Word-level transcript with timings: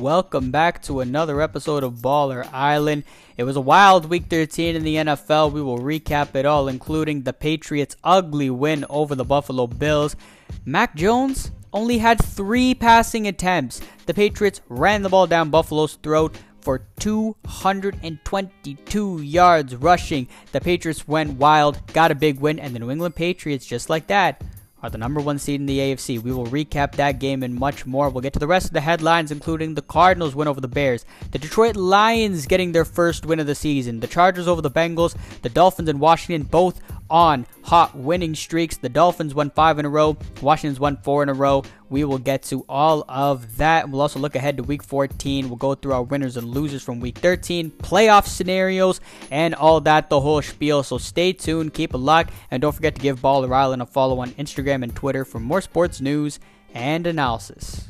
welcome 0.00 0.50
back 0.50 0.80
to 0.80 1.00
another 1.00 1.42
episode 1.42 1.84
of 1.84 1.96
Baller 1.96 2.48
Island. 2.54 3.04
It 3.36 3.44
was 3.44 3.56
a 3.56 3.60
wild 3.60 4.06
week 4.06 4.28
13 4.30 4.74
in 4.74 4.82
the 4.82 4.96
NFL. 4.96 5.52
We 5.52 5.60
will 5.60 5.78
recap 5.78 6.34
it 6.34 6.46
all, 6.46 6.68
including 6.68 7.20
the 7.22 7.34
Patriots' 7.34 7.96
ugly 8.02 8.48
win 8.48 8.86
over 8.88 9.14
the 9.14 9.26
Buffalo 9.26 9.66
Bills. 9.66 10.16
Mac 10.64 10.96
Jones 10.96 11.50
only 11.74 11.98
had 11.98 12.24
three 12.24 12.74
passing 12.74 13.28
attempts. 13.28 13.82
The 14.06 14.14
Patriots 14.14 14.62
ran 14.70 15.02
the 15.02 15.10
ball 15.10 15.26
down 15.26 15.50
Buffalo's 15.50 15.96
throat 15.96 16.34
for 16.62 16.80
222 16.98 19.22
yards 19.22 19.76
rushing. 19.76 20.28
The 20.52 20.62
Patriots 20.62 21.06
went 21.06 21.34
wild, 21.34 21.92
got 21.92 22.10
a 22.10 22.14
big 22.14 22.40
win, 22.40 22.58
and 22.58 22.74
the 22.74 22.78
New 22.78 22.90
England 22.90 23.16
Patriots, 23.16 23.66
just 23.66 23.90
like 23.90 24.06
that, 24.06 24.42
are 24.82 24.90
the 24.90 24.98
number 24.98 25.20
one 25.20 25.38
seed 25.38 25.60
in 25.60 25.66
the 25.66 25.78
AFC. 25.78 26.20
We 26.20 26.32
will 26.32 26.46
recap 26.46 26.92
that 26.92 27.18
game 27.18 27.42
and 27.42 27.54
much 27.54 27.86
more. 27.86 28.08
We'll 28.08 28.22
get 28.22 28.32
to 28.34 28.38
the 28.38 28.46
rest 28.46 28.66
of 28.66 28.72
the 28.72 28.80
headlines, 28.80 29.30
including 29.30 29.74
the 29.74 29.82
Cardinals 29.82 30.34
win 30.34 30.48
over 30.48 30.60
the 30.60 30.68
Bears, 30.68 31.04
the 31.30 31.38
Detroit 31.38 31.76
Lions 31.76 32.46
getting 32.46 32.72
their 32.72 32.84
first 32.84 33.26
win 33.26 33.40
of 33.40 33.46
the 33.46 33.54
season, 33.54 34.00
the 34.00 34.06
Chargers 34.06 34.48
over 34.48 34.62
the 34.62 34.70
Bengals, 34.70 35.16
the 35.42 35.48
Dolphins 35.48 35.88
and 35.88 36.00
Washington 36.00 36.42
both 36.42 36.80
on 37.10 37.46
hot 37.62 37.96
winning 37.96 38.34
streaks. 38.34 38.76
The 38.76 38.88
Dolphins 38.88 39.34
won 39.34 39.50
five 39.50 39.78
in 39.78 39.84
a 39.84 39.88
row, 39.88 40.16
Washington's 40.40 40.80
won 40.80 40.96
four 40.98 41.22
in 41.22 41.28
a 41.28 41.34
row. 41.34 41.64
We 41.88 42.04
will 42.04 42.18
get 42.18 42.44
to 42.44 42.64
all 42.68 43.04
of 43.08 43.56
that. 43.56 43.90
We'll 43.90 44.00
also 44.00 44.20
look 44.20 44.36
ahead 44.36 44.56
to 44.58 44.62
week 44.62 44.82
14. 44.84 45.48
We'll 45.48 45.56
go 45.56 45.74
through 45.74 45.92
our 45.92 46.04
winners 46.04 46.36
and 46.36 46.46
losers 46.46 46.82
from 46.82 47.00
week 47.00 47.18
13, 47.18 47.70
playoff 47.72 48.26
scenarios, 48.26 49.00
and 49.30 49.56
all 49.56 49.80
that, 49.82 50.08
the 50.08 50.20
whole 50.20 50.40
spiel. 50.40 50.84
So 50.84 50.98
stay 50.98 51.32
tuned, 51.32 51.74
keep 51.74 51.92
it 51.92 51.98
locked, 51.98 52.32
and 52.50 52.62
don't 52.62 52.74
forget 52.74 52.94
to 52.94 53.00
give 53.00 53.20
Baller 53.20 53.52
Island 53.52 53.82
a 53.82 53.86
follow 53.86 54.20
on 54.20 54.30
Instagram 54.32 54.84
and 54.84 54.94
Twitter 54.94 55.24
for 55.24 55.40
more 55.40 55.60
sports 55.60 56.00
news 56.00 56.38
and 56.74 57.06
analysis. 57.06 57.86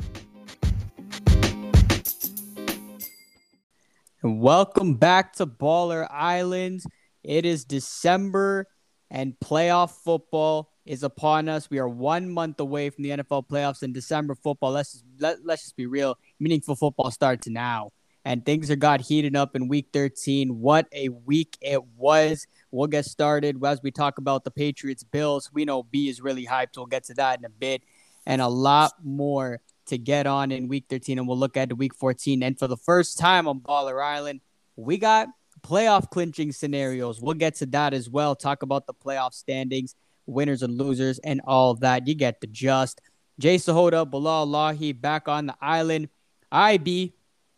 Welcome 4.23 4.95
back 4.95 5.35
to 5.35 5.47
Baller 5.47 6.07
Island. 6.11 6.83
It 7.23 7.47
is 7.47 7.65
December 7.65 8.67
and 9.11 9.35
playoff 9.41 9.91
football 9.91 10.71
is 10.87 11.03
upon 11.03 11.49
us. 11.49 11.69
We 11.69 11.79
are 11.79 11.89
one 11.89 12.31
month 12.31 12.61
away 12.61 12.91
from 12.91 13.05
the 13.05 13.11
NFL 13.11 13.49
playoffs 13.49 13.83
in 13.83 13.93
December 13.93 14.35
football. 14.35 14.73
Let's 14.73 14.93
just, 14.93 15.05
let, 15.19 15.45
let's 15.45 15.63
just 15.63 15.77
be 15.77 15.87
real. 15.87 16.17
Meaningful 16.39 16.77
football 16.77 17.11
starts 17.11 17.49
now. 17.49 17.91
And 18.25 18.45
things 18.45 18.71
are 18.71 18.77
got 18.77 19.01
heated 19.01 19.35
up 19.35 19.57
in 19.57 19.67
week 19.67 19.89
13. 19.93 20.61
What 20.61 20.87
a 20.93 21.09
week 21.09 21.57
it 21.61 21.83
was. 21.97 22.47
We'll 22.71 22.87
get 22.87 23.07
started 23.07 23.65
as 23.65 23.81
we 23.83 23.91
talk 23.91 24.19
about 24.19 24.45
the 24.45 24.51
Patriots 24.51 25.03
Bills. 25.03 25.51
We 25.53 25.65
know 25.65 25.83
B 25.83 26.09
is 26.09 26.21
really 26.21 26.47
hyped. 26.47 26.77
We'll 26.77 26.87
get 26.87 27.05
to 27.05 27.15
that 27.15 27.39
in 27.39 27.45
a 27.45 27.51
bit. 27.51 27.83
And 28.27 28.43
a 28.43 28.49
lot 28.49 28.93
more 29.03 29.61
to 29.87 29.97
get 29.97 30.27
on 30.27 30.53
in 30.53 30.69
week 30.69 30.85
13. 30.91 31.19
And 31.19 31.27
we'll 31.27 31.39
look 31.39 31.57
at 31.57 31.71
the 31.71 31.75
week 31.75 31.95
14. 31.95 32.43
And 32.43 32.59
for 32.59 32.69
the 32.69 32.77
first 32.77 33.19
time 33.19 33.49
on 33.49 33.61
Baller 33.61 34.05
Island, 34.05 34.41
we 34.77 34.99
got 34.99 35.29
playoff 35.63 36.11
clinching 36.11 36.53
scenarios. 36.53 37.21
We'll 37.21 37.35
get 37.35 37.57
to 37.57 37.67
that 37.67 37.95
as 37.95 38.09
well. 38.09 38.35
Talk 38.35 38.63
about 38.63 38.87
the 38.87 38.95
playoff 38.95 39.35
standings, 39.35 39.95
winners 40.27 40.63
and 40.63 40.77
losers, 40.77 41.19
and 41.21 41.41
all 41.45 41.75
that. 41.77 42.07
You 42.07 42.15
get 42.15 42.41
the 42.41 42.47
just. 42.47 43.01
Jay 43.39 43.57
Sahota, 43.57 44.09
Bilal 44.09 44.47
Lahi 44.47 44.99
back 44.99 45.29
on 45.29 45.47
the 45.47 45.57
island. 45.61 46.09
IB, 46.53 47.15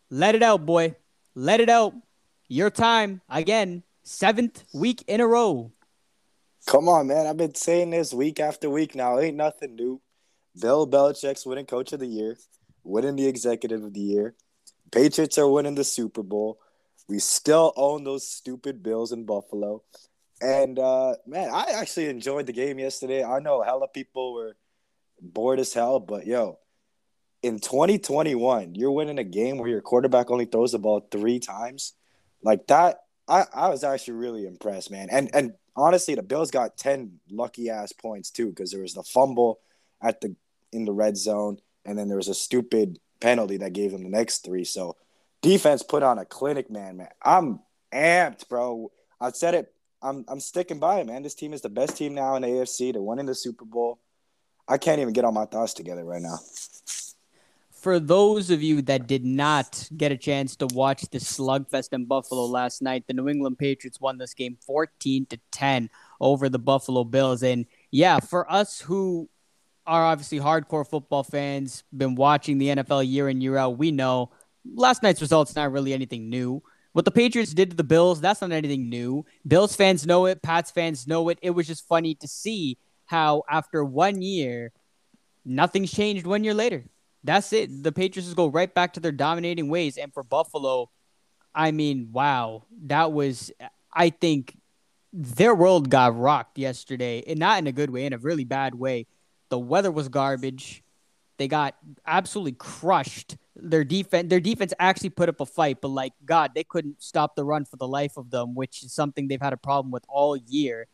let 0.09 0.35
it 0.35 0.43
out, 0.43 0.65
boy. 0.65 0.95
Let 1.35 1.59
it 1.59 1.69
out. 1.69 1.93
Your 2.47 2.69
time 2.69 3.21
again. 3.29 3.83
Seventh 4.03 4.63
week 4.73 5.03
in 5.07 5.21
a 5.21 5.27
row. 5.27 5.71
Come 6.67 6.87
on, 6.87 7.07
man. 7.07 7.25
I've 7.25 7.37
been 7.37 7.55
saying 7.55 7.89
this 7.89 8.13
week 8.13 8.39
after 8.39 8.69
week 8.69 8.95
now. 8.95 9.19
Ain't 9.19 9.37
nothing 9.37 9.75
new. 9.75 10.01
Bill 10.59 10.87
Belichick's 10.87 11.45
winning 11.45 11.65
coach 11.65 11.93
of 11.93 11.99
the 11.99 12.07
year, 12.07 12.37
winning 12.83 13.15
the 13.15 13.27
executive 13.27 13.83
of 13.83 13.93
the 13.93 13.99
year. 13.99 14.35
Patriots 14.91 15.37
are 15.37 15.47
winning 15.47 15.75
the 15.75 15.83
Super 15.83 16.21
Bowl. 16.21 16.59
We 17.07 17.19
still 17.19 17.73
own 17.75 18.03
those 18.03 18.27
stupid 18.27 18.81
Bills 18.81 19.11
in 19.11 19.25
Buffalo. 19.25 19.83
And 20.41 20.79
uh, 20.79 21.15
man, 21.25 21.49
I 21.53 21.71
actually 21.75 22.09
enjoyed 22.09 22.45
the 22.45 22.53
game 22.53 22.79
yesterday. 22.79 23.23
I 23.23 23.39
know 23.39 23.61
hella 23.61 23.87
people 23.87 24.33
were 24.33 24.55
bored 25.21 25.59
as 25.59 25.73
hell, 25.73 25.99
but 25.99 26.25
yo, 26.25 26.59
in 27.41 27.59
2021, 27.59 28.75
you're 28.75 28.91
winning 28.91 29.19
a 29.19 29.23
game 29.23 29.57
where 29.57 29.69
your 29.69 29.81
quarterback 29.81 30.31
only 30.31 30.45
throws 30.45 30.71
the 30.71 30.79
ball 30.79 31.07
three 31.11 31.39
times. 31.39 31.93
Like 32.41 32.67
that, 32.67 32.99
I, 33.27 33.45
I 33.53 33.69
was 33.69 33.83
actually 33.83 34.15
really 34.15 34.45
impressed, 34.45 34.91
man. 34.91 35.09
And 35.11 35.29
and 35.33 35.53
honestly, 35.75 36.15
the 36.15 36.23
Bills 36.23 36.51
got 36.51 36.77
10 36.77 37.19
lucky 37.29 37.69
ass 37.69 37.91
points 37.91 38.31
too, 38.31 38.49
because 38.49 38.71
there 38.71 38.81
was 38.81 38.93
the 38.93 39.03
fumble 39.03 39.59
at 40.01 40.21
the 40.21 40.35
in 40.71 40.85
the 40.85 40.93
red 40.93 41.17
zone, 41.17 41.57
and 41.85 41.97
then 41.97 42.07
there 42.07 42.17
was 42.17 42.27
a 42.27 42.33
stupid 42.33 42.99
penalty 43.19 43.57
that 43.57 43.73
gave 43.73 43.91
them 43.91 44.03
the 44.03 44.09
next 44.09 44.43
three. 44.43 44.63
So 44.63 44.97
defense 45.43 45.83
put 45.83 46.01
on 46.01 46.17
a 46.17 46.25
clinic, 46.25 46.71
man. 46.71 46.97
Man, 46.97 47.09
I'm 47.21 47.59
amped, 47.93 48.49
bro. 48.49 48.91
I 49.21 49.29
said 49.31 49.53
it. 49.53 49.73
I'm 50.01 50.25
I'm 50.27 50.39
sticking 50.39 50.79
by 50.79 51.01
it, 51.01 51.05
man. 51.05 51.21
This 51.21 51.35
team 51.35 51.53
is 51.53 51.61
the 51.61 51.69
best 51.69 51.95
team 51.95 52.15
now 52.15 52.35
in 52.35 52.41
the 52.41 52.47
AFC. 52.47 52.91
They're 52.91 53.01
winning 53.01 53.27
the 53.27 53.35
Super 53.35 53.65
Bowl. 53.65 53.99
I 54.67 54.77
can't 54.77 54.99
even 54.99 55.13
get 55.13 55.25
all 55.25 55.31
my 55.31 55.45
thoughts 55.45 55.73
together 55.73 56.03
right 56.03 56.21
now. 56.21 56.39
For 57.71 57.99
those 57.99 58.49
of 58.49 58.63
you 58.63 58.81
that 58.83 59.07
did 59.07 59.25
not 59.25 59.89
get 59.95 60.13
a 60.13 60.17
chance 60.17 60.55
to 60.57 60.67
watch 60.67 61.01
the 61.01 61.17
slugfest 61.17 61.91
in 61.91 62.05
Buffalo 62.05 62.45
last 62.45 62.81
night, 62.81 63.03
the 63.07 63.13
New 63.13 63.27
England 63.27 63.57
Patriots 63.57 63.99
won 63.99 64.17
this 64.17 64.33
game 64.33 64.57
14 64.65 65.25
to 65.25 65.39
10 65.51 65.89
over 66.21 66.47
the 66.47 66.59
Buffalo 66.59 67.03
Bills. 67.03 67.43
And 67.43 67.65
yeah, 67.91 68.21
for 68.21 68.49
us 68.49 68.79
who 68.79 69.29
are 69.85 70.05
obviously 70.05 70.39
hardcore 70.39 70.89
football 70.89 71.23
fans, 71.23 71.83
been 71.95 72.15
watching 72.15 72.57
the 72.57 72.67
NFL 72.67 73.05
year 73.05 73.27
in 73.27 73.41
year 73.41 73.57
out, 73.57 73.77
we 73.77 73.91
know 73.91 74.31
last 74.65 75.03
night's 75.03 75.21
results 75.21 75.55
not 75.55 75.71
really 75.71 75.93
anything 75.93 76.29
new. 76.29 76.63
What 76.93 77.05
the 77.05 77.11
Patriots 77.11 77.53
did 77.53 77.71
to 77.71 77.75
the 77.75 77.83
Bills, 77.83 78.21
that's 78.21 78.41
not 78.41 78.51
anything 78.51 78.87
new. 78.87 79.25
Bills 79.47 79.75
fans 79.75 80.05
know 80.05 80.25
it, 80.27 80.43
Pats 80.43 80.69
fans 80.69 81.07
know 81.07 81.29
it. 81.29 81.39
It 81.41 81.49
was 81.49 81.65
just 81.65 81.87
funny 81.87 82.15
to 82.15 82.27
see 82.27 82.77
how 83.05 83.43
after 83.49 83.83
one 83.83 84.21
year, 84.21 84.71
nothing's 85.43 85.91
changed 85.91 86.25
one 86.25 86.43
year 86.43 86.53
later. 86.53 86.85
That's 87.23 87.51
it. 87.53 87.83
The 87.83 87.91
Patriots 87.91 88.33
go 88.33 88.47
right 88.47 88.73
back 88.73 88.93
to 88.93 88.99
their 88.99 89.11
dominating 89.11 89.69
ways. 89.69 89.97
And 89.97 90.13
for 90.13 90.23
Buffalo, 90.23 90.89
I 91.55 91.71
mean, 91.71 92.09
wow, 92.11 92.65
that 92.85 93.11
was, 93.11 93.51
I 93.93 94.09
think, 94.09 94.57
their 95.11 95.53
world 95.53 95.89
got 95.89 96.17
rocked 96.17 96.57
yesterday, 96.57 97.23
and 97.27 97.39
not 97.39 97.59
in 97.59 97.67
a 97.67 97.71
good 97.71 97.91
way, 97.91 98.05
in 98.05 98.13
a 98.13 98.17
really 98.17 98.45
bad 98.45 98.75
way. 98.75 99.05
The 99.49 99.59
weather 99.59 99.91
was 99.91 100.09
garbage. 100.09 100.82
They 101.37 101.47
got 101.47 101.75
absolutely 102.05 102.53
crushed 102.53 103.37
their 103.55 103.83
defense 103.83 104.29
their 104.29 104.39
defense 104.39 104.73
actually 104.79 105.09
put 105.09 105.29
up 105.29 105.39
a 105.39 105.45
fight, 105.45 105.79
but 105.81 105.89
like 105.89 106.13
God, 106.25 106.51
they 106.55 106.63
couldn't 106.63 107.01
stop 107.01 107.35
the 107.35 107.43
run 107.43 107.65
for 107.65 107.77
the 107.77 107.87
life 107.87 108.17
of 108.17 108.31
them, 108.31 108.55
which 108.55 108.83
is 108.83 108.91
something 108.93 109.27
they've 109.27 109.41
had 109.41 109.53
a 109.53 109.57
problem 109.57 109.91
with 109.91 110.05
all 110.07 110.35
year. 110.35 110.87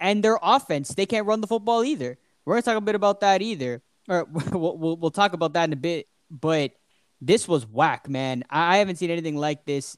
And 0.00 0.22
their 0.22 0.38
offense, 0.40 0.90
they 0.90 1.06
can't 1.06 1.26
run 1.26 1.40
the 1.40 1.46
football 1.46 1.82
either. 1.84 2.18
We're 2.44 2.54
gonna 2.54 2.62
talk 2.62 2.76
a 2.76 2.80
bit 2.80 2.94
about 2.94 3.20
that 3.20 3.42
either, 3.42 3.82
or 4.08 4.24
we'll, 4.52 4.76
we'll, 4.76 4.96
we'll 4.96 5.10
talk 5.10 5.32
about 5.32 5.54
that 5.54 5.64
in 5.64 5.72
a 5.72 5.76
bit. 5.76 6.06
But 6.30 6.72
this 7.20 7.48
was 7.48 7.66
whack, 7.66 8.08
man. 8.08 8.44
I 8.48 8.78
haven't 8.78 8.96
seen 8.96 9.10
anything 9.10 9.36
like 9.36 9.64
this 9.64 9.96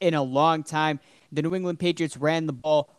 in 0.00 0.14
a 0.14 0.22
long 0.22 0.62
time. 0.64 1.00
The 1.32 1.42
New 1.42 1.54
England 1.54 1.78
Patriots 1.78 2.16
ran 2.16 2.46
the 2.46 2.52
ball 2.52 2.90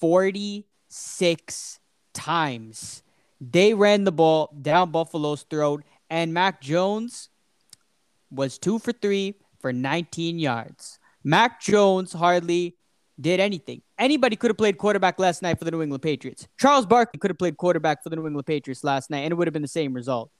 46 0.00 1.80
times. 2.12 3.02
They 3.40 3.74
ran 3.74 4.04
the 4.04 4.12
ball 4.12 4.54
down 4.60 4.90
Buffalo's 4.90 5.42
throat, 5.42 5.84
and 6.08 6.32
Mac 6.32 6.60
Jones 6.60 7.28
was 8.30 8.58
two 8.58 8.78
for 8.78 8.92
three 8.92 9.34
for 9.60 9.72
19 9.72 10.38
yards. 10.38 10.98
Mac 11.22 11.60
Jones 11.60 12.12
hardly 12.12 12.76
did 13.20 13.40
anything. 13.40 13.82
Anybody 13.98 14.36
could 14.36 14.50
have 14.50 14.58
played 14.58 14.78
quarterback 14.78 15.18
last 15.18 15.42
night 15.42 15.58
for 15.58 15.64
the 15.64 15.70
New 15.70 15.82
England 15.82 16.02
Patriots. 16.02 16.46
Charles 16.58 16.86
Barkley 16.86 17.18
could 17.18 17.30
have 17.30 17.38
played 17.38 17.56
quarterback 17.56 18.02
for 18.02 18.10
the 18.10 18.16
New 18.16 18.26
England 18.26 18.46
Patriots 18.46 18.84
last 18.84 19.10
night, 19.10 19.20
and 19.20 19.32
it 19.32 19.34
would 19.34 19.46
have 19.46 19.52
been 19.52 19.62
the 19.62 19.68
same 19.68 19.92
result. 19.92 20.30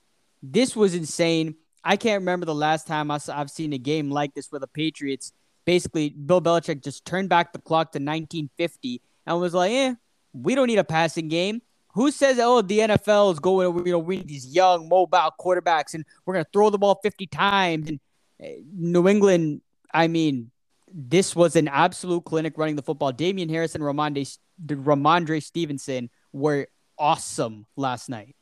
This 0.41 0.75
was 0.75 0.93
insane. 0.93 1.55
I 1.83 1.97
can't 1.97 2.21
remember 2.21 2.45
the 2.45 2.55
last 2.55 2.87
time 2.87 3.09
I've 3.11 3.49
seen 3.49 3.73
a 3.73 3.77
game 3.77 4.11
like 4.11 4.33
this 4.33 4.51
where 4.51 4.59
the 4.59 4.67
Patriots 4.67 5.31
basically, 5.67 6.09
Bill 6.09 6.41
Belichick 6.41 6.81
just 6.81 7.05
turned 7.05 7.29
back 7.29 7.51
the 7.51 7.59
clock 7.59 7.91
to 7.91 7.99
1950 7.99 9.01
and 9.25 9.39
was 9.39 9.53
like, 9.53 9.71
eh, 9.71 9.93
we 10.33 10.55
don't 10.55 10.67
need 10.67 10.79
a 10.79 10.83
passing 10.83 11.27
game. 11.27 11.61
Who 11.93 12.11
says, 12.11 12.39
oh, 12.39 12.61
the 12.61 12.79
NFL 12.79 13.33
is 13.33 13.39
going, 13.39 13.85
you 13.85 13.91
know, 13.91 13.99
we 13.99 14.17
need 14.17 14.27
these 14.27 14.53
young, 14.53 14.87
mobile 14.87 15.31
quarterbacks 15.39 15.93
and 15.93 16.05
we're 16.25 16.35
going 16.35 16.45
to 16.45 16.51
throw 16.51 16.69
the 16.69 16.77
ball 16.77 16.99
50 17.01 17.27
times? 17.27 17.89
And 17.89 17.99
eh, 18.39 18.57
New 18.71 19.07
England, 19.07 19.61
I 19.93 20.07
mean, 20.07 20.51
this 20.93 21.35
was 21.35 21.55
an 21.55 21.67
absolute 21.67 22.23
clinic 22.25 22.57
running 22.57 22.75
the 22.75 22.83
football. 22.83 23.11
Damien 23.11 23.49
Harris 23.49 23.73
and 23.73 23.83
Rhamondre, 23.83 24.37
Rhamondre 24.65 25.41
Stevenson 25.41 26.09
were 26.31 26.67
awesome 26.99 27.65
last 27.75 28.09
night. 28.09 28.35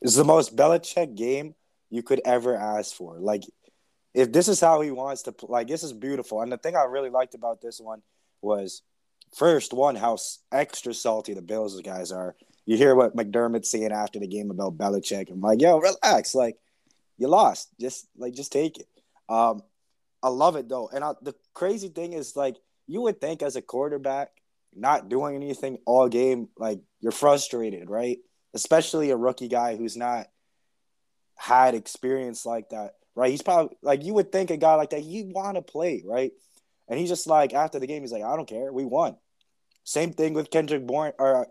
It's 0.00 0.16
the 0.16 0.24
most 0.24 0.56
Belichick 0.56 1.16
game 1.16 1.54
you 1.90 2.02
could 2.02 2.20
ever 2.24 2.56
ask 2.56 2.94
for. 2.94 3.18
Like, 3.18 3.42
if 4.14 4.32
this 4.32 4.48
is 4.48 4.60
how 4.60 4.80
he 4.80 4.90
wants 4.90 5.22
to 5.22 5.34
like, 5.42 5.68
this 5.68 5.82
is 5.82 5.92
beautiful. 5.92 6.40
And 6.40 6.50
the 6.50 6.56
thing 6.56 6.76
I 6.76 6.84
really 6.84 7.10
liked 7.10 7.34
about 7.34 7.60
this 7.60 7.80
one 7.80 8.02
was– 8.40 8.82
first 9.34 9.72
one 9.72 9.96
how 9.96 10.18
extra 10.52 10.94
salty 10.94 11.34
the 11.34 11.42
Bills 11.42 11.80
guys 11.82 12.12
are. 12.12 12.36
You 12.64 12.76
hear 12.76 12.94
what 12.94 13.16
McDermott's 13.16 13.70
saying 13.70 13.92
after 13.92 14.18
the 14.18 14.26
game 14.26 14.50
about 14.50 14.76
Belichick. 14.76 15.30
I'm 15.30 15.40
like, 15.40 15.60
yo, 15.60 15.78
relax. 15.78 16.34
Like, 16.34 16.56
You 17.18 17.28
lost. 17.28 17.68
Just 17.80 18.08
like 18.16 18.34
just 18.34 18.52
take 18.52 18.78
it. 18.78 18.86
Um, 19.28 19.62
I 20.22 20.28
love 20.28 20.56
it 20.56 20.68
though. 20.68 20.88
And 20.92 21.04
I, 21.04 21.12
the 21.22 21.34
crazy 21.54 21.88
thing 21.88 22.12
is 22.12 22.36
like 22.36 22.56
you 22.86 23.02
would 23.02 23.20
think 23.20 23.42
as 23.42 23.56
a 23.56 23.62
quarterback 23.62 24.30
not 24.74 25.08
doing 25.08 25.34
anything 25.36 25.78
all 25.86 26.08
game, 26.08 26.48
like 26.58 26.80
you're 27.00 27.12
frustrated, 27.12 27.88
right? 27.88 28.18
Especially 28.54 29.10
a 29.10 29.16
rookie 29.16 29.48
guy 29.48 29.76
who's 29.76 29.96
not 29.96 30.26
had 31.36 31.74
experience 31.74 32.44
like 32.44 32.70
that, 32.70 32.94
right? 33.14 33.30
He's 33.30 33.42
probably 33.42 33.76
like 33.82 34.04
you 34.04 34.14
would 34.14 34.32
think 34.32 34.50
a 34.50 34.56
guy 34.56 34.74
like 34.74 34.90
that 34.90 35.00
he 35.00 35.24
want 35.24 35.56
to 35.56 35.62
play, 35.62 36.02
right? 36.04 36.32
And 36.88 36.98
he's 36.98 37.08
just 37.08 37.26
like 37.26 37.52
after 37.52 37.78
the 37.78 37.86
game, 37.86 38.02
he's 38.02 38.12
like, 38.12 38.22
I 38.22 38.36
don't 38.36 38.48
care, 38.48 38.72
we 38.72 38.84
won. 38.84 39.16
Same 39.84 40.12
thing 40.12 40.34
with 40.34 40.50
Kendrick 40.50 40.86
Bourne 40.86 41.12
or 41.18 41.48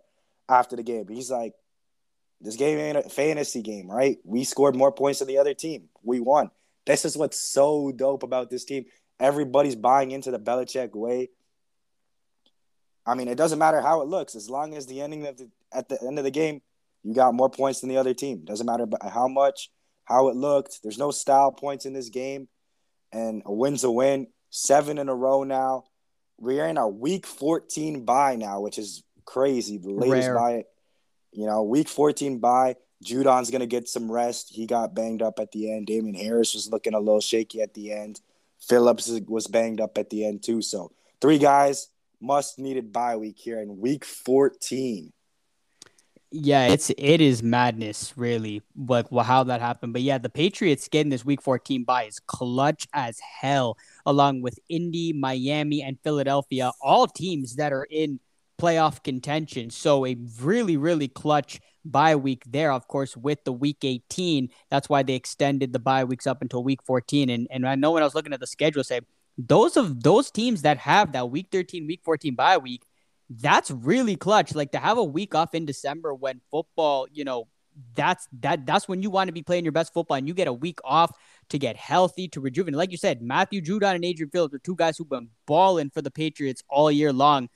after 0.49 0.75
the 0.75 0.83
game. 0.83 1.07
He's 1.07 1.31
like, 1.31 1.53
this 2.41 2.55
game 2.57 2.77
ain't 2.77 2.97
a 2.97 3.09
fantasy 3.09 3.61
game, 3.61 3.89
right? 3.89 4.17
We 4.23 4.43
scored 4.43 4.75
more 4.75 4.91
points 4.91 5.19
than 5.19 5.27
the 5.27 5.37
other 5.37 5.53
team. 5.53 5.89
We 6.03 6.19
won. 6.19 6.51
This 6.85 7.05
is 7.05 7.17
what's 7.17 7.39
so 7.39 7.91
dope 7.91 8.23
about 8.23 8.49
this 8.49 8.65
team. 8.65 8.85
Everybody's 9.19 9.75
buying 9.75 10.11
into 10.11 10.31
the 10.31 10.39
Belichick 10.39 10.93
way. 10.93 11.29
I 13.05 13.15
mean, 13.15 13.27
it 13.27 13.37
doesn't 13.37 13.59
matter 13.59 13.81
how 13.81 14.01
it 14.01 14.07
looks, 14.07 14.35
as 14.35 14.49
long 14.49 14.75
as 14.75 14.87
the 14.87 15.01
ending 15.01 15.25
of 15.27 15.37
the 15.37 15.49
at 15.71 15.89
the 15.89 16.01
end 16.01 16.17
of 16.17 16.23
the 16.23 16.31
game, 16.31 16.61
you 17.03 17.13
got 17.13 17.33
more 17.33 17.49
points 17.49 17.79
than 17.81 17.89
the 17.89 17.97
other 17.97 18.13
team. 18.13 18.43
Doesn't 18.45 18.65
matter 18.65 18.87
how 19.01 19.27
much, 19.27 19.69
how 20.05 20.29
it 20.29 20.35
looked. 20.35 20.81
There's 20.81 20.97
no 20.97 21.11
style 21.11 21.51
points 21.51 21.85
in 21.85 21.93
this 21.93 22.09
game, 22.09 22.47
and 23.11 23.43
a 23.45 23.53
win's 23.53 23.83
a 23.83 23.91
win. 23.91 24.27
Seven 24.57 24.97
in 24.97 25.09
a 25.09 25.13
row 25.13 25.43
now. 25.43 25.83
We're 26.39 26.65
in 26.65 26.77
a 26.77 26.87
week 26.87 27.27
14 27.27 28.05
bye 28.05 28.37
now, 28.37 28.61
which 28.61 28.77
is 28.77 29.03
crazy. 29.25 29.77
The 29.77 29.89
latest 29.89 30.29
Rare. 30.29 30.35
bye, 30.35 30.63
you 31.33 31.45
know, 31.45 31.63
week 31.63 31.89
14 31.89 32.39
bye. 32.39 32.77
Judon's 33.03 33.51
gonna 33.51 33.65
get 33.65 33.89
some 33.89 34.09
rest. 34.09 34.47
He 34.49 34.65
got 34.65 34.95
banged 34.95 35.21
up 35.21 35.39
at 35.39 35.51
the 35.51 35.73
end. 35.73 35.87
Damien 35.87 36.15
Harris 36.15 36.53
was 36.53 36.71
looking 36.71 36.93
a 36.93 36.99
little 36.99 37.19
shaky 37.19 37.61
at 37.61 37.73
the 37.73 37.91
end. 37.91 38.21
Phillips 38.61 39.11
was 39.27 39.47
banged 39.47 39.81
up 39.81 39.97
at 39.97 40.09
the 40.09 40.25
end 40.25 40.41
too. 40.41 40.61
So 40.61 40.93
three 41.19 41.37
guys 41.37 41.89
must 42.21 42.57
needed 42.57 42.93
bye 42.93 43.17
week 43.17 43.37
here 43.37 43.59
in 43.59 43.81
week 43.81 44.05
14. 44.05 45.11
Yeah, 46.31 46.67
it's 46.67 46.89
it 46.97 47.21
is 47.21 47.41
madness, 47.43 48.13
really, 48.17 48.61
like 48.75 49.11
well, 49.11 49.23
how 49.23 49.43
that 49.45 49.61
happened. 49.61 49.93
But 49.93 50.01
yeah, 50.01 50.17
the 50.17 50.29
Patriots 50.29 50.89
getting 50.89 51.09
this 51.09 51.23
Week 51.23 51.41
14 51.41 51.85
bye 51.85 52.05
is 52.05 52.19
clutch 52.19 52.87
as 52.93 53.19
hell, 53.19 53.77
along 54.05 54.41
with 54.41 54.59
Indy, 54.69 55.13
Miami, 55.13 55.81
and 55.81 55.99
Philadelphia, 56.03 56.71
all 56.81 57.07
teams 57.07 57.55
that 57.55 57.73
are 57.73 57.87
in 57.89 58.19
playoff 58.57 59.03
contention. 59.03 59.69
So 59.69 60.05
a 60.05 60.15
really, 60.41 60.77
really 60.77 61.07
clutch 61.07 61.59
bye 61.83 62.15
week 62.15 62.43
there, 62.47 62.71
of 62.71 62.87
course, 62.87 63.15
with 63.15 63.43
the 63.43 63.51
week 63.51 63.83
18. 63.83 64.49
That's 64.69 64.89
why 64.89 65.03
they 65.03 65.15
extended 65.15 65.73
the 65.73 65.79
bye 65.79 66.03
weeks 66.03 66.27
up 66.27 66.41
until 66.41 66.63
week 66.63 66.81
14. 66.83 67.29
And 67.29 67.47
and 67.51 67.67
I 67.67 67.75
know 67.75 67.91
when 67.91 68.03
I 68.03 68.05
was 68.05 68.15
looking 68.15 68.33
at 68.33 68.39
the 68.39 68.47
schedule, 68.47 68.83
say 68.83 69.01
those 69.37 69.77
of 69.77 70.03
those 70.03 70.31
teams 70.31 70.61
that 70.61 70.77
have 70.77 71.11
that 71.11 71.29
week 71.29 71.47
13, 71.51 71.87
week 71.87 72.01
14 72.03 72.35
bye 72.35 72.57
week, 72.57 72.83
that's 73.29 73.71
really 73.71 74.15
clutch. 74.15 74.55
Like 74.55 74.71
to 74.71 74.79
have 74.79 74.97
a 74.97 75.03
week 75.03 75.35
off 75.35 75.53
in 75.53 75.65
December 75.65 76.13
when 76.13 76.41
football, 76.51 77.07
you 77.11 77.25
know, 77.25 77.47
that's 77.93 78.27
that 78.39 78.65
that's 78.65 78.87
when 78.87 79.01
you 79.01 79.09
want 79.09 79.27
to 79.27 79.33
be 79.33 79.41
playing 79.41 79.65
your 79.65 79.73
best 79.73 79.93
football 79.93 80.15
and 80.15 80.27
you 80.27 80.33
get 80.33 80.47
a 80.47 80.53
week 80.53 80.79
off 80.83 81.11
to 81.49 81.59
get 81.59 81.75
healthy, 81.75 82.27
to 82.29 82.41
rejuvenate. 82.41 82.77
Like 82.77 82.91
you 82.91 82.97
said, 82.97 83.21
Matthew 83.21 83.61
Judon 83.61 83.95
and 83.95 84.05
Adrian 84.05 84.29
Phillips 84.29 84.53
are 84.53 84.59
two 84.59 84.75
guys 84.75 84.97
who've 84.97 85.09
been 85.09 85.29
balling 85.45 85.89
for 85.89 86.01
the 86.01 86.11
Patriots 86.11 86.63
all 86.69 86.91
year 86.91 87.13
long 87.13 87.49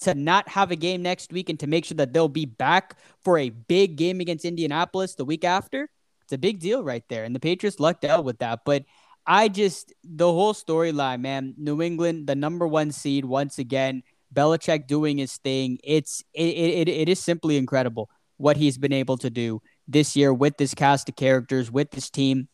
to 0.00 0.14
not 0.14 0.48
have 0.48 0.70
a 0.70 0.76
game 0.76 1.02
next 1.02 1.32
week 1.32 1.48
and 1.48 1.60
to 1.60 1.66
make 1.66 1.84
sure 1.84 1.96
that 1.96 2.12
they'll 2.12 2.28
be 2.28 2.46
back 2.46 2.96
for 3.22 3.38
a 3.38 3.50
big 3.50 3.96
game 3.96 4.20
against 4.20 4.44
Indianapolis 4.44 5.14
the 5.14 5.24
week 5.24 5.44
after, 5.44 5.90
it's 6.22 6.32
a 6.32 6.38
big 6.38 6.58
deal 6.58 6.82
right 6.82 7.04
there. 7.08 7.24
And 7.24 7.34
the 7.34 7.40
Patriots 7.40 7.80
lucked 7.80 8.04
out 8.04 8.24
with 8.24 8.38
that. 8.38 8.60
But 8.64 8.84
I 9.26 9.48
just, 9.48 9.92
the 10.02 10.30
whole 10.30 10.54
storyline, 10.54 11.20
man, 11.20 11.54
New 11.58 11.82
England, 11.82 12.26
the 12.26 12.34
number 12.34 12.66
one 12.66 12.92
seed 12.92 13.24
once 13.24 13.58
again, 13.58 14.02
Belichick 14.32 14.86
doing 14.86 15.18
his 15.18 15.36
thing. 15.38 15.78
It's, 15.84 16.22
it, 16.32 16.56
it, 16.56 16.88
it 16.88 17.08
is 17.08 17.20
simply 17.20 17.56
incredible 17.56 18.08
what 18.38 18.56
he's 18.56 18.78
been 18.78 18.92
able 18.92 19.18
to 19.18 19.28
do 19.28 19.60
this 19.86 20.16
year 20.16 20.32
with 20.32 20.56
this 20.56 20.72
cast 20.72 21.08
of 21.08 21.16
characters, 21.16 21.70
with 21.70 21.90
this 21.90 22.08
team. 22.08 22.48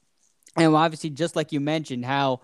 And 0.57 0.75
obviously, 0.75 1.11
just 1.11 1.37
like 1.37 1.53
you 1.53 1.61
mentioned, 1.61 2.05
how 2.05 2.41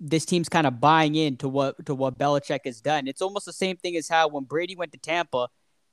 this 0.00 0.24
team's 0.24 0.48
kind 0.48 0.66
of 0.66 0.80
buying 0.80 1.14
into 1.14 1.48
what 1.48 1.86
to 1.86 1.94
what 1.94 2.18
Belichick 2.18 2.60
has 2.64 2.80
done. 2.80 3.06
It's 3.06 3.22
almost 3.22 3.46
the 3.46 3.52
same 3.52 3.76
thing 3.76 3.96
as 3.96 4.08
how 4.08 4.28
when 4.28 4.44
Brady 4.44 4.74
went 4.74 4.92
to 4.92 4.98
Tampa, 4.98 5.48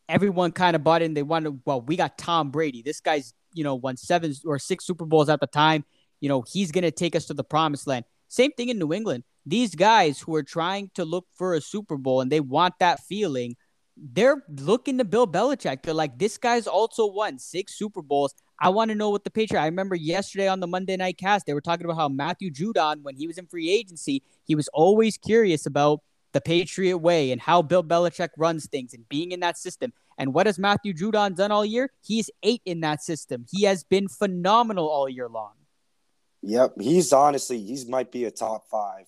everyone 0.07 0.51
kind 0.51 0.75
of 0.75 0.83
bought 0.83 1.03
in. 1.03 1.13
They 1.13 1.21
wanted, 1.21 1.61
well, 1.65 1.81
we 1.81 1.95
got 1.95 2.17
Tom 2.17 2.49
Brady. 2.49 2.81
This 2.81 2.99
guy's, 2.99 3.33
you 3.53 3.63
know, 3.63 3.75
won 3.75 3.97
seven 3.97 4.33
or 4.45 4.57
six 4.57 4.85
Super 4.85 5.05
Bowls 5.05 5.29
at 5.29 5.39
the 5.39 5.47
time. 5.47 5.85
You 6.21 6.29
know, 6.29 6.43
he's 6.47 6.71
gonna 6.71 6.91
take 6.91 7.15
us 7.15 7.25
to 7.25 7.33
the 7.35 7.43
promised 7.43 7.85
land. 7.85 8.05
Same 8.27 8.51
thing 8.51 8.69
in 8.69 8.79
New 8.79 8.93
England. 8.93 9.23
These 9.45 9.75
guys 9.75 10.19
who 10.19 10.35
are 10.35 10.43
trying 10.43 10.91
to 10.95 11.05
look 11.05 11.27
for 11.35 11.53
a 11.53 11.61
Super 11.61 11.97
Bowl 11.97 12.21
and 12.21 12.31
they 12.31 12.39
want 12.39 12.75
that 12.79 12.99
feeling, 13.01 13.55
they're 13.95 14.43
looking 14.49 14.97
to 14.97 15.05
Bill 15.05 15.27
Belichick. 15.27 15.83
They're 15.83 15.93
like, 15.93 16.17
this 16.17 16.37
guy's 16.37 16.67
also 16.67 17.05
won 17.05 17.37
six 17.37 17.77
Super 17.77 18.01
Bowls. 18.01 18.33
I 18.61 18.69
want 18.69 18.89
to 18.89 18.95
know 18.95 19.09
what 19.09 19.23
the 19.23 19.29
Patriot. 19.29 19.61
I 19.61 19.65
remember 19.65 19.95
yesterday 19.95 20.47
on 20.47 20.59
the 20.59 20.67
Monday 20.67 20.97
Night 20.97 21.17
Cast, 21.17 21.45
they 21.45 21.53
were 21.53 21.61
talking 21.61 21.85
about 21.85 21.97
how 21.97 22.09
Matthew 22.09 22.51
Judon, 22.51 23.01
when 23.03 23.15
he 23.15 23.25
was 23.25 23.37
in 23.37 23.47
free 23.47 23.69
agency, 23.69 24.21
he 24.43 24.55
was 24.55 24.67
always 24.69 25.17
curious 25.17 25.65
about 25.65 26.01
the 26.33 26.41
Patriot 26.41 26.97
way 26.97 27.31
and 27.31 27.41
how 27.41 27.61
Bill 27.61 27.83
Belichick 27.83 28.29
runs 28.37 28.67
things 28.67 28.93
and 28.93 29.07
being 29.09 29.31
in 29.31 29.39
that 29.39 29.57
system. 29.57 29.93
And 30.17 30.33
what 30.33 30.45
has 30.45 30.59
Matthew 30.59 30.93
Judon 30.93 31.35
done 31.35 31.51
all 31.51 31.65
year? 31.65 31.91
He's 32.01 32.29
eight 32.43 32.61
in 32.65 32.81
that 32.81 33.01
system. 33.01 33.45
He 33.49 33.63
has 33.63 33.83
been 33.83 34.07
phenomenal 34.07 34.87
all 34.87 35.07
year 35.07 35.29
long. 35.29 35.53
Yep, 36.41 36.75
he's 36.79 37.11
honestly 37.11 37.61
he's 37.61 37.87
might 37.87 38.11
be 38.11 38.25
a 38.25 38.31
top 38.31 38.69
five 38.69 39.05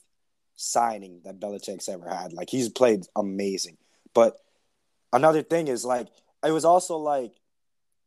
signing 0.56 1.22
that 1.24 1.40
Belichick's 1.40 1.90
ever 1.90 2.10
had. 2.10 2.34
Like 2.34 2.50
he's 2.50 2.70
played 2.70 3.06
amazing. 3.16 3.78
But 4.14 4.38
another 5.14 5.42
thing 5.42 5.68
is 5.68 5.86
like 5.86 6.08
it 6.46 6.52
was 6.52 6.66
also 6.66 6.98
like 6.98 7.34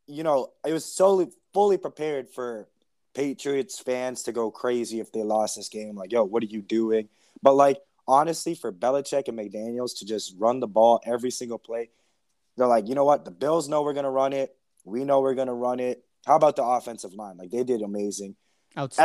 you 0.07 0.23
know, 0.23 0.51
it 0.65 0.73
was 0.73 0.85
solely 0.85 1.27
fully 1.53 1.77
prepared 1.77 2.29
for 2.29 2.67
Patriots 3.13 3.79
fans 3.79 4.23
to 4.23 4.31
go 4.31 4.51
crazy 4.51 4.99
if 4.99 5.11
they 5.11 5.23
lost 5.23 5.55
this 5.55 5.69
game. 5.69 5.95
Like, 5.95 6.11
yo, 6.11 6.23
what 6.23 6.43
are 6.43 6.47
you 6.47 6.61
doing? 6.61 7.07
But 7.41 7.55
like, 7.55 7.79
honestly, 8.07 8.55
for 8.55 8.71
Belichick 8.71 9.27
and 9.27 9.37
McDaniels 9.37 9.97
to 9.99 10.05
just 10.05 10.35
run 10.37 10.59
the 10.59 10.67
ball 10.67 11.01
every 11.05 11.31
single 11.31 11.57
play, 11.57 11.89
they're 12.57 12.67
like, 12.67 12.87
you 12.87 12.95
know 12.95 13.05
what? 13.05 13.25
The 13.25 13.31
Bills 13.31 13.67
know 13.67 13.81
we're 13.83 13.93
gonna 13.93 14.11
run 14.11 14.33
it. 14.33 14.55
We 14.83 15.03
know 15.03 15.21
we're 15.21 15.33
gonna 15.33 15.53
run 15.53 15.79
it. 15.79 16.03
How 16.25 16.35
about 16.35 16.55
the 16.55 16.63
offensive 16.63 17.13
line? 17.13 17.37
Like, 17.37 17.51
they 17.51 17.63
did 17.63 17.81
amazing. 17.81 18.35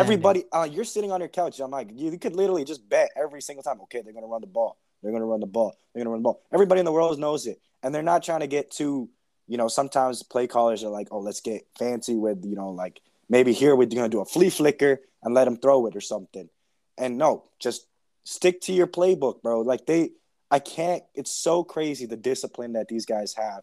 Everybody, 0.00 0.44
uh, 0.52 0.68
you're 0.70 0.84
sitting 0.84 1.12
on 1.12 1.20
your 1.20 1.28
couch. 1.28 1.60
I'm 1.60 1.70
like, 1.70 1.90
you 1.94 2.16
could 2.18 2.34
literally 2.34 2.64
just 2.64 2.88
bet 2.88 3.10
every 3.16 3.40
single 3.40 3.62
time. 3.62 3.80
Okay, 3.82 4.02
they're 4.02 4.12
gonna 4.12 4.26
run 4.26 4.40
the 4.40 4.46
ball. 4.48 4.76
They're 5.02 5.12
gonna 5.12 5.26
run 5.26 5.40
the 5.40 5.46
ball. 5.46 5.76
They're 5.94 6.02
gonna 6.02 6.10
run 6.10 6.20
the 6.20 6.24
ball. 6.24 6.42
Everybody 6.52 6.80
in 6.80 6.84
the 6.84 6.92
world 6.92 7.18
knows 7.18 7.46
it, 7.46 7.60
and 7.82 7.94
they're 7.94 8.02
not 8.02 8.22
trying 8.22 8.40
to 8.40 8.46
get 8.48 8.70
too 8.70 9.08
you 9.50 9.56
know, 9.56 9.66
sometimes 9.66 10.22
play 10.22 10.46
callers 10.46 10.84
are 10.84 10.90
like, 10.90 11.08
oh, 11.10 11.18
let's 11.18 11.40
get 11.40 11.66
fancy 11.76 12.14
with, 12.14 12.44
you 12.44 12.54
know, 12.54 12.70
like 12.70 13.00
maybe 13.28 13.52
here 13.52 13.74
we're 13.74 13.88
going 13.88 14.08
to 14.08 14.08
do 14.08 14.20
a 14.20 14.24
flea 14.24 14.48
flicker 14.48 15.00
and 15.24 15.34
let 15.34 15.46
them 15.46 15.56
throw 15.56 15.86
it 15.86 15.96
or 15.96 16.00
something. 16.00 16.48
And 16.96 17.18
no, 17.18 17.46
just 17.58 17.88
stick 18.22 18.60
to 18.62 18.72
your 18.72 18.86
playbook, 18.86 19.42
bro. 19.42 19.62
Like 19.62 19.86
they, 19.86 20.10
I 20.52 20.60
can't, 20.60 21.02
it's 21.16 21.32
so 21.32 21.64
crazy 21.64 22.06
the 22.06 22.16
discipline 22.16 22.74
that 22.74 22.86
these 22.86 23.06
guys 23.06 23.34
have. 23.34 23.62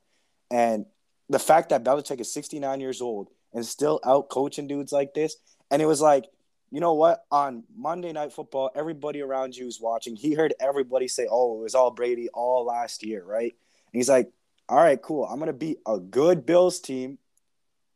And 0.52 0.88
the 1.30 1.40
fact 1.40 1.70
that 1.70 1.86
Belichick 1.86 2.20
is 2.20 2.34
69 2.34 2.82
years 2.82 3.02
old 3.02 3.30
and 3.54 3.66
still 3.66 4.02
out 4.06 4.28
coaching 4.28 4.68
dudes 4.68 4.92
like 4.92 5.14
this. 5.14 5.38
And 5.72 5.82
it 5.82 5.86
was 5.86 6.02
like, 6.02 6.26
you 6.70 6.82
know 6.82 6.96
what? 6.96 7.24
On 7.32 7.64
Monday 7.74 8.12
Night 8.12 8.34
Football, 8.34 8.72
everybody 8.76 9.22
around 9.22 9.56
you 9.56 9.68
is 9.68 9.80
watching. 9.80 10.18
He 10.18 10.34
heard 10.34 10.54
everybody 10.60 11.08
say, 11.08 11.28
oh, 11.32 11.60
it 11.60 11.64
was 11.64 11.76
all 11.76 11.92
Brady 11.92 12.28
all 12.34 12.66
last 12.66 13.06
year, 13.06 13.24
right? 13.24 13.54
And 13.54 14.00
he's 14.00 14.10
like, 14.10 14.34
all 14.70 14.78
right, 14.78 15.02
cool. 15.02 15.26
I'm 15.26 15.40
gonna 15.40 15.54
beat 15.54 15.80
a 15.86 16.00
good 16.00 16.46
Bills 16.46 16.80
team, 16.80 17.18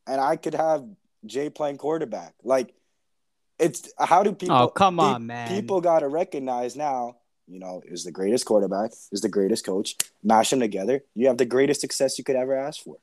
and 0.08 0.22
I 0.22 0.36
could 0.36 0.56
have 0.56 0.86
Jay 1.26 1.50
playing 1.50 1.78
quarterback. 1.78 2.34
Like, 2.44 2.74
it's 3.60 3.92
how 3.98 4.24
do 4.24 4.34
people? 4.34 4.56
Oh, 4.56 4.68
come 4.70 5.00
on, 5.00 5.28
man! 5.28 5.50
People 5.50 5.82
got 5.82 6.00
to 6.00 6.08
recognize 6.08 6.76
now. 6.76 7.18
You 7.48 7.60
know, 7.60 7.82
is 7.86 8.06
the 8.06 8.12
greatest 8.12 8.46
quarterback, 8.46 8.92
is 9.12 9.22
the 9.22 9.30
greatest 9.30 9.66
coach. 9.66 9.96
Mash 10.24 10.52
them 10.52 10.62
together, 10.62 11.04
you 11.16 11.28
have 11.28 11.38
the 11.38 11.46
greatest 11.46 11.82
success 11.82 12.18
you 12.18 12.24
could 12.24 12.38
ever 12.38 12.56
ask 12.56 12.82
for. 12.82 12.98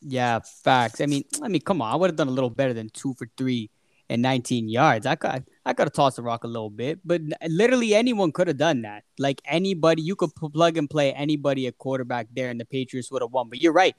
Yeah, 0.00 0.40
facts. 0.62 1.00
I 1.00 1.06
mean, 1.06 1.24
I 1.42 1.48
mean, 1.48 1.62
come 1.62 1.82
on. 1.82 1.92
I 1.92 1.96
would 1.96 2.10
have 2.10 2.16
done 2.16 2.28
a 2.28 2.32
little 2.32 2.50
better 2.50 2.74
than 2.74 2.90
two 2.90 3.14
for 3.14 3.28
three 3.36 3.70
and 4.08 4.22
19 4.22 4.68
yards. 4.68 5.06
I 5.06 5.14
got 5.14 5.42
I 5.68 5.74
got 5.74 5.84
to 5.84 5.90
toss 5.90 6.16
the 6.16 6.22
rock 6.22 6.44
a 6.44 6.46
little 6.46 6.70
bit, 6.70 6.98
but 7.04 7.20
literally 7.46 7.94
anyone 7.94 8.32
could 8.32 8.48
have 8.48 8.56
done 8.56 8.82
that. 8.82 9.04
Like 9.18 9.42
anybody, 9.44 10.00
you 10.00 10.16
could 10.16 10.34
plug 10.34 10.78
and 10.78 10.88
play 10.88 11.12
anybody 11.12 11.66
a 11.66 11.72
quarterback 11.72 12.28
there, 12.32 12.48
and 12.48 12.58
the 12.58 12.64
Patriots 12.64 13.12
would 13.12 13.20
have 13.20 13.32
won. 13.32 13.50
But 13.50 13.60
you're 13.60 13.74
right. 13.74 13.94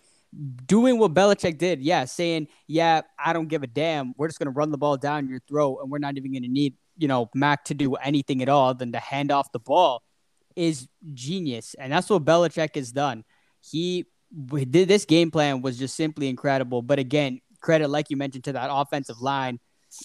Doing 0.65 0.97
what 0.97 1.13
Belichick 1.13 1.59
did, 1.59 1.79
yeah, 1.81 2.05
saying, 2.05 2.47
yeah, 2.65 3.01
I 3.23 3.33
don't 3.33 3.47
give 3.47 3.61
a 3.61 3.67
damn. 3.67 4.15
We're 4.17 4.27
just 4.27 4.39
gonna 4.39 4.49
run 4.49 4.71
the 4.71 4.79
ball 4.79 4.97
down 4.97 5.29
your 5.29 5.41
throat, 5.47 5.77
and 5.83 5.91
we're 5.91 5.99
not 5.99 6.17
even 6.17 6.33
gonna 6.33 6.47
need, 6.47 6.73
you 6.97 7.07
know, 7.07 7.29
Mac 7.35 7.65
to 7.65 7.75
do 7.75 7.93
anything 7.93 8.41
at 8.41 8.49
all 8.49 8.73
than 8.73 8.91
to 8.93 8.99
hand 8.99 9.31
off 9.31 9.51
the 9.51 9.59
ball, 9.59 10.01
is 10.55 10.87
genius, 11.13 11.75
and 11.75 11.93
that's 11.93 12.09
what 12.09 12.25
Belichick 12.25 12.75
has 12.75 12.91
done. 12.91 13.23
He 13.61 14.07
did 14.71 14.87
this 14.87 15.05
game 15.05 15.29
plan 15.29 15.61
was 15.61 15.77
just 15.77 15.95
simply 15.95 16.29
incredible. 16.29 16.81
But 16.81 16.97
again, 16.97 17.41
credit, 17.61 17.89
like 17.89 18.09
you 18.09 18.17
mentioned, 18.17 18.45
to 18.45 18.53
that 18.53 18.69
offensive 18.71 19.21
line 19.21 19.59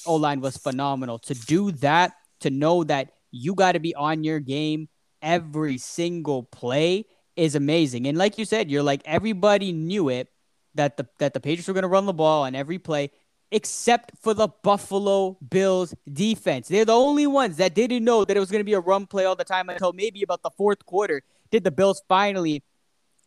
O 0.06 0.16
line 0.16 0.40
was 0.40 0.56
phenomenal. 0.56 1.18
To 1.20 1.34
do 1.34 1.70
that, 1.72 2.14
to 2.40 2.50
know 2.50 2.84
that 2.84 3.12
you 3.30 3.54
got 3.54 3.72
to 3.72 3.80
be 3.80 3.94
on 3.94 4.24
your 4.24 4.40
game 4.40 4.88
every 5.22 5.78
single 5.78 6.42
play 6.42 7.06
is 7.36 7.54
amazing. 7.54 8.06
And 8.06 8.16
like 8.16 8.38
you 8.38 8.44
said, 8.44 8.70
you're 8.70 8.82
like 8.82 9.02
everybody 9.04 9.72
knew 9.72 10.08
it 10.08 10.28
that 10.74 10.96
the 10.96 11.06
that 11.18 11.34
the 11.34 11.40
Patriots 11.40 11.66
were 11.66 11.74
going 11.74 11.82
to 11.82 11.88
run 11.88 12.06
the 12.06 12.12
ball 12.12 12.44
on 12.44 12.54
every 12.54 12.78
play 12.78 13.10
except 13.50 14.12
for 14.20 14.34
the 14.34 14.48
Buffalo 14.62 15.38
Bills 15.48 15.94
defense. 16.12 16.68
They're 16.68 16.84
the 16.84 16.92
only 16.92 17.26
ones 17.26 17.56
that 17.58 17.74
didn't 17.74 18.04
know 18.04 18.24
that 18.24 18.36
it 18.36 18.40
was 18.40 18.50
going 18.50 18.60
to 18.60 18.64
be 18.64 18.72
a 18.72 18.80
run 18.80 19.06
play 19.06 19.24
all 19.24 19.36
the 19.36 19.44
time 19.44 19.68
until 19.68 19.92
maybe 19.92 20.22
about 20.22 20.42
the 20.42 20.50
fourth 20.50 20.84
quarter. 20.84 21.22
Did 21.50 21.62
the 21.62 21.70
Bills 21.70 22.02
finally 22.08 22.64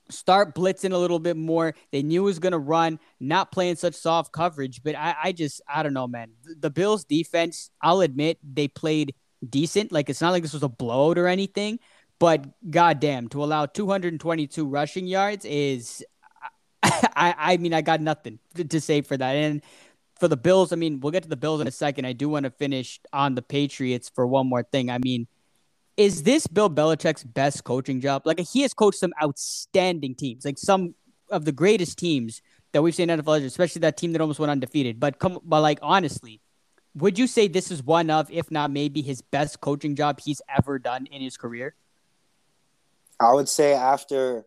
start 0.09 0.55
blitzing 0.55 0.93
a 0.93 0.97
little 0.97 1.19
bit 1.19 1.37
more? 1.37 1.73
They 1.91 2.03
knew 2.03 2.23
was 2.23 2.39
going 2.39 2.51
to 2.51 2.59
run, 2.59 2.99
not 3.19 3.51
playing 3.51 3.75
such 3.75 3.95
soft 3.95 4.31
coverage. 4.31 4.83
But 4.83 4.95
I, 4.95 5.15
I 5.25 5.31
just, 5.31 5.61
I 5.67 5.83
don't 5.83 5.93
know, 5.93 6.07
man. 6.07 6.31
The, 6.43 6.55
the 6.55 6.69
Bills 6.69 7.03
defense, 7.03 7.69
I'll 7.81 8.01
admit, 8.01 8.39
they 8.43 8.67
played 8.67 9.15
decent. 9.47 9.91
Like 9.91 10.09
it's 10.09 10.21
not 10.21 10.31
like 10.31 10.43
this 10.43 10.53
was 10.53 10.63
a 10.63 10.69
blowout 10.69 11.17
or 11.17 11.27
anything. 11.27 11.79
But 12.19 12.45
goddamn, 12.71 13.27
to 13.29 13.43
allow 13.43 13.67
222 13.67 14.65
rushing 14.65 15.05
yards 15.05 15.45
is, 15.45 16.03
I, 16.83 17.35
I 17.37 17.57
mean, 17.57 17.73
I 17.73 17.81
got 17.81 18.01
nothing 18.01 18.39
to 18.55 18.81
say 18.81 19.01
for 19.01 19.15
that. 19.17 19.35
And 19.35 19.61
for 20.19 20.27
the 20.27 20.37
Bills, 20.37 20.73
I 20.73 20.75
mean, 20.77 20.99
we'll 20.99 21.11
get 21.11 21.23
to 21.23 21.29
the 21.29 21.37
Bills 21.37 21.61
in 21.61 21.67
a 21.67 21.71
second. 21.71 22.05
I 22.05 22.13
do 22.13 22.27
want 22.29 22.45
to 22.45 22.51
finish 22.51 22.99
on 23.13 23.35
the 23.35 23.41
Patriots 23.41 24.09
for 24.13 24.25
one 24.25 24.47
more 24.47 24.63
thing. 24.63 24.89
I 24.89 24.97
mean, 24.97 25.27
is 25.97 26.23
this 26.23 26.47
Bill 26.47 26.69
Belichick's 26.69 27.23
best 27.23 27.63
coaching 27.63 27.99
job? 27.99 28.23
Like 28.25 28.39
he 28.39 28.61
has 28.61 28.73
coached 28.73 28.99
some 28.99 29.13
outstanding 29.21 30.15
teams, 30.15 30.45
like 30.45 30.57
some 30.57 30.95
of 31.29 31.45
the 31.45 31.51
greatest 31.51 31.97
teams 31.97 32.41
that 32.71 32.81
we've 32.81 32.95
seen 32.95 33.09
in 33.09 33.19
NFL, 33.19 33.43
especially 33.43 33.79
that 33.81 33.97
team 33.97 34.13
that 34.13 34.21
almost 34.21 34.39
went 34.39 34.51
undefeated. 34.51 34.99
But 34.99 35.19
come, 35.19 35.39
but 35.43 35.61
like 35.61 35.79
honestly, 35.81 36.41
would 36.95 37.17
you 37.17 37.27
say 37.27 37.47
this 37.47 37.71
is 37.71 37.83
one 37.83 38.09
of, 38.09 38.29
if 38.31 38.49
not 38.51 38.71
maybe, 38.71 39.01
his 39.01 39.21
best 39.21 39.59
coaching 39.59 39.95
job 39.95 40.19
he's 40.19 40.41
ever 40.55 40.79
done 40.79 41.07
in 41.07 41.21
his 41.21 41.35
career? 41.35 41.75
I 43.19 43.33
would 43.33 43.49
say 43.49 43.73
after 43.73 44.45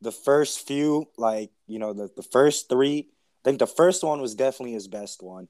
the 0.00 0.12
first 0.12 0.66
few, 0.66 1.08
like 1.16 1.50
you 1.66 1.78
know, 1.78 1.92
the 1.92 2.10
the 2.16 2.22
first 2.22 2.68
three 2.68 3.08
I 3.42 3.48
think 3.48 3.58
the 3.58 3.66
first 3.66 4.04
one 4.04 4.20
was 4.20 4.34
definitely 4.34 4.72
his 4.72 4.86
best 4.86 5.22
one. 5.22 5.48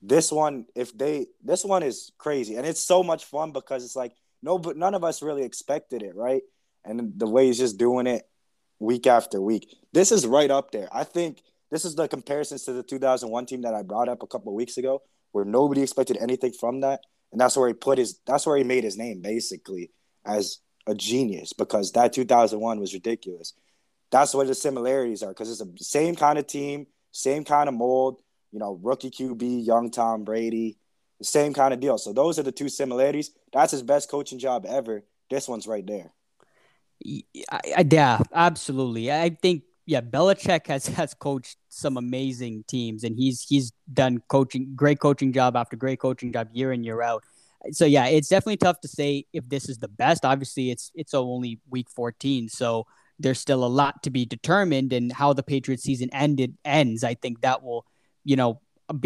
This 0.00 0.32
one, 0.32 0.66
if 0.74 0.96
they, 0.96 1.26
this 1.42 1.64
one 1.64 1.82
is 1.82 2.12
crazy, 2.16 2.56
and 2.56 2.66
it's 2.66 2.80
so 2.80 3.02
much 3.02 3.24
fun 3.24 3.52
because 3.52 3.84
it's 3.84 3.96
like 3.96 4.12
no, 4.42 4.58
but 4.58 4.76
none 4.76 4.94
of 4.94 5.04
us 5.04 5.22
really 5.22 5.44
expected 5.44 6.02
it, 6.02 6.14
right? 6.14 6.42
And 6.84 7.12
the 7.16 7.26
way 7.26 7.46
he's 7.46 7.58
just 7.58 7.78
doing 7.78 8.06
it 8.06 8.28
week 8.78 9.06
after 9.06 9.40
week, 9.40 9.74
this 9.92 10.12
is 10.12 10.26
right 10.26 10.50
up 10.50 10.70
there. 10.70 10.88
I 10.92 11.04
think 11.04 11.42
this 11.70 11.84
is 11.84 11.94
the 11.94 12.08
comparisons 12.08 12.64
to 12.64 12.72
the 12.72 12.82
2001 12.82 13.46
team 13.46 13.62
that 13.62 13.74
I 13.74 13.82
brought 13.82 14.08
up 14.08 14.22
a 14.22 14.26
couple 14.26 14.54
weeks 14.54 14.76
ago, 14.76 15.02
where 15.32 15.44
nobody 15.44 15.82
expected 15.82 16.16
anything 16.20 16.52
from 16.52 16.80
that, 16.80 17.00
and 17.32 17.40
that's 17.40 17.56
where 17.56 17.68
he 17.68 17.74
put 17.74 17.98
his, 17.98 18.20
that's 18.26 18.46
where 18.46 18.56
he 18.56 18.64
made 18.64 18.84
his 18.84 18.96
name 18.96 19.20
basically 19.20 19.90
as 20.24 20.58
a 20.86 20.94
genius 20.94 21.52
because 21.52 21.92
that 21.92 22.12
2001 22.12 22.80
was 22.80 22.94
ridiculous 22.94 23.54
that's 24.10 24.34
what 24.34 24.46
the 24.46 24.54
similarities 24.54 25.22
are 25.22 25.28
because 25.28 25.50
it's 25.50 25.60
the 25.60 25.84
same 25.84 26.14
kind 26.16 26.38
of 26.38 26.46
team, 26.46 26.86
same 27.12 27.44
kind 27.44 27.68
of 27.68 27.74
mold. 27.74 28.20
You 28.52 28.58
know, 28.58 28.78
rookie 28.82 29.10
QB, 29.10 29.66
young 29.66 29.90
Tom 29.90 30.24
Brady, 30.24 30.78
the 31.18 31.24
same 31.24 31.52
kind 31.52 31.74
of 31.74 31.80
deal. 31.80 31.98
So 31.98 32.12
those 32.12 32.38
are 32.38 32.42
the 32.42 32.52
two 32.52 32.68
similarities. 32.68 33.32
That's 33.52 33.72
his 33.72 33.82
best 33.82 34.10
coaching 34.10 34.38
job 34.38 34.64
ever. 34.66 35.04
This 35.30 35.48
one's 35.48 35.66
right 35.66 35.86
there. 35.86 36.12
Yeah, 37.00 38.20
absolutely. 38.32 39.12
I 39.12 39.30
think 39.30 39.62
yeah, 39.86 40.00
Belichick 40.00 40.66
has 40.66 40.86
has 40.88 41.14
coached 41.14 41.56
some 41.68 41.96
amazing 41.96 42.64
teams, 42.68 43.04
and 43.04 43.16
he's 43.16 43.46
he's 43.48 43.72
done 43.92 44.22
coaching 44.28 44.72
great 44.74 45.00
coaching 45.00 45.32
job 45.32 45.56
after 45.56 45.76
great 45.76 46.00
coaching 46.00 46.32
job 46.32 46.48
year 46.52 46.72
in 46.72 46.84
year 46.84 47.02
out. 47.02 47.24
So 47.70 47.84
yeah, 47.84 48.06
it's 48.06 48.28
definitely 48.28 48.58
tough 48.58 48.80
to 48.80 48.88
say 48.88 49.24
if 49.32 49.48
this 49.48 49.68
is 49.68 49.78
the 49.78 49.88
best. 49.88 50.24
Obviously, 50.24 50.70
it's 50.70 50.90
it's 50.94 51.14
only 51.14 51.60
week 51.70 51.88
14, 51.90 52.48
so 52.48 52.86
there's 53.18 53.40
still 53.40 53.64
a 53.64 53.66
lot 53.66 54.02
to 54.02 54.10
be 54.10 54.24
determined 54.24 54.92
and 54.92 55.12
how 55.12 55.32
the 55.32 55.42
Patriots 55.42 55.84
season 55.84 56.08
ended 56.12 56.56
ends. 56.64 57.02
I 57.02 57.14
think 57.14 57.40
that 57.40 57.62
will, 57.62 57.84
you 58.24 58.36
know, 58.36 58.60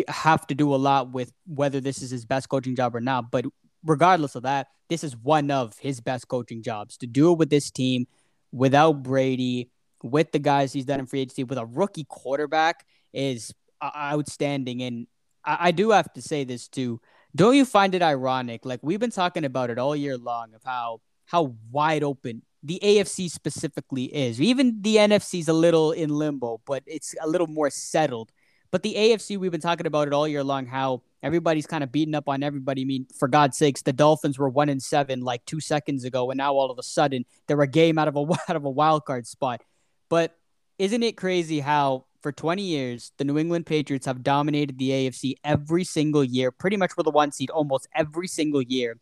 have 0.08 0.46
to 0.48 0.54
do 0.54 0.74
a 0.74 0.76
lot 0.76 1.12
with 1.12 1.32
whether 1.46 1.80
this 1.80 2.02
is 2.02 2.10
his 2.10 2.24
best 2.24 2.48
coaching 2.48 2.76
job 2.76 2.94
or 2.94 3.00
not. 3.00 3.30
But 3.30 3.46
regardless 3.84 4.34
of 4.34 4.44
that, 4.44 4.68
this 4.88 5.04
is 5.04 5.16
one 5.16 5.50
of 5.50 5.78
his 5.78 6.00
best 6.00 6.28
coaching 6.28 6.62
jobs 6.62 6.96
to 6.98 7.06
do 7.06 7.32
it 7.32 7.38
with 7.38 7.50
this 7.50 7.70
team 7.70 8.06
without 8.52 9.02
Brady, 9.02 9.70
with 10.02 10.32
the 10.32 10.38
guys 10.38 10.72
he's 10.72 10.84
done 10.84 11.00
in 11.00 11.06
free 11.06 11.20
agency, 11.20 11.44
with 11.44 11.58
a 11.58 11.66
rookie 11.66 12.06
quarterback 12.08 12.86
is 13.12 13.52
outstanding. 13.82 14.82
And 14.82 15.06
I, 15.44 15.68
I 15.68 15.70
do 15.70 15.90
have 15.90 16.12
to 16.14 16.22
say 16.22 16.44
this 16.44 16.68
too. 16.68 17.00
Don't 17.34 17.56
you 17.56 17.64
find 17.64 17.94
it 17.94 18.02
ironic? 18.02 18.64
Like 18.64 18.80
we've 18.82 19.00
been 19.00 19.10
talking 19.10 19.44
about 19.44 19.70
it 19.70 19.78
all 19.78 19.96
year 19.96 20.18
long 20.18 20.54
of 20.54 20.62
how 20.64 21.00
how 21.24 21.56
wide 21.70 22.02
open 22.02 22.42
the 22.62 22.78
AFC 22.82 23.30
specifically 23.30 24.04
is. 24.04 24.40
Even 24.40 24.82
the 24.82 24.96
NFC 24.96 25.40
is 25.40 25.48
a 25.48 25.52
little 25.52 25.92
in 25.92 26.10
limbo, 26.10 26.60
but 26.66 26.82
it's 26.86 27.14
a 27.20 27.28
little 27.28 27.46
more 27.46 27.70
settled. 27.70 28.30
But 28.72 28.82
the 28.82 28.94
AFC, 28.94 29.36
we've 29.36 29.52
been 29.52 29.60
talking 29.60 29.86
about 29.86 30.08
it 30.08 30.14
all 30.14 30.26
year 30.26 30.42
long. 30.42 30.64
How 30.64 31.02
everybody's 31.22 31.66
kind 31.66 31.84
of 31.84 31.92
beating 31.92 32.14
up 32.14 32.26
on 32.26 32.42
everybody. 32.42 32.82
I 32.82 32.84
mean, 32.86 33.06
for 33.18 33.28
God's 33.28 33.58
sakes, 33.58 33.82
the 33.82 33.92
Dolphins 33.92 34.38
were 34.38 34.48
one 34.48 34.70
in 34.70 34.80
seven 34.80 35.20
like 35.20 35.44
two 35.44 35.60
seconds 35.60 36.04
ago, 36.04 36.30
and 36.30 36.38
now 36.38 36.54
all 36.54 36.70
of 36.70 36.78
a 36.78 36.82
sudden 36.82 37.26
they're 37.46 37.60
a 37.60 37.66
game 37.66 37.98
out 37.98 38.08
of 38.08 38.16
a 38.16 38.20
out 38.48 38.56
of 38.56 38.64
a 38.64 38.70
wild 38.70 39.04
card 39.04 39.26
spot. 39.26 39.62
But 40.08 40.34
isn't 40.78 41.02
it 41.02 41.18
crazy 41.18 41.60
how 41.60 42.06
for 42.22 42.32
20 42.32 42.62
years 42.62 43.12
the 43.18 43.24
New 43.24 43.36
England 43.36 43.66
Patriots 43.66 44.06
have 44.06 44.22
dominated 44.22 44.78
the 44.78 44.90
AFC 44.90 45.34
every 45.44 45.84
single 45.84 46.24
year, 46.24 46.50
pretty 46.50 46.78
much 46.78 46.96
with 46.96 47.06
a 47.06 47.10
one 47.10 47.30
seed 47.30 47.50
almost 47.50 47.86
every 47.94 48.26
single 48.26 48.62
year. 48.62 48.98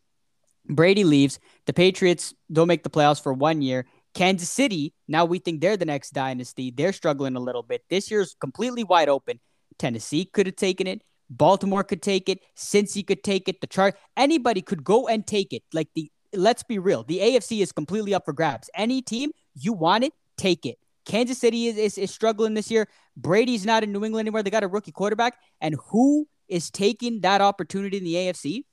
Brady 0.65 1.05
leaves. 1.05 1.39
The 1.65 1.73
Patriots 1.73 2.33
don't 2.51 2.67
make 2.67 2.83
the 2.83 2.89
playoffs 2.89 3.23
for 3.23 3.33
one 3.33 3.61
year. 3.61 3.85
Kansas 4.13 4.49
City, 4.49 4.93
now 5.07 5.23
we 5.23 5.39
think 5.39 5.61
they're 5.61 5.77
the 5.77 5.85
next 5.85 6.11
dynasty. 6.11 6.71
They're 6.71 6.91
struggling 6.91 7.37
a 7.37 7.39
little 7.39 7.63
bit. 7.63 7.83
This 7.89 8.11
year's 8.11 8.35
completely 8.39 8.83
wide 8.83 9.07
open. 9.07 9.39
Tennessee 9.81 10.25
could 10.25 10.45
have 10.45 10.55
taken 10.55 10.87
it. 10.87 11.01
Baltimore 11.29 11.83
could 11.83 12.01
take 12.01 12.29
it. 12.29 12.39
Since 12.55 12.93
Cincy 12.93 13.05
could 13.05 13.23
take 13.23 13.47
it. 13.47 13.61
The 13.61 13.67
chart, 13.67 13.97
anybody 14.15 14.61
could 14.61 14.83
go 14.83 15.07
and 15.07 15.25
take 15.25 15.53
it. 15.53 15.63
Like 15.73 15.89
the, 15.95 16.11
let's 16.33 16.63
be 16.63 16.79
real. 16.79 17.03
The 17.03 17.19
AFC 17.19 17.61
is 17.61 17.71
completely 17.71 18.13
up 18.13 18.25
for 18.25 18.33
grabs. 18.33 18.69
Any 18.75 19.01
team 19.01 19.31
you 19.55 19.73
want 19.73 20.03
it, 20.03 20.13
take 20.37 20.65
it. 20.65 20.77
Kansas 21.05 21.39
City 21.39 21.67
is, 21.67 21.77
is, 21.77 21.97
is 21.97 22.11
struggling 22.11 22.53
this 22.53 22.69
year. 22.69 22.87
Brady's 23.17 23.65
not 23.65 23.83
in 23.83 23.91
New 23.91 24.05
England 24.05 24.27
anymore. 24.27 24.43
They 24.43 24.51
got 24.51 24.63
a 24.63 24.67
rookie 24.67 24.91
quarterback. 24.91 25.37
And 25.59 25.75
who 25.89 26.27
is 26.47 26.69
taking 26.69 27.21
that 27.21 27.41
opportunity 27.41 27.97
in 27.97 28.03
the 28.03 28.15
AFC? 28.15 28.63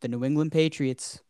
the 0.00 0.08
New 0.08 0.24
England 0.24 0.52
Patriots. 0.52 1.20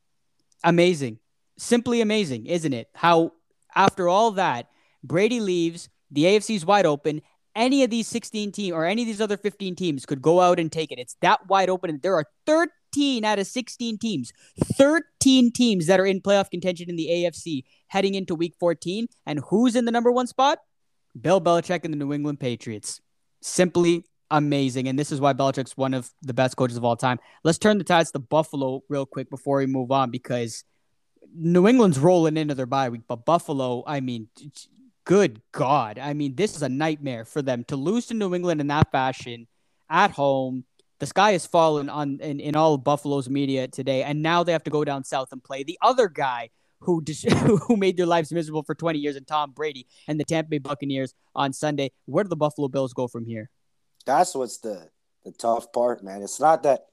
Amazing. 0.64 1.18
Simply 1.56 2.00
amazing, 2.00 2.46
isn't 2.46 2.72
it? 2.72 2.88
How, 2.94 3.32
after 3.74 4.08
all 4.08 4.32
that, 4.32 4.68
Brady 5.02 5.40
leaves, 5.40 5.88
the 6.10 6.24
AFC 6.24 6.56
is 6.56 6.66
wide 6.66 6.86
open. 6.86 7.22
Any 7.58 7.82
of 7.82 7.90
these 7.90 8.06
16 8.06 8.52
teams 8.52 8.72
or 8.72 8.84
any 8.84 9.02
of 9.02 9.08
these 9.08 9.20
other 9.20 9.36
15 9.36 9.74
teams 9.74 10.06
could 10.06 10.22
go 10.22 10.40
out 10.40 10.60
and 10.60 10.70
take 10.70 10.92
it. 10.92 11.00
It's 11.00 11.16
that 11.22 11.48
wide 11.48 11.68
open. 11.68 11.98
There 12.00 12.14
are 12.14 12.24
13 12.46 13.24
out 13.24 13.40
of 13.40 13.48
16 13.48 13.98
teams, 13.98 14.32
13 14.74 15.50
teams 15.50 15.86
that 15.86 15.98
are 15.98 16.06
in 16.06 16.20
playoff 16.20 16.50
contention 16.50 16.88
in 16.88 16.94
the 16.94 17.08
AFC 17.08 17.64
heading 17.88 18.14
into 18.14 18.36
week 18.36 18.54
14. 18.60 19.08
And 19.26 19.40
who's 19.40 19.74
in 19.74 19.86
the 19.86 19.90
number 19.90 20.12
one 20.12 20.28
spot? 20.28 20.60
Bill 21.20 21.40
Belichick 21.40 21.84
and 21.84 21.92
the 21.92 21.98
New 21.98 22.12
England 22.12 22.38
Patriots. 22.38 23.00
Simply 23.40 24.04
amazing. 24.30 24.86
And 24.86 24.96
this 24.96 25.10
is 25.10 25.20
why 25.20 25.32
Belichick's 25.32 25.76
one 25.76 25.94
of 25.94 26.08
the 26.22 26.34
best 26.34 26.56
coaches 26.56 26.76
of 26.76 26.84
all 26.84 26.94
time. 26.94 27.18
Let's 27.42 27.58
turn 27.58 27.78
the 27.78 27.84
tides 27.84 28.12
to 28.12 28.20
Buffalo 28.20 28.82
real 28.88 29.04
quick 29.04 29.30
before 29.30 29.58
we 29.58 29.66
move 29.66 29.90
on 29.90 30.12
because 30.12 30.62
New 31.34 31.66
England's 31.66 31.98
rolling 31.98 32.36
into 32.36 32.54
their 32.54 32.66
bye 32.66 32.88
week. 32.88 33.02
But 33.08 33.24
Buffalo, 33.24 33.82
I 33.84 33.98
mean, 33.98 34.28
good 35.08 35.40
God. 35.52 35.98
I 35.98 36.12
mean, 36.12 36.34
this 36.34 36.54
is 36.54 36.62
a 36.62 36.68
nightmare 36.68 37.24
for 37.24 37.40
them 37.40 37.64
to 37.64 37.76
lose 37.76 38.06
to 38.06 38.14
New 38.14 38.34
England 38.34 38.60
in 38.60 38.66
that 38.66 38.92
fashion 38.92 39.46
at 39.88 40.10
home. 40.10 40.64
The 40.98 41.06
sky 41.06 41.32
has 41.32 41.46
fallen 41.46 41.88
on 41.88 42.20
in, 42.20 42.40
in 42.40 42.54
all 42.54 42.76
Buffalo's 42.76 43.28
media 43.28 43.68
today, 43.68 44.02
and 44.02 44.22
now 44.22 44.44
they 44.44 44.52
have 44.52 44.64
to 44.64 44.70
go 44.70 44.84
down 44.84 45.04
south 45.04 45.32
and 45.32 45.42
play 45.42 45.62
the 45.62 45.78
other 45.80 46.08
guy 46.08 46.50
who 46.80 47.00
dis- 47.02 47.22
who 47.66 47.76
made 47.76 47.96
their 47.96 48.06
lives 48.06 48.30
miserable 48.32 48.62
for 48.62 48.74
20 48.74 48.98
years, 48.98 49.16
and 49.16 49.26
Tom 49.26 49.52
Brady 49.52 49.86
and 50.06 50.20
the 50.20 50.24
Tampa 50.24 50.50
Bay 50.50 50.58
Buccaneers 50.58 51.14
on 51.34 51.54
Sunday. 51.54 51.90
Where 52.04 52.22
do 52.22 52.28
the 52.28 52.36
Buffalo 52.36 52.68
Bills 52.68 52.92
go 52.92 53.08
from 53.08 53.24
here? 53.24 53.48
that's 54.08 54.34
what's 54.34 54.58
the 54.58 54.88
the 55.24 55.32
tough 55.32 55.72
part, 55.72 56.02
man. 56.02 56.22
It's 56.22 56.40
not 56.40 56.62
that 56.64 56.86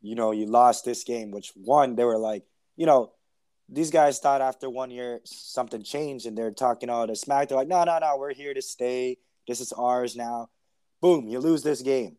you 0.00 0.14
know 0.14 0.32
you 0.32 0.46
lost 0.46 0.84
this 0.84 1.04
game, 1.04 1.30
which 1.30 1.52
one 1.54 1.94
they 1.94 2.04
were 2.04 2.18
like, 2.18 2.44
you 2.76 2.86
know, 2.86 3.12
these 3.68 3.90
guys 3.90 4.18
thought 4.18 4.40
after 4.40 4.68
one 4.68 4.90
year 4.90 5.20
something 5.24 5.82
changed, 5.82 6.26
and 6.26 6.36
they're 6.36 6.50
talking 6.50 6.90
all 6.90 7.06
the 7.06 7.16
smack. 7.16 7.48
They're 7.48 7.58
like, 7.58 7.68
no, 7.68 7.84
no, 7.84 7.98
no, 7.98 8.16
we're 8.16 8.34
here 8.34 8.54
to 8.54 8.62
stay. 8.62 9.18
This 9.48 9.60
is 9.60 9.72
ours 9.72 10.16
now. 10.16 10.48
Boom, 11.00 11.28
you 11.28 11.38
lose 11.38 11.62
this 11.62 11.82
game, 11.82 12.16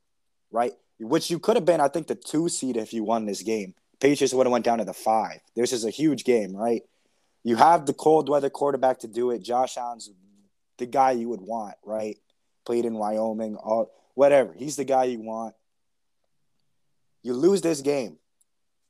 right? 0.52 0.74
Which 1.00 1.30
you 1.30 1.40
could 1.40 1.56
have 1.56 1.66
been, 1.66 1.82
I 1.82 1.88
think, 1.88 2.08
the 2.08 2.16
two 2.16 2.50
seed 2.50 2.78
if 2.78 2.94
you 2.94 3.04
won 3.04 3.26
this 3.26 3.42
game. 3.42 3.74
Patriots 4.00 4.34
would 4.34 4.46
have 4.46 4.52
went 4.52 4.66
down 4.66 4.80
to 4.80 4.86
the 4.86 4.94
five. 4.94 5.40
This 5.56 5.74
is 5.74 5.86
a 5.86 5.90
huge 5.90 6.24
game, 6.24 6.56
right? 6.56 6.82
You 7.44 7.56
have 7.56 7.86
the 7.86 7.94
cold 7.94 8.28
weather 8.28 8.50
quarterback 8.50 9.00
to 9.00 9.08
do 9.08 9.32
it. 9.32 9.44
Josh 9.44 9.78
Allen's 9.78 10.10
the 10.78 10.86
guy 10.86 11.12
you 11.12 11.30
would 11.30 11.42
want, 11.42 11.76
right? 11.84 12.18
Played 12.66 12.86
in 12.86 12.96
Wyoming, 12.96 13.56
all 13.56 13.92
whatever. 14.14 14.54
He's 14.54 14.76
the 14.76 14.84
guy 14.84 15.06
you 15.06 15.22
want. 15.22 15.56
You 17.24 17.34
lose 17.34 17.62
this 17.62 17.82
game. 17.82 18.18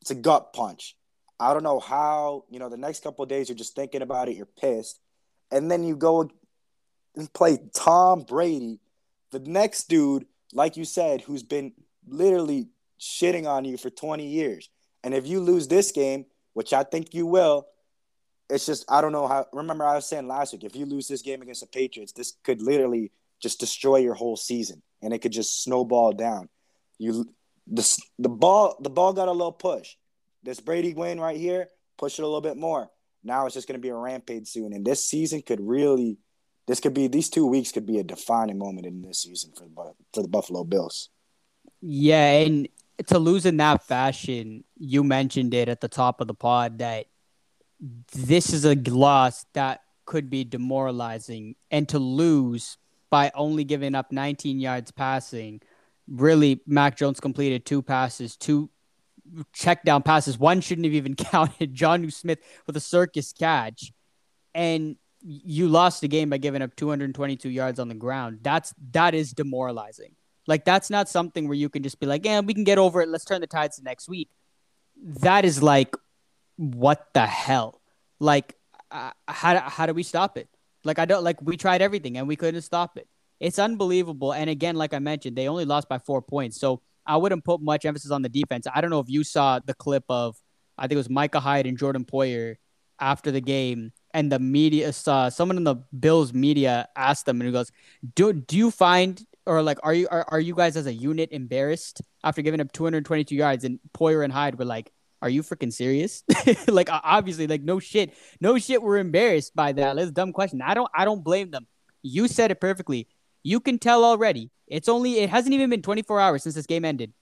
It's 0.01 0.11
a 0.11 0.15
gut 0.15 0.53
punch. 0.53 0.95
I 1.39 1.53
don't 1.53 1.63
know 1.63 1.79
how, 1.79 2.45
you 2.49 2.59
know, 2.59 2.69
the 2.69 2.77
next 2.77 3.03
couple 3.03 3.25
days 3.25 3.49
you're 3.49 3.57
just 3.57 3.75
thinking 3.75 4.01
about 4.01 4.29
it, 4.29 4.37
you're 4.37 4.45
pissed. 4.45 4.99
And 5.51 5.69
then 5.69 5.83
you 5.83 5.95
go 5.95 6.29
and 7.15 7.33
play 7.33 7.59
Tom 7.73 8.21
Brady, 8.21 8.79
the 9.31 9.39
next 9.39 9.89
dude, 9.89 10.25
like 10.53 10.77
you 10.77 10.85
said, 10.85 11.21
who's 11.21 11.43
been 11.43 11.73
literally 12.07 12.69
shitting 12.99 13.47
on 13.47 13.65
you 13.65 13.77
for 13.77 13.89
20 13.89 14.25
years. 14.25 14.69
And 15.03 15.13
if 15.13 15.27
you 15.27 15.39
lose 15.39 15.67
this 15.67 15.91
game, 15.91 16.25
which 16.53 16.73
I 16.73 16.83
think 16.83 17.13
you 17.13 17.25
will, 17.25 17.67
it's 18.49 18.65
just 18.65 18.85
I 18.89 19.01
don't 19.01 19.11
know 19.11 19.27
how. 19.27 19.47
Remember, 19.53 19.85
I 19.85 19.95
was 19.95 20.07
saying 20.07 20.27
last 20.27 20.53
week, 20.53 20.63
if 20.63 20.75
you 20.75 20.85
lose 20.85 21.07
this 21.07 21.21
game 21.21 21.41
against 21.41 21.61
the 21.61 21.67
Patriots, 21.67 22.11
this 22.11 22.33
could 22.43 22.61
literally 22.61 23.11
just 23.41 23.59
destroy 23.59 23.97
your 23.97 24.13
whole 24.13 24.37
season, 24.37 24.81
and 25.01 25.13
it 25.13 25.19
could 25.19 25.31
just 25.31 25.63
snowball 25.63 26.11
down. 26.11 26.49
You 26.97 27.27
the 27.67 27.99
the 28.19 28.29
ball 28.29 28.77
the 28.79 28.89
ball 28.89 29.13
got 29.13 29.27
a 29.27 29.31
little 29.31 29.51
push. 29.51 29.95
This 30.45 30.59
Brady 30.59 30.93
win 30.93 31.19
right 31.19 31.37
here, 31.37 31.67
push 31.97 32.19
it 32.19 32.21
a 32.21 32.25
little 32.25 32.39
bit 32.39 32.55
more. 32.55 32.89
Now 33.23 33.47
it's 33.47 33.55
just 33.55 33.67
going 33.67 33.79
to 33.79 33.81
be 33.81 33.89
a 33.89 33.95
rampage 33.95 34.47
soon, 34.47 34.73
and 34.73 34.85
this 34.85 35.03
season 35.03 35.41
could 35.41 35.59
really, 35.59 36.19
this 36.67 36.79
could 36.79 36.93
be 36.93 37.07
these 37.07 37.29
two 37.29 37.47
weeks 37.47 37.71
could 37.71 37.87
be 37.87 37.97
a 37.97 38.03
defining 38.03 38.59
moment 38.59 38.85
in 38.85 39.01
this 39.01 39.23
season 39.23 39.51
for 39.57 39.63
the 39.63 39.93
for 40.13 40.21
the 40.21 40.29
Buffalo 40.29 40.63
Bills. 40.63 41.09
Yeah, 41.81 42.31
and 42.31 42.67
to 43.07 43.17
lose 43.17 43.47
in 43.47 43.57
that 43.57 43.83
fashion, 43.87 44.63
you 44.77 45.03
mentioned 45.03 45.55
it 45.55 45.67
at 45.67 45.81
the 45.81 45.87
top 45.87 46.21
of 46.21 46.27
the 46.27 46.35
pod 46.35 46.77
that 46.77 47.07
this 48.13 48.53
is 48.53 48.65
a 48.65 48.75
loss 48.75 49.45
that 49.53 49.81
could 50.05 50.29
be 50.29 50.43
demoralizing, 50.43 51.55
and 51.71 51.89
to 51.89 51.97
lose 51.97 52.77
by 53.09 53.31
only 53.33 53.63
giving 53.63 53.95
up 53.95 54.11
19 54.11 54.59
yards 54.59 54.91
passing. 54.91 55.61
Really, 56.07 56.61
Mac 56.67 56.97
Jones 56.97 57.19
completed 57.19 57.65
two 57.65 57.81
passes, 57.81 58.37
two 58.37 58.69
check 59.53 59.83
down 59.83 60.03
passes. 60.03 60.37
One 60.37 60.61
shouldn't 60.61 60.85
have 60.85 60.93
even 60.93 61.15
counted. 61.15 61.75
Jonnu 61.75 62.11
Smith 62.11 62.39
with 62.67 62.77
a 62.77 62.81
circus 62.81 63.33
catch. 63.33 63.91
And 64.53 64.95
you 65.21 65.67
lost 65.67 66.01
the 66.01 66.07
game 66.07 66.29
by 66.29 66.37
giving 66.37 66.61
up 66.61 66.75
222 66.75 67.49
yards 67.49 67.79
on 67.79 67.89
the 67.89 67.95
ground. 67.95 68.39
That's 68.41 68.73
that 68.91 69.15
is 69.15 69.31
demoralizing. 69.31 70.15
Like 70.47 70.65
that's 70.65 70.89
not 70.89 71.09
something 71.09 71.47
where 71.47 71.57
you 71.57 71.67
can 71.67 71.81
just 71.81 71.99
be 71.99 72.05
like, 72.05 72.23
"Yeah, 72.25 72.39
we 72.41 72.53
can 72.53 72.63
get 72.63 72.77
over 72.77 73.01
it. 73.01 73.09
Let's 73.09 73.25
turn 73.25 73.41
the 73.41 73.47
tides 73.47 73.77
to 73.77 73.83
next 73.83 74.07
week." 74.07 74.29
That 75.21 75.43
is 75.43 75.63
like 75.63 75.95
what 76.57 77.07
the 77.13 77.25
hell? 77.25 77.81
Like 78.19 78.55
uh, 78.91 79.11
how 79.27 79.59
how 79.59 79.85
do 79.87 79.93
we 79.93 80.03
stop 80.03 80.37
it? 80.37 80.47
Like 80.83 80.99
I 80.99 81.05
don't 81.05 81.23
like 81.23 81.41
we 81.41 81.57
tried 81.57 81.81
everything 81.81 82.17
and 82.17 82.27
we 82.27 82.35
couldn't 82.35 82.61
stop 82.61 82.97
it. 82.97 83.07
It's 83.39 83.59
unbelievable. 83.59 84.31
And 84.31 84.49
again, 84.49 84.75
like 84.75 84.93
I 84.93 84.99
mentioned, 84.99 85.35
they 85.35 85.47
only 85.47 85.65
lost 85.65 85.89
by 85.89 85.97
4 85.97 86.21
points. 86.21 86.57
So 86.57 86.81
I 87.05 87.17
wouldn't 87.17 87.43
put 87.43 87.61
much 87.61 87.85
emphasis 87.85 88.11
on 88.11 88.21
the 88.21 88.29
defense. 88.29 88.67
I 88.73 88.81
don't 88.81 88.89
know 88.89 88.99
if 88.99 89.09
you 89.09 89.23
saw 89.23 89.59
the 89.59 89.73
clip 89.73 90.03
of, 90.09 90.35
I 90.77 90.83
think 90.83 90.93
it 90.93 90.97
was 90.97 91.09
Micah 91.09 91.39
Hyde 91.39 91.67
and 91.67 91.77
Jordan 91.77 92.05
Poyer 92.05 92.55
after 92.99 93.31
the 93.31 93.41
game, 93.41 93.91
and 94.13 94.31
the 94.31 94.39
media 94.39 94.93
saw 94.93 95.29
someone 95.29 95.57
in 95.57 95.63
the 95.63 95.75
Bills 95.97 96.33
media 96.33 96.87
asked 96.95 97.25
them, 97.25 97.41
and 97.41 97.47
he 97.47 97.51
goes, 97.51 97.71
"Do 98.15 98.33
do 98.33 98.57
you 98.57 98.71
find 98.71 99.21
or 99.45 99.61
like 99.61 99.79
are 99.83 99.93
you 99.93 100.07
are, 100.09 100.25
are 100.29 100.39
you 100.39 100.55
guys 100.55 100.77
as 100.77 100.87
a 100.87 100.93
unit 100.93 101.29
embarrassed 101.31 102.01
after 102.23 102.41
giving 102.41 102.61
up 102.61 102.71
222 102.71 103.35
yards?" 103.35 103.63
And 103.63 103.79
Poyer 103.93 104.23
and 104.23 104.31
Hyde 104.31 104.57
were 104.57 104.65
like, 104.65 104.91
"Are 105.21 105.29
you 105.29 105.43
freaking 105.43 105.73
serious?" 105.73 106.23
like 106.67 106.89
obviously, 106.91 107.47
like 107.47 107.61
no 107.61 107.79
shit, 107.79 108.13
no 108.39 108.57
shit. 108.57 108.81
We're 108.81 108.97
embarrassed 108.97 109.55
by 109.55 109.73
that. 109.73 109.95
That's 109.95 110.09
a 110.09 110.13
dumb 110.13 110.33
question. 110.33 110.61
I 110.61 110.73
don't 110.73 110.89
I 110.95 111.05
don't 111.05 111.23
blame 111.23 111.51
them. 111.51 111.67
You 112.01 112.27
said 112.27 112.51
it 112.51 112.61
perfectly. 112.61 113.07
You 113.45 113.59
can 113.59 113.77
tell 113.77 114.03
already 114.03 114.49
it's 114.65 114.89
only 114.89 115.19
it 115.19 115.29
hasn't 115.29 115.53
even 115.53 115.69
been 115.69 115.83
24 115.83 116.19
hours 116.19 116.41
since 116.41 116.55
this 116.55 116.65
game 116.65 116.83
ended. 116.83 117.13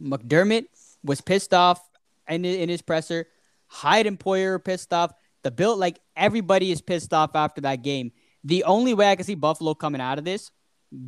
McDermott 0.00 0.66
was 1.02 1.22
pissed 1.22 1.54
off 1.54 1.80
in, 2.28 2.44
in 2.44 2.68
his 2.68 2.82
presser. 2.82 3.26
Hyde 3.66 4.06
and 4.06 4.20
Poyer 4.20 4.62
pissed 4.62 4.92
off. 4.92 5.10
The 5.44 5.50
Bill, 5.50 5.74
like 5.74 6.00
everybody 6.14 6.70
is 6.70 6.82
pissed 6.82 7.14
off 7.14 7.34
after 7.34 7.62
that 7.62 7.82
game. 7.82 8.12
The 8.44 8.64
only 8.64 8.92
way 8.92 9.10
I 9.10 9.16
can 9.16 9.24
see 9.24 9.36
Buffalo 9.36 9.72
coming 9.72 10.02
out 10.02 10.18
of 10.18 10.26
this, 10.26 10.50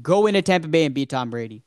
go 0.00 0.26
into 0.26 0.40
Tampa 0.40 0.68
Bay 0.68 0.86
and 0.86 0.94
beat 0.94 1.10
Tom 1.10 1.28
Brady. 1.28 1.62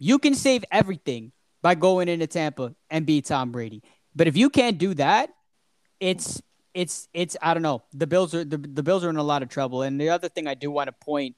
You 0.00 0.18
can 0.18 0.34
save 0.34 0.64
everything 0.72 1.30
by 1.62 1.76
going 1.76 2.08
into 2.08 2.26
Tampa 2.26 2.74
and 2.90 3.06
beat 3.06 3.26
Tom 3.26 3.52
Brady. 3.52 3.84
But 4.16 4.26
if 4.26 4.36
you 4.36 4.50
can't 4.50 4.76
do 4.76 4.92
that, 4.94 5.30
it's 6.00 6.42
it's 6.74 7.06
it's 7.14 7.36
I 7.40 7.54
don't 7.54 7.62
know. 7.62 7.84
The 7.92 8.08
Bills 8.08 8.34
are 8.34 8.44
the, 8.44 8.58
the 8.58 8.82
Bills 8.82 9.04
are 9.04 9.10
in 9.10 9.16
a 9.18 9.22
lot 9.22 9.44
of 9.44 9.48
trouble. 9.48 9.82
And 9.82 10.00
the 10.00 10.10
other 10.10 10.28
thing 10.28 10.48
I 10.48 10.54
do 10.54 10.72
want 10.72 10.88
to 10.88 10.92
point 10.92 11.36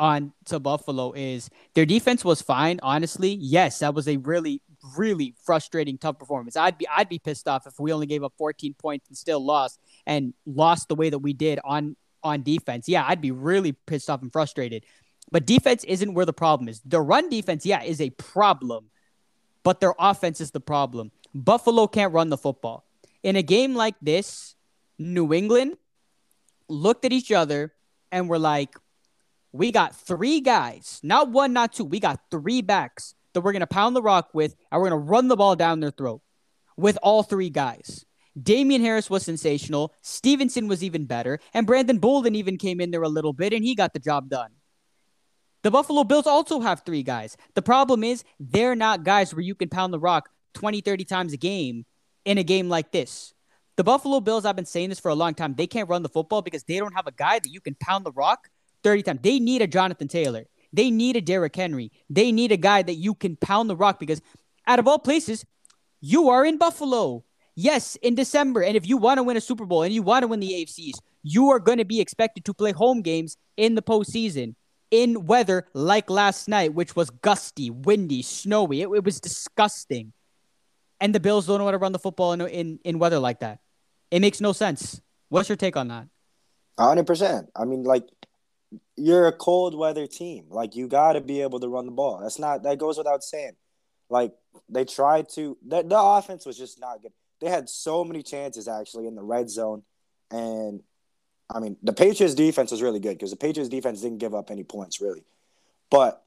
on 0.00 0.32
to 0.46 0.58
Buffalo 0.58 1.12
is 1.12 1.50
their 1.74 1.86
defense 1.86 2.24
was 2.24 2.42
fine. 2.42 2.80
Honestly, 2.82 3.34
yes, 3.34 3.78
that 3.80 3.94
was 3.94 4.08
a 4.08 4.16
really, 4.16 4.62
really 4.96 5.34
frustrating, 5.44 5.98
tough 5.98 6.18
performance. 6.18 6.56
I'd 6.56 6.78
be, 6.78 6.88
I'd 6.88 7.08
be 7.08 7.18
pissed 7.18 7.46
off 7.46 7.66
if 7.66 7.78
we 7.78 7.92
only 7.92 8.06
gave 8.06 8.24
up 8.24 8.32
14 8.38 8.74
points 8.74 9.08
and 9.08 9.16
still 9.16 9.44
lost, 9.44 9.78
and 10.06 10.32
lost 10.46 10.88
the 10.88 10.94
way 10.94 11.10
that 11.10 11.18
we 11.18 11.34
did 11.34 11.60
on 11.62 11.96
on 12.22 12.42
defense. 12.42 12.88
Yeah, 12.88 13.04
I'd 13.06 13.20
be 13.20 13.30
really 13.30 13.72
pissed 13.72 14.10
off 14.10 14.22
and 14.22 14.32
frustrated. 14.32 14.84
But 15.30 15.46
defense 15.46 15.84
isn't 15.84 16.14
where 16.14 16.26
the 16.26 16.32
problem 16.32 16.68
is. 16.68 16.80
The 16.84 17.00
run 17.00 17.28
defense, 17.28 17.64
yeah, 17.64 17.82
is 17.82 18.00
a 18.00 18.10
problem, 18.10 18.90
but 19.62 19.80
their 19.80 19.94
offense 19.98 20.40
is 20.40 20.50
the 20.50 20.60
problem. 20.60 21.12
Buffalo 21.34 21.86
can't 21.86 22.12
run 22.12 22.30
the 22.30 22.36
football. 22.36 22.84
In 23.22 23.36
a 23.36 23.42
game 23.42 23.74
like 23.74 23.94
this, 24.02 24.54
New 24.98 25.32
England 25.32 25.76
looked 26.68 27.04
at 27.04 27.12
each 27.12 27.30
other 27.30 27.72
and 28.10 28.28
were 28.28 28.38
like, 28.38 28.74
we 29.52 29.72
got 29.72 29.96
three 29.96 30.40
guys, 30.40 31.00
not 31.02 31.30
one, 31.30 31.52
not 31.52 31.72
two. 31.72 31.84
We 31.84 32.00
got 32.00 32.20
three 32.30 32.62
backs 32.62 33.14
that 33.34 33.40
we're 33.40 33.52
going 33.52 33.60
to 33.60 33.66
pound 33.66 33.96
the 33.96 34.02
rock 34.02 34.30
with, 34.32 34.54
and 34.70 34.80
we're 34.80 34.88
going 34.88 35.00
to 35.00 35.10
run 35.10 35.28
the 35.28 35.36
ball 35.36 35.56
down 35.56 35.80
their 35.80 35.90
throat 35.90 36.22
with 36.76 36.98
all 37.02 37.22
three 37.22 37.50
guys. 37.50 38.04
Damien 38.40 38.80
Harris 38.80 39.10
was 39.10 39.24
sensational. 39.24 39.92
Stevenson 40.02 40.68
was 40.68 40.84
even 40.84 41.04
better. 41.04 41.40
And 41.52 41.66
Brandon 41.66 41.98
Bolden 41.98 42.36
even 42.36 42.58
came 42.58 42.80
in 42.80 42.90
there 42.90 43.02
a 43.02 43.08
little 43.08 43.32
bit, 43.32 43.52
and 43.52 43.64
he 43.64 43.74
got 43.74 43.92
the 43.92 43.98
job 43.98 44.28
done. 44.28 44.50
The 45.62 45.70
Buffalo 45.70 46.04
Bills 46.04 46.26
also 46.26 46.60
have 46.60 46.82
three 46.86 47.02
guys. 47.02 47.36
The 47.54 47.62
problem 47.62 48.02
is 48.02 48.24
they're 48.38 48.76
not 48.76 49.04
guys 49.04 49.34
where 49.34 49.42
you 49.42 49.54
can 49.54 49.68
pound 49.68 49.92
the 49.92 49.98
rock 49.98 50.30
20, 50.54 50.80
30 50.80 51.04
times 51.04 51.32
a 51.32 51.36
game 51.36 51.84
in 52.24 52.38
a 52.38 52.42
game 52.42 52.68
like 52.68 52.92
this. 52.92 53.34
The 53.76 53.84
Buffalo 53.84 54.20
Bills, 54.20 54.44
I've 54.44 54.56
been 54.56 54.64
saying 54.64 54.88
this 54.88 55.00
for 55.00 55.10
a 55.10 55.14
long 55.14 55.34
time, 55.34 55.54
they 55.54 55.66
can't 55.66 55.88
run 55.88 56.02
the 56.02 56.08
football 56.08 56.40
because 56.40 56.64
they 56.64 56.78
don't 56.78 56.94
have 56.94 57.06
a 57.06 57.12
guy 57.12 57.38
that 57.38 57.50
you 57.50 57.60
can 57.60 57.74
pound 57.74 58.06
the 58.06 58.12
rock 58.12 58.48
30 58.82 59.02
times. 59.02 59.20
They 59.22 59.38
need 59.38 59.62
a 59.62 59.66
Jonathan 59.66 60.08
Taylor. 60.08 60.46
They 60.72 60.90
need 60.90 61.16
a 61.16 61.20
Derrick 61.20 61.56
Henry. 61.56 61.90
They 62.08 62.32
need 62.32 62.52
a 62.52 62.56
guy 62.56 62.82
that 62.82 62.94
you 62.94 63.14
can 63.14 63.36
pound 63.36 63.68
the 63.68 63.76
rock 63.76 63.98
because 63.98 64.20
out 64.66 64.78
of 64.78 64.86
all 64.86 64.98
places, 64.98 65.44
you 66.00 66.28
are 66.30 66.44
in 66.44 66.58
Buffalo. 66.58 67.24
Yes, 67.56 67.96
in 67.96 68.14
December. 68.14 68.62
And 68.62 68.76
if 68.76 68.88
you 68.88 68.96
want 68.96 69.18
to 69.18 69.22
win 69.22 69.36
a 69.36 69.40
Super 69.40 69.66
Bowl 69.66 69.82
and 69.82 69.92
you 69.92 70.02
want 70.02 70.22
to 70.22 70.28
win 70.28 70.40
the 70.40 70.52
AFCs, 70.52 70.98
you 71.22 71.50
are 71.50 71.58
going 71.58 71.78
to 71.78 71.84
be 71.84 72.00
expected 72.00 72.44
to 72.44 72.54
play 72.54 72.72
home 72.72 73.02
games 73.02 73.36
in 73.56 73.74
the 73.74 73.82
postseason 73.82 74.54
in 74.90 75.26
weather 75.26 75.66
like 75.74 76.10
last 76.10 76.48
night, 76.48 76.74
which 76.74 76.96
was 76.96 77.10
gusty, 77.10 77.70
windy, 77.70 78.22
snowy. 78.22 78.82
It, 78.82 78.88
it 78.88 79.04
was 79.04 79.20
disgusting. 79.20 80.12
And 81.00 81.14
the 81.14 81.20
Bills 81.20 81.46
don't 81.46 81.58
know 81.58 81.64
how 81.64 81.70
to 81.70 81.78
run 81.78 81.92
the 81.92 81.98
football 81.98 82.32
in, 82.32 82.40
in, 82.42 82.78
in 82.84 82.98
weather 82.98 83.18
like 83.18 83.40
that. 83.40 83.58
It 84.10 84.20
makes 84.20 84.40
no 84.40 84.52
sense. 84.52 85.00
What's 85.28 85.48
your 85.48 85.56
take 85.56 85.76
on 85.76 85.88
that? 85.88 86.06
100%. 86.78 87.46
I 87.54 87.64
mean, 87.64 87.84
like, 87.84 88.04
you're 88.96 89.26
a 89.26 89.32
cold 89.32 89.76
weather 89.76 90.06
team. 90.06 90.46
Like 90.48 90.76
you 90.76 90.88
got 90.88 91.14
to 91.14 91.20
be 91.20 91.42
able 91.42 91.60
to 91.60 91.68
run 91.68 91.86
the 91.86 91.92
ball. 91.92 92.20
That's 92.20 92.38
not 92.38 92.62
that 92.64 92.78
goes 92.78 92.98
without 92.98 93.22
saying. 93.22 93.56
Like 94.08 94.32
they 94.68 94.84
tried 94.84 95.28
to 95.30 95.56
the, 95.66 95.82
the 95.82 95.98
offense 95.98 96.46
was 96.46 96.58
just 96.58 96.80
not 96.80 97.02
good. 97.02 97.12
They 97.40 97.48
had 97.48 97.68
so 97.68 98.04
many 98.04 98.22
chances 98.22 98.68
actually 98.68 99.06
in 99.06 99.14
the 99.14 99.22
red 99.22 99.50
zone 99.50 99.82
and 100.30 100.82
I 101.52 101.58
mean, 101.58 101.76
the 101.82 101.92
Patriots 101.92 102.34
defense 102.34 102.70
was 102.70 102.80
really 102.80 103.00
good 103.00 103.14
because 103.14 103.32
the 103.32 103.36
Patriots 103.36 103.68
defense 103.68 104.00
didn't 104.00 104.18
give 104.18 104.34
up 104.34 104.50
any 104.50 104.62
points 104.62 105.00
really. 105.00 105.24
But 105.90 106.22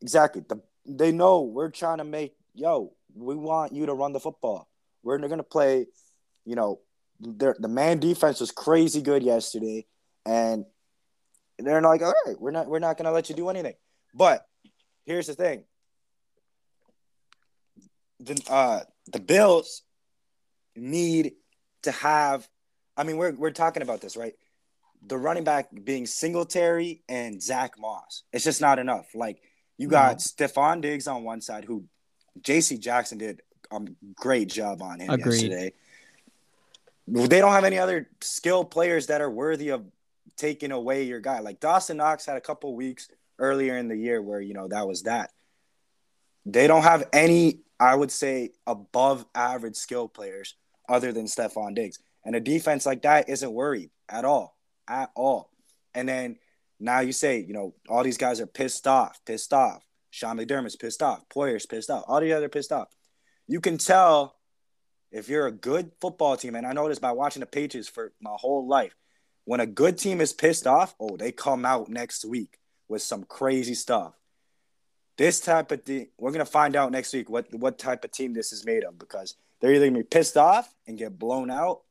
exactly, 0.00 0.42
the, 0.48 0.62
they 0.86 1.12
know 1.12 1.42
we're 1.42 1.70
trying 1.70 1.98
to 1.98 2.04
make 2.04 2.34
yo, 2.54 2.92
we 3.14 3.34
want 3.34 3.72
you 3.72 3.86
to 3.86 3.94
run 3.94 4.12
the 4.12 4.20
football. 4.20 4.68
We're 5.02 5.18
going 5.18 5.36
to 5.38 5.42
play, 5.42 5.86
you 6.46 6.54
know, 6.54 6.80
the 7.20 7.68
man 7.68 7.98
defense 7.98 8.40
was 8.40 8.50
crazy 8.50 9.02
good 9.02 9.22
yesterday 9.22 9.86
and 10.26 10.64
they're 11.58 11.80
like, 11.80 12.02
all 12.02 12.14
right, 12.26 12.40
we're 12.40 12.50
not 12.50 12.66
we're 12.66 12.78
not 12.78 12.96
gonna 12.96 13.12
let 13.12 13.28
you 13.28 13.34
do 13.34 13.48
anything. 13.48 13.74
But 14.14 14.46
here's 15.04 15.26
the 15.26 15.34
thing. 15.34 15.64
The 18.20 18.40
uh 18.48 18.80
the 19.12 19.20
Bills 19.20 19.82
need 20.76 21.32
to 21.82 21.90
have 21.92 22.48
I 22.96 23.04
mean, 23.04 23.16
we're 23.16 23.32
we're 23.32 23.50
talking 23.50 23.82
about 23.82 24.00
this, 24.00 24.16
right? 24.16 24.34
The 25.06 25.18
running 25.18 25.44
back 25.44 25.68
being 25.84 26.06
Singletary 26.06 27.02
and 27.08 27.42
Zach 27.42 27.72
Moss. 27.78 28.22
It's 28.32 28.44
just 28.44 28.60
not 28.60 28.78
enough. 28.78 29.06
Like 29.14 29.42
you 29.76 29.88
got 29.88 30.12
no. 30.12 30.46
Stefon 30.46 30.80
Diggs 30.80 31.06
on 31.06 31.24
one 31.24 31.40
side, 31.40 31.64
who 31.64 31.84
JC 32.40 32.78
Jackson 32.78 33.18
did 33.18 33.42
a 33.70 33.80
great 34.14 34.48
job 34.48 34.82
on 34.82 35.00
him 35.00 35.10
Agreed. 35.10 35.32
yesterday. 35.34 35.72
They 37.06 37.40
don't 37.40 37.52
have 37.52 37.64
any 37.64 37.78
other 37.78 38.08
skilled 38.22 38.70
players 38.70 39.08
that 39.08 39.20
are 39.20 39.30
worthy 39.30 39.70
of 39.70 39.84
taking 40.36 40.72
away 40.72 41.04
your 41.04 41.20
guy. 41.20 41.40
Like 41.40 41.60
Dawson 41.60 41.98
Knox 41.98 42.26
had 42.26 42.36
a 42.36 42.40
couple 42.40 42.74
weeks 42.76 43.08
earlier 43.38 43.76
in 43.76 43.88
the 43.88 43.96
year 43.96 44.22
where 44.22 44.40
you 44.40 44.54
know 44.54 44.68
that 44.68 44.86
was 44.86 45.04
that. 45.04 45.30
they 46.46 46.66
don't 46.66 46.82
have 46.82 47.08
any, 47.12 47.60
I 47.80 47.94
would 47.94 48.10
say, 48.10 48.50
above 48.66 49.24
average 49.34 49.76
skill 49.76 50.08
players 50.08 50.56
other 50.88 51.12
than 51.12 51.26
Stefon 51.26 51.74
Diggs. 51.74 51.98
And 52.24 52.36
a 52.36 52.40
defense 52.40 52.86
like 52.86 53.02
that 53.02 53.28
isn't 53.28 53.52
worried 53.52 53.90
at 54.08 54.24
all, 54.24 54.56
at 54.88 55.10
all. 55.14 55.50
And 55.94 56.08
then 56.08 56.36
now 56.80 57.00
you 57.00 57.12
say, 57.12 57.40
you 57.40 57.54
know, 57.54 57.74
all 57.88 58.02
these 58.02 58.18
guys 58.18 58.40
are 58.40 58.46
pissed 58.46 58.86
off, 58.86 59.20
pissed 59.26 59.52
off. 59.52 59.82
Sean 60.10 60.36
McDermott's 60.36 60.76
pissed 60.76 61.02
off. 61.02 61.28
Poyer's 61.28 61.66
pissed 61.66 61.90
off. 61.90 62.04
All 62.06 62.20
the 62.20 62.32
other 62.32 62.48
pissed 62.48 62.72
off. 62.72 62.88
You 63.46 63.60
can 63.60 63.78
tell 63.78 64.36
if 65.10 65.28
you're 65.28 65.46
a 65.46 65.52
good 65.52 65.92
football 66.00 66.36
team, 66.36 66.54
and 66.54 66.66
I 66.66 66.72
know 66.72 66.88
this 66.88 66.98
by 66.98 67.12
watching 67.12 67.40
the 67.40 67.46
Patriots 67.46 67.88
for 67.88 68.12
my 68.20 68.34
whole 68.34 68.66
life. 68.66 68.94
When 69.44 69.60
a 69.60 69.66
good 69.66 69.98
team 69.98 70.20
is 70.20 70.32
pissed 70.32 70.66
off, 70.66 70.94
oh, 70.98 71.16
they 71.16 71.32
come 71.32 71.64
out 71.64 71.88
next 71.88 72.24
week 72.24 72.58
with 72.88 73.02
some 73.02 73.24
crazy 73.24 73.74
stuff. 73.74 74.14
This 75.16 75.40
type 75.40 75.70
of 75.70 75.82
thing, 75.84 76.08
we're 76.18 76.32
gonna 76.32 76.44
find 76.44 76.74
out 76.74 76.90
next 76.90 77.12
week 77.12 77.30
what 77.30 77.52
what 77.54 77.78
type 77.78 78.04
of 78.04 78.10
team 78.10 78.32
this 78.32 78.52
is 78.52 78.64
made 78.64 78.84
of 78.84 78.98
because 78.98 79.36
they're 79.60 79.72
either 79.72 79.86
gonna 79.86 79.98
be 79.98 80.04
pissed 80.04 80.36
off 80.36 80.74
and 80.86 80.98
get 80.98 81.18
blown 81.18 81.50
out, 81.50 81.82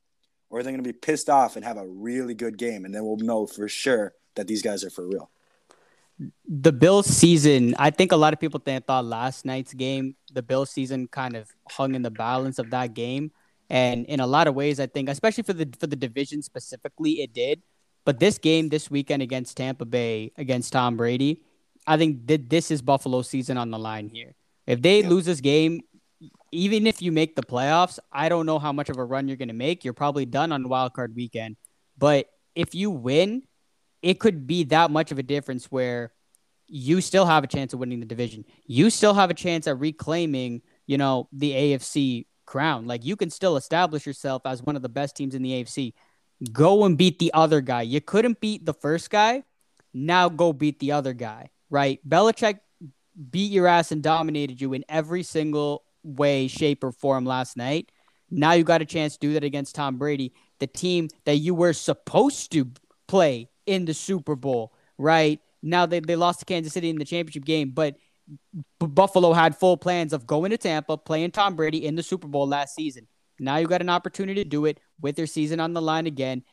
or 0.49 0.61
they're 0.61 0.73
gonna 0.73 0.83
be 0.83 0.93
pissed 0.93 1.29
off 1.29 1.55
and 1.55 1.63
have 1.63 1.77
a 1.77 1.87
really 1.87 2.33
good 2.33 2.57
game, 2.57 2.85
and 2.85 2.93
then 2.93 3.05
we'll 3.05 3.17
know 3.17 3.45
for 3.47 3.67
sure 3.69 4.13
that 4.35 4.47
these 4.47 4.61
guys 4.61 4.83
are 4.83 4.89
for 4.89 5.07
real. 5.07 5.29
The 6.47 6.71
Bills 6.71 7.07
season, 7.07 7.75
I 7.79 7.89
think 7.89 8.11
a 8.11 8.15
lot 8.15 8.33
of 8.33 8.39
people 8.39 8.59
thought 8.59 9.05
last 9.05 9.45
night's 9.45 9.73
game, 9.73 10.15
the 10.31 10.43
Bills 10.43 10.69
season 10.69 11.07
kind 11.07 11.35
of 11.35 11.49
hung 11.69 11.95
in 11.95 12.01
the 12.01 12.11
balance 12.11 12.59
of 12.59 12.69
that 12.71 12.93
game. 12.93 13.31
And 13.69 14.05
in 14.05 14.19
a 14.19 14.27
lot 14.27 14.47
of 14.47 14.55
ways, 14.55 14.79
I 14.79 14.87
think, 14.87 15.09
especially 15.09 15.43
for 15.43 15.53
the 15.53 15.67
for 15.79 15.87
the 15.87 15.95
division 15.95 16.41
specifically, 16.41 17.21
it 17.21 17.33
did. 17.33 17.61
But 18.05 18.19
this 18.19 18.37
game 18.37 18.69
this 18.69 18.91
weekend 18.91 19.21
against 19.21 19.57
Tampa 19.57 19.85
Bay, 19.85 20.31
against 20.37 20.73
Tom 20.73 20.97
Brady, 20.97 21.41
I 21.87 21.97
think 21.97 22.27
that 22.27 22.49
this 22.49 22.69
is 22.71 22.81
Buffalo 22.81 23.21
season 23.21 23.57
on 23.57 23.71
the 23.71 23.79
line 23.79 24.09
here. 24.09 24.35
If 24.67 24.81
they 24.81 25.01
yeah. 25.01 25.09
lose 25.09 25.25
this 25.25 25.41
game, 25.41 25.81
even 26.51 26.85
if 26.87 27.01
you 27.01 27.11
make 27.11 27.35
the 27.35 27.43
playoffs, 27.43 27.99
I 28.11 28.29
don't 28.29 28.45
know 28.45 28.59
how 28.59 28.71
much 28.71 28.89
of 28.89 28.97
a 28.97 29.03
run 29.03 29.27
you're 29.27 29.37
going 29.37 29.47
to 29.47 29.53
make. 29.53 29.83
You're 29.83 29.93
probably 29.93 30.25
done 30.25 30.51
on 30.51 30.67
wild 30.67 30.93
card 30.93 31.15
weekend. 31.15 31.57
But 31.97 32.27
if 32.55 32.75
you 32.75 32.91
win, 32.91 33.43
it 34.01 34.19
could 34.19 34.45
be 34.45 34.65
that 34.65 34.91
much 34.91 35.11
of 35.11 35.19
a 35.19 35.23
difference 35.23 35.65
where 35.65 36.11
you 36.67 37.01
still 37.01 37.25
have 37.25 37.43
a 37.43 37.47
chance 37.47 37.73
of 37.73 37.79
winning 37.79 37.99
the 37.99 38.05
division. 38.05 38.45
You 38.65 38.89
still 38.89 39.13
have 39.13 39.29
a 39.29 39.33
chance 39.33 39.67
at 39.67 39.79
reclaiming, 39.79 40.61
you 40.87 40.97
know, 40.97 41.27
the 41.31 41.51
AFC 41.51 42.25
crown. 42.45 42.85
Like 42.85 43.05
you 43.05 43.15
can 43.15 43.29
still 43.29 43.57
establish 43.57 44.05
yourself 44.05 44.43
as 44.45 44.61
one 44.61 44.75
of 44.75 44.81
the 44.81 44.89
best 44.89 45.15
teams 45.15 45.35
in 45.35 45.41
the 45.41 45.63
AFC. 45.63 45.93
Go 46.51 46.85
and 46.85 46.97
beat 46.97 47.19
the 47.19 47.33
other 47.33 47.61
guy. 47.61 47.83
You 47.83 48.01
couldn't 48.01 48.39
beat 48.41 48.65
the 48.65 48.73
first 48.73 49.09
guy. 49.09 49.43
Now 49.93 50.29
go 50.29 50.51
beat 50.53 50.79
the 50.79 50.91
other 50.91 51.13
guy, 51.13 51.51
right? 51.69 51.99
Belichick 52.07 52.59
beat 53.29 53.51
your 53.51 53.67
ass 53.67 53.91
and 53.91 54.01
dominated 54.01 54.59
you 54.59 54.73
in 54.73 54.83
every 54.89 55.23
single 55.23 55.83
way, 56.03 56.47
shape, 56.47 56.83
or 56.83 56.91
form 56.91 57.25
last 57.25 57.55
night. 57.55 57.91
Now 58.29 58.53
you 58.53 58.63
got 58.63 58.81
a 58.81 58.85
chance 58.85 59.13
to 59.13 59.19
do 59.19 59.33
that 59.33 59.43
against 59.43 59.75
Tom 59.75 59.97
Brady, 59.97 60.33
the 60.59 60.67
team 60.67 61.09
that 61.25 61.37
you 61.37 61.53
were 61.53 61.73
supposed 61.73 62.51
to 62.53 62.67
play 63.07 63.49
in 63.65 63.85
the 63.85 63.93
Super 63.93 64.35
Bowl, 64.35 64.73
right? 64.97 65.39
Now 65.61 65.85
they, 65.85 65.99
they 65.99 66.15
lost 66.15 66.39
to 66.39 66.45
Kansas 66.45 66.73
City 66.73 66.89
in 66.89 66.97
the 66.97 67.05
championship 67.05 67.45
game, 67.45 67.69
but 67.69 67.95
Buffalo 68.79 69.33
had 69.33 69.57
full 69.57 69.77
plans 69.77 70.13
of 70.13 70.25
going 70.27 70.51
to 70.51 70.57
Tampa, 70.57 70.97
playing 70.97 71.31
Tom 71.31 71.55
Brady 71.55 71.85
in 71.85 71.95
the 71.95 72.03
Super 72.03 72.27
Bowl 72.27 72.47
last 72.47 72.75
season. 72.75 73.07
Now 73.39 73.57
you 73.57 73.67
got 73.67 73.81
an 73.81 73.89
opportunity 73.89 74.43
to 74.43 74.49
do 74.49 74.65
it 74.65 74.79
with 75.01 75.15
their 75.15 75.25
season 75.25 75.59
on 75.59 75.73
the 75.73 75.81
line 75.81 76.07
again. 76.07 76.43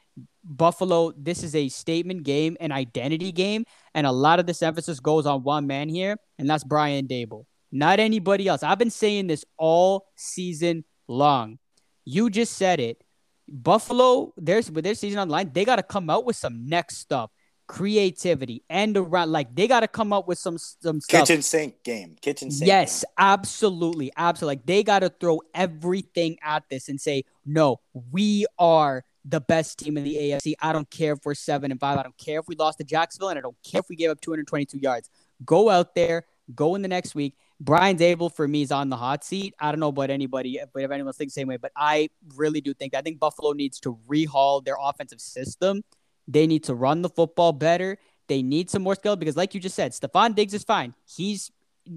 Buffalo, 0.43 1.13
this 1.17 1.43
is 1.43 1.55
a 1.55 1.69
statement 1.69 2.23
game, 2.23 2.57
an 2.61 2.73
identity 2.73 3.33
game, 3.33 3.65
and 3.95 4.07
a 4.07 4.13
lot 4.13 4.41
of 4.41 4.47
this 4.47 4.63
emphasis 4.63 4.99
goes 4.99 5.27
on 5.27 5.43
one 5.43 5.67
man 5.67 5.89
here, 5.89 6.17
and 6.39 6.49
that's 6.49 6.65
Brian 6.65 7.07
Daboll, 7.07 7.45
not 7.71 8.01
anybody 8.01 8.49
else. 8.49 8.63
I've 8.63 8.79
been 8.79 8.91
saying 8.91 9.27
this 9.27 9.45
all 9.59 10.07
season 10.17 10.85
long. 11.09 11.59
You 12.05 12.31
just 12.31 12.55
said 12.55 12.81
it. 12.81 13.05
Buffalo, 13.49 14.33
there's 14.37 14.71
with 14.71 14.85
their 14.85 14.95
season 14.95 15.19
on 15.19 15.29
the 15.29 15.33
line, 15.33 15.51
they 15.53 15.65
got 15.65 15.77
to 15.77 15.83
come 15.83 16.09
out 16.09 16.25
with 16.25 16.37
some 16.37 16.67
next 16.67 16.99
stuff, 16.99 17.31
creativity, 17.71 18.65
and 18.69 18.97
around. 18.97 19.31
Like 19.31 19.55
they 19.55 19.69
got 19.69 19.81
to 19.81 19.89
come 19.89 20.13
up 20.13 20.27
with 20.27 20.39
some 20.39 20.59
some 20.59 21.01
stuff. 21.01 21.29
kitchen 21.29 21.41
sink 21.41 21.85
game. 21.85 22.17
Kitchen 22.21 22.51
sink. 22.51 22.67
Yes, 22.67 23.05
game. 23.05 23.13
absolutely, 23.17 24.11
absolutely. 24.17 24.57
Like 24.57 24.67
they 24.67 24.83
got 24.83 24.99
to 25.01 25.09
throw 25.09 25.41
everything 25.55 26.37
at 26.43 26.65
this 26.69 26.89
and 26.89 27.01
say, 27.01 27.23
no, 27.47 27.79
we 28.11 28.45
are 28.59 29.05
the 29.25 29.41
best 29.41 29.79
team 29.79 29.97
in 29.97 30.03
the 30.03 30.17
AFC. 30.17 30.55
I 30.61 30.73
don't 30.73 30.91
care 30.91 31.13
if 31.13 31.21
we're 31.25 31.35
seven 31.35 31.71
and 31.71 31.79
five. 31.79 31.97
I 31.97 32.03
don't 32.03 32.19
care 32.19 32.41
if 32.41 32.49
we 32.49 32.57
lost 32.57 32.79
to 32.79 32.85
Jacksonville, 32.85 33.29
and 33.29 33.39
I 33.39 33.43
don't 33.43 33.57
care 33.63 33.79
if 33.79 33.89
we 33.89 33.95
gave 33.95 34.11
up 34.11 34.21
222 34.21 34.79
yards. 34.79 35.09
Go 35.45 35.71
out 35.71 35.95
there, 35.95 36.25
go 36.57 36.75
in 36.75 36.83
the 36.83 36.89
next 36.89 37.15
week. 37.15 37.37
Brian 37.61 37.97
Daboll 37.97 38.35
for 38.35 38.49
me 38.49 38.63
is 38.63 38.73
on 38.73 38.89
the 38.89 38.97
hot 38.97 39.23
seat. 39.23 39.55
I 39.61 39.71
don't 39.71 39.79
know 39.79 39.89
about 39.89 40.11
anybody, 40.11 40.59
but 40.73 40.83
if 40.83 40.91
anyone 40.91 41.13
thinks 41.13 41.35
the 41.35 41.41
same 41.41 41.49
way, 41.49 41.59
but 41.59 41.71
I 41.77 42.09
really 42.35 42.61
do 42.61 42.75
think 42.75 42.97
I 42.97 43.03
think 43.03 43.21
Buffalo 43.21 43.53
needs 43.53 43.79
to 43.81 43.97
rehaul 44.09 44.65
their 44.65 44.77
offensive 44.81 45.21
system. 45.21 45.85
They 46.31 46.47
need 46.47 46.65
to 46.65 46.75
run 46.75 47.03
the 47.03 47.09
football 47.09 47.53
better. 47.53 47.99
They 48.29 48.43
need 48.43 48.71
some 48.71 48.83
more 48.83 48.95
skill 48.95 49.17
because, 49.17 49.37
like 49.37 49.55
you 49.55 49.61
just 49.61 49.75
said, 49.75 49.93
Stefon 49.93 50.35
Diggs 50.35 50.55
is 50.55 50.63
fine. 50.63 50.95
He's 51.05 51.51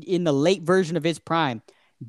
in 0.08 0.24
the 0.24 0.34
late 0.34 0.64
version 0.64 0.98
of 0.98 1.04
his 1.04 1.20
prime. 1.20 1.62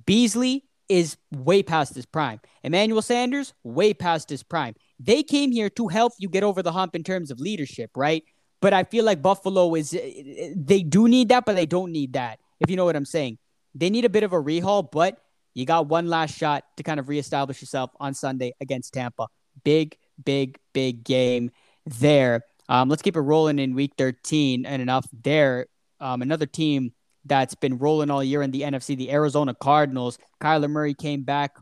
Beasley 0.07 0.65
is 0.89 1.17
way 1.31 1.63
past 1.63 1.95
his 1.95 2.07
prime. 2.07 2.41
Emmanuel 2.63 3.03
Sanders, 3.03 3.53
way 3.63 3.93
past 3.93 4.31
his 4.31 4.43
prime. 4.43 4.75
They 4.99 5.23
came 5.23 5.53
here 5.53 5.69
to 5.71 5.89
help 5.89 6.15
you 6.19 6.29
get 6.29 6.43
over 6.43 6.63
the 6.63 6.73
hump 6.73 6.97
in 6.97 7.05
terms 7.05 7.31
of 7.31 7.41
leadership, 7.41 7.91
right? 7.97 8.25
But 8.61 8.73
I 8.73 8.85
feel 8.85 9.05
like 9.05 9.21
Buffalo 9.21 9.75
is, 9.75 9.91
they 9.91 10.83
do 10.83 11.09
need 11.09 11.29
that, 11.29 11.45
but 11.45 11.57
they 11.57 11.67
don't 11.67 11.93
need 11.93 12.15
that, 12.15 12.39
if 12.61 12.71
you 12.71 12.77
know 12.77 12.87
what 12.87 12.97
I'm 12.97 13.05
saying. 13.05 13.39
They 13.75 13.91
need 13.91 14.07
a 14.07 14.09
bit 14.09 14.23
of 14.23 14.33
a 14.33 14.43
rehaul, 14.43 14.91
but 14.91 15.19
you 15.53 15.67
got 15.67 15.89
one 15.89 16.09
last 16.09 16.37
shot 16.37 16.65
to 16.79 16.83
kind 16.83 16.99
of 16.99 17.09
reestablish 17.09 17.61
yourself 17.61 17.91
on 18.01 18.15
Sunday 18.15 18.55
against 18.61 18.95
Tampa. 18.95 19.27
Big, 19.65 19.97
big, 20.23 20.59
big 20.73 21.05
game 21.05 21.51
there. 21.87 22.42
Um, 22.68 22.88
let's 22.88 23.03
keep 23.03 23.16
it 23.16 23.20
rolling 23.20 23.59
in 23.59 23.75
week 23.75 23.92
13 23.99 24.66
and 24.66 24.81
enough 24.81 25.07
there. 25.12 25.66
Um, 26.01 26.23
another 26.23 26.47
team 26.47 26.92
that's 27.25 27.55
been 27.55 27.79
rolling 27.79 28.11
all 28.11 28.23
year 28.23 28.42
in 28.42 28.51
the 28.51 28.62
NFC, 28.62 28.97
the 28.97 29.11
Arizona 29.11 29.55
Cardinals. 29.55 30.18
Kyler 30.40 30.70
Murray 30.70 30.94
came 30.94 31.23
back, 31.23 31.57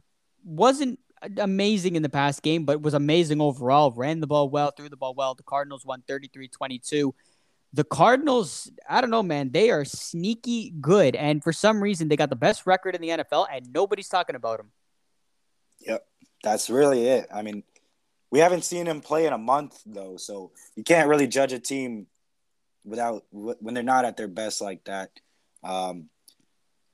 wasn't 0.44 0.98
amazing 1.38 1.96
in 1.96 2.02
the 2.02 2.08
past 2.08 2.42
game, 2.42 2.64
but 2.64 2.82
was 2.82 2.94
amazing 2.94 3.40
overall. 3.40 3.92
Ran 3.92 4.20
the 4.20 4.26
ball 4.26 4.48
well, 4.48 4.72
threw 4.72 4.88
the 4.88 4.96
ball 4.96 5.14
well. 5.14 5.34
The 5.34 5.44
Cardinals 5.44 5.84
won 5.84 6.02
33 6.06 6.48
22 6.48 7.14
the 7.72 7.84
Cardinals, 7.84 8.70
I 8.88 9.00
don't 9.00 9.10
know, 9.10 9.22
man, 9.22 9.50
they 9.50 9.70
are 9.70 9.84
sneaky 9.84 10.74
good. 10.80 11.16
And 11.16 11.42
for 11.42 11.52
some 11.52 11.82
reason, 11.82 12.08
they 12.08 12.16
got 12.16 12.30
the 12.30 12.36
best 12.36 12.66
record 12.66 12.94
in 12.94 13.00
the 13.00 13.08
NFL, 13.08 13.46
and 13.50 13.72
nobody's 13.72 14.08
talking 14.08 14.36
about 14.36 14.58
them. 14.58 14.70
Yep. 15.80 16.06
That's 16.44 16.68
really 16.68 17.06
it. 17.06 17.28
I 17.32 17.42
mean, 17.42 17.62
we 18.32 18.38
haven't 18.38 18.64
seen 18.64 18.86
him 18.86 19.02
play 19.02 19.26
in 19.26 19.34
a 19.34 19.38
month, 19.38 19.78
though. 19.84 20.16
So 20.16 20.52
you 20.74 20.82
can't 20.82 21.08
really 21.08 21.28
judge 21.28 21.52
a 21.52 21.60
team 21.60 22.06
without 22.82 23.24
when 23.30 23.74
they're 23.74 23.82
not 23.82 24.06
at 24.06 24.16
their 24.16 24.26
best 24.26 24.62
like 24.62 24.84
that. 24.84 25.10
Um, 25.62 26.08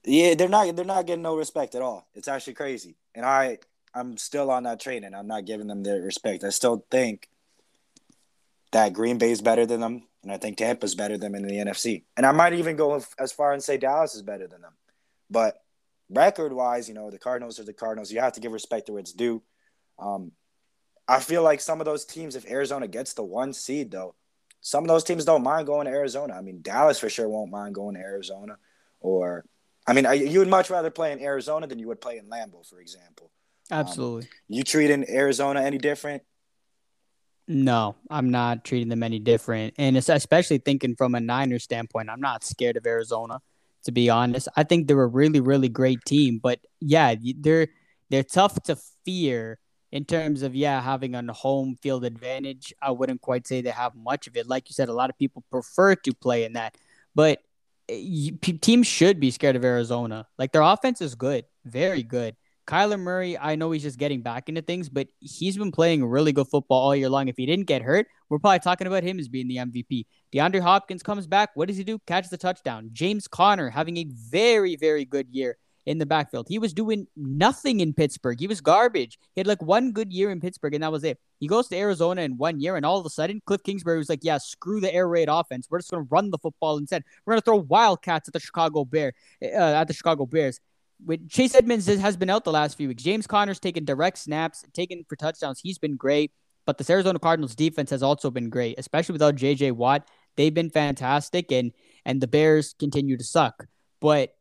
yeah, 0.04 0.34
they're 0.34 0.48
not 0.48 0.74
they're 0.74 0.84
not 0.84 1.06
getting 1.06 1.22
no 1.22 1.36
respect 1.36 1.76
at 1.76 1.80
all. 1.80 2.08
It's 2.14 2.26
actually 2.26 2.54
crazy. 2.54 2.96
And 3.14 3.24
I 3.24 3.58
I'm 3.94 4.16
still 4.16 4.50
on 4.50 4.64
that 4.64 4.80
train 4.80 5.04
and 5.04 5.14
I'm 5.14 5.28
not 5.28 5.44
giving 5.44 5.68
them 5.68 5.84
their 5.84 6.00
respect. 6.02 6.42
I 6.42 6.50
still 6.50 6.84
think 6.90 7.28
that 8.72 8.92
Green 8.92 9.18
Bay 9.18 9.30
is 9.30 9.40
better 9.40 9.64
than 9.64 9.80
them. 9.80 10.02
And 10.24 10.32
I 10.32 10.38
think 10.38 10.58
Tampa's 10.58 10.96
better 10.96 11.16
than 11.16 11.32
them 11.32 11.42
in 11.44 11.48
the 11.48 11.70
NFC. 11.70 12.02
And 12.16 12.26
I 12.26 12.32
might 12.32 12.54
even 12.54 12.74
go 12.74 13.00
as 13.18 13.32
far 13.32 13.52
and 13.52 13.62
say 13.62 13.76
Dallas 13.76 14.16
is 14.16 14.22
better 14.22 14.48
than 14.48 14.60
them. 14.60 14.74
But 15.30 15.62
record 16.10 16.52
wise, 16.52 16.88
you 16.88 16.94
know, 16.94 17.10
the 17.10 17.18
Cardinals 17.18 17.60
are 17.60 17.64
the 17.64 17.72
Cardinals. 17.72 18.10
You 18.10 18.20
have 18.20 18.32
to 18.32 18.40
give 18.40 18.50
respect 18.50 18.86
to 18.86 18.92
where 18.92 19.00
it's 19.00 19.12
due. 19.12 19.40
Um, 20.00 20.32
I 21.08 21.20
feel 21.20 21.42
like 21.42 21.60
some 21.60 21.80
of 21.80 21.86
those 21.86 22.04
teams, 22.04 22.36
if 22.36 22.48
Arizona 22.48 22.86
gets 22.86 23.14
the 23.14 23.24
one 23.24 23.54
seed, 23.54 23.90
though, 23.90 24.14
some 24.60 24.84
of 24.84 24.88
those 24.88 25.04
teams 25.04 25.24
don't 25.24 25.42
mind 25.42 25.66
going 25.66 25.86
to 25.86 25.92
Arizona. 25.92 26.34
I 26.34 26.42
mean, 26.42 26.60
Dallas 26.60 26.98
for 26.98 27.08
sure 27.08 27.28
won't 27.28 27.50
mind 27.50 27.74
going 27.74 27.94
to 27.94 28.00
Arizona. 28.00 28.58
Or, 29.00 29.44
I 29.86 29.94
mean, 29.94 30.06
you 30.30 30.40
would 30.40 30.48
much 30.48 30.68
rather 30.68 30.90
play 30.90 31.12
in 31.12 31.20
Arizona 31.20 31.66
than 31.66 31.78
you 31.78 31.88
would 31.88 32.00
play 32.00 32.18
in 32.18 32.28
Lambeau, 32.28 32.68
for 32.68 32.80
example. 32.80 33.30
Um, 33.70 33.78
Absolutely. 33.80 34.24
Um, 34.24 34.28
you 34.48 34.62
treat 34.64 34.90
in 34.90 35.08
Arizona 35.08 35.62
any 35.62 35.78
different? 35.78 36.22
No, 37.46 37.96
I'm 38.10 38.30
not 38.30 38.64
treating 38.64 38.88
them 38.88 39.02
any 39.02 39.18
different. 39.18 39.74
And 39.78 39.96
it's 39.96 40.10
especially 40.10 40.58
thinking 40.58 40.96
from 40.96 41.14
a 41.14 41.20
Niners 41.20 41.64
standpoint, 41.64 42.10
I'm 42.10 42.20
not 42.20 42.44
scared 42.44 42.76
of 42.76 42.86
Arizona, 42.86 43.40
to 43.84 43.92
be 43.92 44.10
honest. 44.10 44.48
I 44.56 44.64
think 44.64 44.86
they're 44.86 45.02
a 45.02 45.06
really, 45.06 45.40
really 45.40 45.70
great 45.70 46.00
team. 46.04 46.40
But 46.42 46.60
yeah, 46.80 47.14
they're 47.38 47.68
they're 48.10 48.22
tough 48.22 48.62
to 48.64 48.76
fear 49.06 49.58
in 49.90 50.04
terms 50.04 50.42
of 50.42 50.54
yeah 50.54 50.80
having 50.80 51.14
a 51.14 51.32
home 51.32 51.76
field 51.82 52.04
advantage. 52.04 52.72
I 52.80 52.90
wouldn't 52.90 53.20
quite 53.20 53.46
say 53.46 53.60
they 53.60 53.70
have 53.70 53.94
much 53.94 54.26
of 54.26 54.36
it. 54.36 54.46
Like 54.46 54.68
you 54.68 54.74
said, 54.74 54.88
a 54.88 54.94
lot 54.94 55.10
of 55.10 55.18
people 55.18 55.44
prefer 55.50 55.94
to 55.94 56.14
play 56.14 56.44
in 56.44 56.54
that, 56.54 56.76
but 57.14 57.40
eh, 57.88 58.30
teams 58.60 58.86
should 58.86 59.20
be 59.20 59.30
scared 59.30 59.56
of 59.56 59.64
Arizona. 59.64 60.26
Like 60.38 60.52
their 60.52 60.62
offense 60.62 61.00
is 61.00 61.14
good, 61.14 61.44
very 61.64 62.02
good. 62.02 62.36
Kyler 62.68 63.00
Murray, 63.00 63.38
I 63.38 63.56
know 63.56 63.70
he's 63.70 63.82
just 63.82 63.98
getting 63.98 64.20
back 64.20 64.50
into 64.50 64.60
things, 64.60 64.90
but 64.90 65.08
he's 65.20 65.56
been 65.56 65.72
playing 65.72 66.04
really 66.04 66.32
good 66.32 66.48
football 66.48 66.82
all 66.82 66.94
year 66.94 67.08
long. 67.08 67.28
If 67.28 67.38
he 67.38 67.46
didn't 67.46 67.64
get 67.64 67.80
hurt, 67.80 68.06
we're 68.28 68.38
probably 68.38 68.58
talking 68.58 68.86
about 68.86 69.02
him 69.02 69.18
as 69.18 69.26
being 69.26 69.48
the 69.48 69.56
MVP. 69.56 70.04
DeAndre 70.34 70.60
Hopkins 70.60 71.02
comes 71.02 71.26
back. 71.26 71.48
What 71.54 71.68
does 71.68 71.78
he 71.78 71.84
do? 71.84 71.98
Catches 72.06 72.28
the 72.28 72.36
touchdown. 72.36 72.90
James 72.92 73.26
connor 73.26 73.70
having 73.70 73.96
a 73.96 74.04
very, 74.10 74.76
very 74.76 75.06
good 75.06 75.28
year 75.30 75.56
in 75.88 75.96
the 75.96 76.04
backfield. 76.04 76.46
He 76.48 76.58
was 76.58 76.74
doing 76.74 77.06
nothing 77.16 77.80
in 77.80 77.94
Pittsburgh. 77.94 78.38
He 78.38 78.46
was 78.46 78.60
garbage. 78.60 79.18
He 79.34 79.40
had 79.40 79.46
like 79.46 79.62
one 79.62 79.92
good 79.92 80.12
year 80.12 80.30
in 80.30 80.38
Pittsburgh, 80.38 80.74
and 80.74 80.82
that 80.82 80.92
was 80.92 81.02
it. 81.02 81.18
He 81.40 81.46
goes 81.46 81.66
to 81.68 81.76
Arizona 81.76 82.20
in 82.22 82.36
one 82.36 82.60
year, 82.60 82.76
and 82.76 82.84
all 82.84 82.98
of 82.98 83.06
a 83.06 83.10
sudden, 83.10 83.40
Cliff 83.46 83.62
Kingsbury 83.62 83.96
was 83.96 84.10
like, 84.10 84.20
"Yeah, 84.22 84.36
screw 84.36 84.80
the 84.80 84.92
air 84.92 85.08
raid 85.08 85.28
offense. 85.30 85.66
We're 85.70 85.78
just 85.78 85.90
going 85.90 86.04
to 86.04 86.08
run 86.10 86.30
the 86.30 86.36
football 86.36 86.76
instead. 86.76 87.04
We're 87.24 87.32
going 87.32 87.40
to 87.40 87.44
throw 87.44 87.56
wildcats 87.56 88.28
at 88.28 88.34
the 88.34 88.40
Chicago 88.40 88.84
Bear, 88.84 89.14
uh, 89.42 89.46
at 89.46 89.88
the 89.88 89.94
Chicago 89.94 90.26
Bears." 90.26 90.60
With 91.04 91.30
Chase 91.30 91.54
Edmonds 91.54 91.86
has 91.86 92.16
been 92.16 92.28
out 92.28 92.44
the 92.44 92.52
last 92.52 92.76
few 92.76 92.88
weeks. 92.88 93.02
James 93.02 93.26
Conner's 93.26 93.60
taken 93.60 93.84
direct 93.84 94.18
snaps, 94.18 94.64
taken 94.74 95.04
for 95.08 95.16
touchdowns. 95.16 95.60
He's 95.60 95.78
been 95.78 95.96
great. 95.96 96.32
But 96.66 96.76
the 96.76 96.92
Arizona 96.92 97.18
Cardinals 97.18 97.54
defense 97.54 97.88
has 97.90 98.02
also 98.02 98.30
been 98.30 98.50
great, 98.50 98.78
especially 98.78 99.14
without 99.14 99.36
JJ 99.36 99.72
Watt. 99.72 100.06
They've 100.36 100.52
been 100.52 100.68
fantastic 100.68 101.50
and 101.50 101.72
and 102.04 102.20
the 102.20 102.26
Bears 102.26 102.74
continue 102.78 103.16
to 103.16 103.24
suck. 103.24 103.66
But 104.00 104.34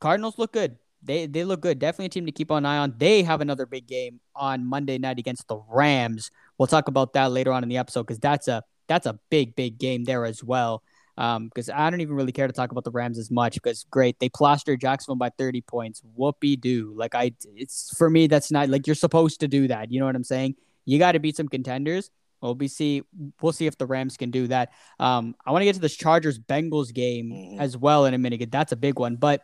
Cardinals 0.00 0.38
look 0.38 0.52
good 0.52 0.76
they 1.08 1.26
they 1.26 1.44
look 1.44 1.60
good. 1.60 1.78
Definitely 1.78 2.06
a 2.06 2.10
team 2.10 2.26
to 2.26 2.32
keep 2.32 2.50
an 2.50 2.66
eye 2.66 2.78
on. 2.78 2.94
They 2.98 3.22
have 3.22 3.40
another 3.40 3.66
big 3.66 3.86
game 3.86 4.20
on 4.36 4.64
Monday 4.64 4.98
night 4.98 5.18
against 5.18 5.48
the 5.48 5.56
Rams. 5.68 6.30
We'll 6.58 6.68
talk 6.68 6.86
about 6.86 7.14
that 7.14 7.32
later 7.32 7.52
on 7.52 7.62
in 7.62 7.68
the 7.68 7.78
episode 7.78 8.02
because 8.02 8.20
that's 8.20 8.46
a 8.46 8.62
that's 8.86 9.06
a 9.06 9.18
big 9.30 9.56
big 9.56 9.78
game 9.78 10.04
there 10.04 10.24
as 10.24 10.44
well. 10.44 10.82
Because 11.16 11.68
um, 11.68 11.74
I 11.74 11.90
don't 11.90 12.00
even 12.00 12.14
really 12.14 12.30
care 12.30 12.46
to 12.46 12.52
talk 12.52 12.70
about 12.70 12.84
the 12.84 12.92
Rams 12.92 13.18
as 13.18 13.28
much 13.28 13.54
because 13.54 13.84
great 13.90 14.20
they 14.20 14.28
plastered 14.28 14.80
Jacksonville 14.80 15.16
by 15.16 15.30
30 15.30 15.62
points. 15.62 16.00
Whoopie 16.16 16.60
do 16.60 16.92
Like 16.94 17.16
I, 17.16 17.32
it's 17.56 17.92
for 17.96 18.08
me 18.08 18.28
that's 18.28 18.52
not 18.52 18.68
like 18.68 18.86
you're 18.86 18.94
supposed 18.94 19.40
to 19.40 19.48
do 19.48 19.66
that. 19.66 19.90
You 19.90 19.98
know 19.98 20.06
what 20.06 20.14
I'm 20.14 20.22
saying? 20.22 20.54
You 20.84 20.98
got 21.00 21.12
to 21.12 21.18
beat 21.18 21.36
some 21.36 21.48
contenders. 21.48 22.10
We'll 22.40 22.54
be 22.54 22.68
see 22.68 23.02
we'll 23.42 23.52
see 23.52 23.66
if 23.66 23.78
the 23.78 23.86
Rams 23.86 24.16
can 24.16 24.30
do 24.30 24.46
that. 24.48 24.70
Um, 25.00 25.34
I 25.44 25.50
want 25.52 25.62
to 25.62 25.64
get 25.64 25.74
to 25.74 25.80
this 25.80 25.96
Chargers 25.96 26.38
Bengals 26.38 26.94
game 26.94 27.30
mm-hmm. 27.30 27.60
as 27.60 27.76
well 27.76 28.04
in 28.04 28.14
a 28.14 28.18
minute. 28.18 28.50
That's 28.52 28.72
a 28.72 28.76
big 28.76 28.98
one, 28.98 29.16
but 29.16 29.42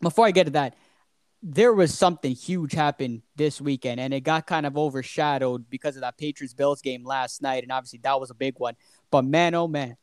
before 0.00 0.26
I 0.26 0.30
get 0.30 0.44
to 0.44 0.52
that, 0.52 0.76
there 1.42 1.72
was 1.72 1.96
something 1.96 2.32
huge 2.32 2.72
happen 2.72 3.22
this 3.36 3.60
weekend, 3.60 4.00
and 4.00 4.12
it 4.12 4.20
got 4.20 4.46
kind 4.46 4.66
of 4.66 4.76
overshadowed 4.76 5.68
because 5.70 5.96
of 5.96 6.02
that 6.02 6.18
Patriots 6.18 6.54
Bills 6.54 6.82
game 6.82 7.04
last 7.04 7.40
night, 7.40 7.62
and 7.62 7.72
obviously 7.72 8.00
that 8.02 8.20
was 8.20 8.30
a 8.30 8.34
big 8.34 8.58
one. 8.58 8.74
But 9.10 9.24
man, 9.24 9.54
oh 9.54 9.68
man, 9.68 9.96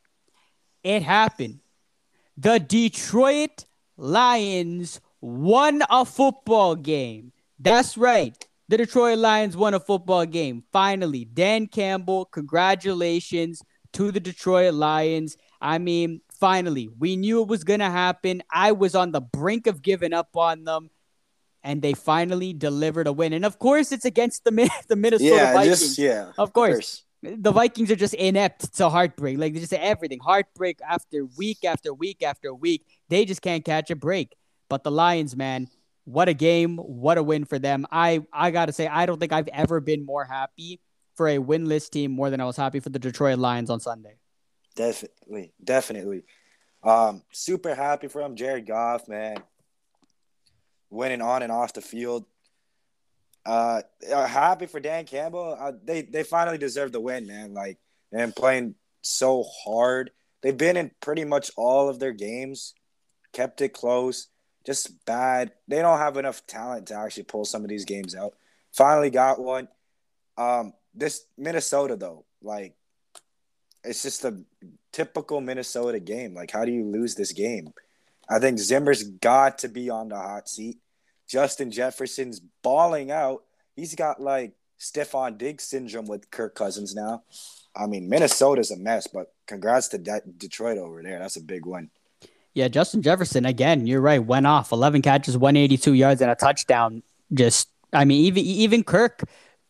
it 0.82 1.02
happened. 1.02 1.60
The 2.36 2.58
Detroit 2.58 3.64
Lions 3.96 5.00
won 5.20 5.82
a 5.90 6.04
football 6.04 6.76
game. 6.76 7.32
That's 7.58 7.96
right. 7.96 8.36
The 8.68 8.76
Detroit 8.76 9.18
Lions 9.18 9.56
won 9.56 9.74
a 9.74 9.80
football 9.80 10.26
game. 10.26 10.62
Finally, 10.72 11.24
Dan 11.24 11.66
Campbell, 11.66 12.26
congratulations 12.26 13.62
to 13.94 14.12
the 14.12 14.20
Detroit 14.20 14.74
Lions. 14.74 15.36
I 15.60 15.78
mean, 15.78 16.20
finally, 16.38 16.88
we 16.98 17.16
knew 17.16 17.42
it 17.42 17.48
was 17.48 17.64
going 17.64 17.80
to 17.80 17.90
happen. 17.90 18.42
I 18.52 18.72
was 18.72 18.94
on 18.94 19.10
the 19.10 19.20
brink 19.20 19.66
of 19.66 19.82
giving 19.82 20.12
up 20.12 20.36
on 20.36 20.64
them, 20.64 20.90
and 21.68 21.82
they 21.82 21.92
finally 21.92 22.54
delivered 22.54 23.06
a 23.06 23.12
win. 23.12 23.34
And 23.34 23.44
of 23.44 23.58
course, 23.58 23.92
it's 23.92 24.06
against 24.06 24.44
the 24.44 24.50
the 24.88 24.96
Minnesota 24.96 25.34
yeah, 25.34 25.52
Vikings. 25.52 25.80
Just, 25.80 25.98
yeah, 25.98 26.32
of 26.38 26.52
course. 26.54 26.70
Of 26.70 26.74
course. 26.74 27.04
The 27.20 27.52
Vikings 27.52 27.90
are 27.90 27.96
just 27.96 28.14
inept 28.14 28.74
to 28.76 28.88
heartbreak. 28.88 29.38
Like 29.38 29.52
they 29.52 29.58
just 29.58 29.70
say 29.70 29.76
everything 29.76 30.20
heartbreak 30.20 30.78
after 30.88 31.26
week 31.36 31.64
after 31.64 31.92
week 31.92 32.22
after 32.22 32.54
week. 32.54 32.86
They 33.08 33.26
just 33.26 33.42
can't 33.42 33.64
catch 33.64 33.90
a 33.90 33.96
break. 33.96 34.34
But 34.70 34.82
the 34.82 34.90
Lions, 34.90 35.36
man, 35.36 35.68
what 36.04 36.28
a 36.28 36.34
game! 36.34 36.78
What 36.78 37.18
a 37.18 37.22
win 37.22 37.44
for 37.44 37.58
them. 37.58 37.86
I 37.92 38.24
I 38.32 38.50
gotta 38.50 38.72
say, 38.72 38.86
I 38.86 39.04
don't 39.04 39.20
think 39.20 39.32
I've 39.32 39.48
ever 39.48 39.80
been 39.80 40.06
more 40.06 40.24
happy 40.24 40.80
for 41.16 41.28
a 41.28 41.38
winless 41.38 41.90
team 41.90 42.12
more 42.12 42.30
than 42.30 42.40
I 42.40 42.46
was 42.46 42.56
happy 42.56 42.80
for 42.80 42.88
the 42.88 42.98
Detroit 42.98 43.38
Lions 43.38 43.68
on 43.68 43.80
Sunday. 43.80 44.16
Definitely, 44.74 45.52
definitely. 45.62 46.22
Um, 46.82 47.24
super 47.32 47.74
happy 47.74 48.08
for 48.08 48.22
him, 48.22 48.36
Jared 48.36 48.66
Goff, 48.66 49.08
man. 49.08 49.42
Winning 50.90 51.22
on 51.22 51.42
and 51.42 51.52
off 51.52 51.72
the 51.72 51.80
field. 51.80 52.24
Uh, 53.44 53.82
uh 54.12 54.26
happy 54.26 54.66
for 54.66 54.80
Dan 54.80 55.04
Campbell. 55.04 55.56
Uh, 55.58 55.72
they 55.82 56.02
they 56.02 56.22
finally 56.22 56.58
deserve 56.58 56.92
the 56.92 57.00
win, 57.00 57.26
man. 57.26 57.54
Like 57.54 57.78
and 58.12 58.34
playing 58.34 58.74
so 59.02 59.44
hard. 59.64 60.10
They've 60.42 60.56
been 60.56 60.76
in 60.76 60.90
pretty 61.00 61.24
much 61.24 61.50
all 61.56 61.88
of 61.88 61.98
their 61.98 62.12
games, 62.12 62.74
kept 63.32 63.60
it 63.60 63.70
close. 63.70 64.28
Just 64.64 65.04
bad. 65.06 65.52
They 65.66 65.80
don't 65.80 65.98
have 65.98 66.16
enough 66.16 66.46
talent 66.46 66.88
to 66.88 66.94
actually 66.94 67.24
pull 67.24 67.44
some 67.44 67.62
of 67.62 67.68
these 67.68 67.84
games 67.84 68.14
out. 68.14 68.34
Finally 68.72 69.10
got 69.10 69.40
one. 69.40 69.68
Um, 70.36 70.74
this 70.94 71.24
Minnesota 71.36 71.96
though, 71.96 72.24
like 72.42 72.74
it's 73.84 74.02
just 74.02 74.24
a 74.24 74.42
typical 74.92 75.40
Minnesota 75.40 76.00
game. 76.00 76.34
Like, 76.34 76.50
how 76.50 76.64
do 76.64 76.72
you 76.72 76.84
lose 76.84 77.14
this 77.14 77.32
game? 77.32 77.72
I 78.28 78.38
think 78.38 78.58
Zimmer's 78.58 79.02
got 79.02 79.58
to 79.58 79.68
be 79.68 79.90
on 79.90 80.08
the 80.08 80.16
hot 80.16 80.48
seat. 80.48 80.78
Justin 81.28 81.70
Jefferson's 81.70 82.40
balling 82.62 83.10
out. 83.10 83.44
He's 83.76 83.94
got 83.94 84.20
like 84.20 84.52
Stefon 84.78 85.38
Diggs 85.38 85.64
syndrome 85.64 86.06
with 86.06 86.30
Kirk 86.30 86.54
Cousins 86.54 86.94
now. 86.94 87.22
I 87.76 87.86
mean, 87.86 88.08
Minnesota's 88.08 88.70
a 88.70 88.76
mess, 88.76 89.06
but 89.06 89.32
congrats 89.46 89.88
to 89.88 89.98
De- 89.98 90.22
Detroit 90.36 90.78
over 90.78 91.02
there. 91.02 91.18
That's 91.18 91.36
a 91.36 91.42
big 91.42 91.66
win. 91.66 91.90
Yeah, 92.54 92.68
Justin 92.68 93.02
Jefferson 93.02 93.46
again. 93.46 93.86
You're 93.86 94.00
right. 94.00 94.24
Went 94.24 94.46
off 94.46 94.72
11 94.72 95.02
catches, 95.02 95.36
182 95.36 95.92
yards, 95.94 96.20
and 96.20 96.30
a 96.30 96.34
touchdown. 96.34 97.02
Just, 97.32 97.68
I 97.92 98.04
mean, 98.04 98.24
even 98.24 98.42
even 98.44 98.82
Kirk, 98.82 99.22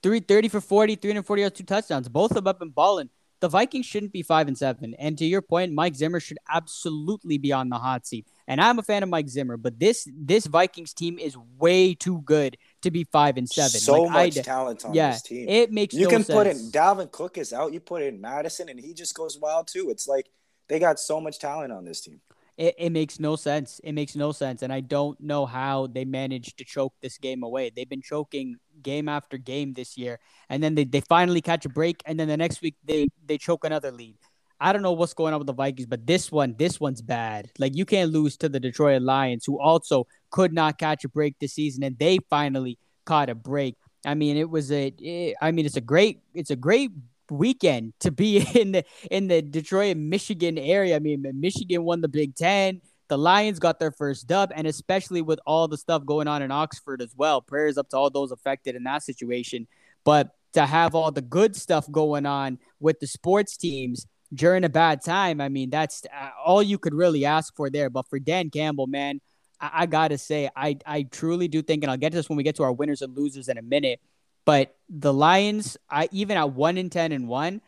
330 0.03 0.49
for 0.49 0.61
40, 0.61 0.95
340 0.95 1.43
yards, 1.43 1.59
two 1.59 1.65
touchdowns. 1.65 2.09
Both 2.09 2.31
of 2.37 2.45
them 2.45 2.47
up 2.47 2.63
balling 2.75 3.11
the 3.41 3.49
Vikings 3.49 3.87
shouldn't 3.87 4.13
be 4.13 4.23
five 4.23 4.49
and 4.49 4.59
seven. 4.59 4.95
And 4.99 5.17
to 5.19 5.25
your 5.25 5.43
point, 5.43 5.73
Mike 5.73 5.95
Zimmer 5.95 6.21
should 6.21 6.39
absolutely 6.49 7.39
be 7.39 7.53
on 7.53 7.69
the 7.69 7.79
hot 7.79 8.07
seat. 8.07 8.27
And 8.49 8.63
I'm 8.63 8.79
a 8.79 8.83
fan 8.83 9.03
of 9.03 9.11
Mike 9.11 9.29
Zimmer, 9.29 9.59
but 9.59 9.79
this 9.79 10.09
this 10.13 10.47
Vikings 10.47 10.95
team 10.95 11.19
is 11.19 11.37
way 11.59 11.95
too 11.95 12.23
good 12.23 12.57
to 12.81 12.91
be 12.91 13.05
five 13.05 13.37
and 13.37 13.49
seven. 13.49 13.79
So 13.79 14.03
like, 14.03 14.35
much 14.35 14.39
I, 14.39 14.43
talent 14.43 14.87
on 14.87 14.95
yeah, 14.95 15.13
this 15.13 15.23
team. 15.23 15.49
It 15.49 15.71
makes 15.71 15.95
you 15.95 16.05
no 16.05 16.11
can 16.11 16.25
sense. 16.25 16.37
put 16.37 16.47
in 16.47 16.57
Dalvin 16.73 17.13
Cook 17.13 17.37
is 17.37 17.53
out. 17.53 17.75
You 17.75 17.81
put 17.81 18.03
in 18.03 18.21
Mattison, 18.21 18.71
and 18.71 18.81
he 18.81 18.95
just 18.95 19.15
goes 19.15 19.39
wild 19.39 19.69
too. 19.69 19.91
It's 19.91 20.09
like 20.09 20.31
they 20.69 20.79
got 20.79 20.99
so 20.99 21.21
much 21.21 21.39
talent 21.39 21.73
on 21.73 21.85
this 21.85 22.01
team. 22.01 22.23
It, 22.57 22.75
it 22.77 22.91
makes 22.91 23.21
no 23.21 23.37
sense. 23.37 23.81
It 23.85 23.93
makes 23.93 24.17
no 24.17 24.33
sense. 24.33 24.63
And 24.63 24.73
I 24.73 24.81
don't 24.81 25.19
know 25.21 25.47
how 25.47 25.87
they 25.87 26.05
managed 26.05 26.59
to 26.59 26.65
choke 26.65 26.93
this 27.01 27.17
game 27.17 27.45
away. 27.45 27.71
They've 27.71 27.89
been 27.89 28.03
choking 28.03 28.57
game 28.83 29.09
after 29.09 29.39
game 29.39 29.75
this 29.75 29.97
year. 29.97 30.19
And 30.49 30.61
then 30.61 30.75
they, 30.75 30.85
they 30.85 31.01
finally 31.03 31.41
catch 31.41 31.65
a 31.67 31.69
break. 31.69 32.03
And 32.05 32.19
then 32.19 32.27
the 32.27 32.37
next 32.37 32.61
week 32.61 32.75
they, 32.85 33.07
they 33.25 33.39
choke 33.39 33.65
another 33.65 33.93
lead. 33.93 34.17
I 34.61 34.73
don't 34.73 34.83
know 34.83 34.93
what's 34.93 35.15
going 35.15 35.33
on 35.35 35.41
with 35.41 35.47
the 35.47 35.53
Vikings, 35.53 35.87
but 35.87 36.07
this 36.07 36.33
one, 36.33 36.55
this 36.59 36.81
one's 36.81 37.01
bad. 37.01 37.51
Like 37.59 37.77
you 37.77 37.85
can't 37.85 38.11
lose 38.11 38.37
to 38.39 38.49
the 38.49 38.59
Detroit 38.59 39.03
Lions, 39.03 39.45
who 39.45 39.61
also 39.61 40.07
could 40.31 40.53
not 40.53 40.79
catch 40.79 41.05
a 41.05 41.09
break 41.09 41.39
this 41.39 41.53
season, 41.53 41.85
and 41.85 41.99
they 41.99 42.19
finally 42.29 42.79
caught 43.05 43.31
a 43.31 43.35
break. 43.35 43.77
I 44.05 44.15
mean, 44.15 44.37
it 44.37 44.51
was 44.51 44.73
a. 44.73 44.89
It, 44.99 45.37
I 45.41 45.53
mean, 45.53 45.67
it's 45.67 45.77
a 45.77 45.81
great, 45.81 46.23
it's 46.35 46.51
a 46.51 46.57
great 46.57 46.91
weekend 47.31 47.93
to 48.01 48.11
be 48.11 48.39
in 48.59 48.73
the 48.73 48.85
in 49.11 49.29
the 49.29 49.43
Detroit, 49.43 49.97
Michigan 49.97 50.59
area. 50.59 50.97
I 50.97 50.99
mean, 50.99 51.25
Michigan 51.35 51.85
won 51.85 52.01
the 52.01 52.09
Big 52.09 52.35
Ten. 52.35 52.81
The 53.09 53.19
Lions 53.19 53.59
got 53.59 53.79
their 53.79 53.93
first 53.93 54.27
dub, 54.27 54.53
and 54.55 54.67
especially 54.67 55.23
with 55.23 55.41
all 55.47 55.67
the 55.67 55.79
stuff 55.79 56.05
going 56.05 56.29
on 56.29 56.43
in 56.43 56.51
Oxford 56.51 57.01
as 57.01 57.15
well. 57.17 57.41
Prayers 57.41 57.79
up 57.79 57.89
to 57.91 57.97
all 57.97 58.11
those 58.11 58.33
affected 58.33 58.75
in 58.75 58.85
that 58.85 59.03
situation. 59.03 59.67
But 60.05 60.31
to 60.53 60.67
have 60.67 60.95
all 60.95 61.11
the 61.11 61.23
good 61.23 61.57
stuff 61.57 61.91
going 61.91 62.27
on 62.27 62.59
with 62.81 63.01
the 63.01 63.07
sports 63.07 63.57
teams 63.57 64.07
during 64.33 64.65
a 64.65 64.69
bad 64.69 65.03
time, 65.03 65.41
I 65.41 65.49
mean, 65.49 65.71
that's 65.71 66.05
uh, 66.05 66.31
all 66.45 66.63
you 66.63 66.79
could 66.79 66.95
really 66.95 67.25
ask 67.25 67.55
for 67.55 67.71
there. 67.71 67.91
But 67.91 68.09
for 68.09 68.19
Dan 68.19 68.51
Campbell, 68.51 68.87
man, 68.87 69.21
I, 69.61 69.71
I 69.75 69.87
gotta 69.87 70.19
say, 70.19 70.51
I 70.55 70.77
I 70.87 71.03
truly 71.05 71.49
do 71.49 71.63
think, 71.63 71.83
and 71.83 71.91
I'll 71.91 71.97
get 71.97 72.11
to 72.11 72.17
this 72.17 72.29
when 72.29 72.37
we 72.37 72.43
get 72.43 72.57
to 72.57 72.63
our 72.63 72.73
winners 72.73 73.03
and 73.03 73.17
losers 73.17 73.49
in 73.49 73.59
a 73.59 73.63
minute. 73.63 74.01
But 74.45 74.77
the 74.89 75.13
Lions, 75.13 75.77
I 75.91 76.09
even 76.13 76.37
at 76.37 76.53
one 76.53 76.79
in 76.79 76.91
ten 76.91 77.13
and 77.13 77.29
one, 77.29 77.61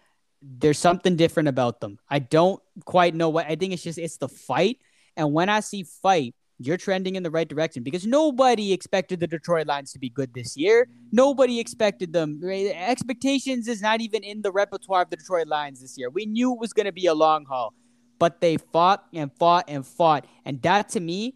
there's 0.42 0.78
something 0.78 1.16
different 1.16 1.48
about 1.48 1.80
them. 1.80 1.98
I 2.08 2.18
don't 2.18 2.62
quite 2.84 3.14
know 3.14 3.28
what. 3.28 3.46
I 3.46 3.56
think 3.56 3.72
it's 3.72 3.82
just 3.82 3.98
it's 3.98 4.16
the 4.16 4.28
fight. 4.28 4.78
And 5.16 5.32
when 5.32 5.48
I 5.48 5.60
see 5.60 5.82
fight, 5.82 6.34
you're 6.62 6.76
trending 6.76 7.16
in 7.16 7.22
the 7.22 7.30
right 7.30 7.48
direction 7.48 7.82
because 7.82 8.06
nobody 8.06 8.72
expected 8.72 9.18
the 9.18 9.26
Detroit 9.26 9.66
Lions 9.66 9.92
to 9.92 9.98
be 9.98 10.10
good 10.10 10.34
this 10.34 10.56
year. 10.56 10.88
Nobody 11.10 11.58
expected 11.58 12.12
them. 12.12 12.40
Expectations 12.44 13.66
is 13.66 13.80
not 13.80 14.00
even 14.02 14.22
in 14.22 14.42
the 14.42 14.52
repertoire 14.52 15.02
of 15.02 15.10
the 15.10 15.16
Detroit 15.16 15.46
Lions 15.46 15.80
this 15.80 15.96
year. 15.96 16.10
We 16.10 16.26
knew 16.26 16.52
it 16.52 16.60
was 16.60 16.72
going 16.74 16.86
to 16.86 16.92
be 16.92 17.06
a 17.06 17.14
long 17.14 17.46
haul, 17.46 17.72
but 18.18 18.40
they 18.42 18.58
fought 18.58 19.06
and 19.14 19.32
fought 19.32 19.64
and 19.68 19.86
fought. 19.86 20.26
And 20.44 20.60
that 20.62 20.90
to 20.90 21.00
me 21.00 21.34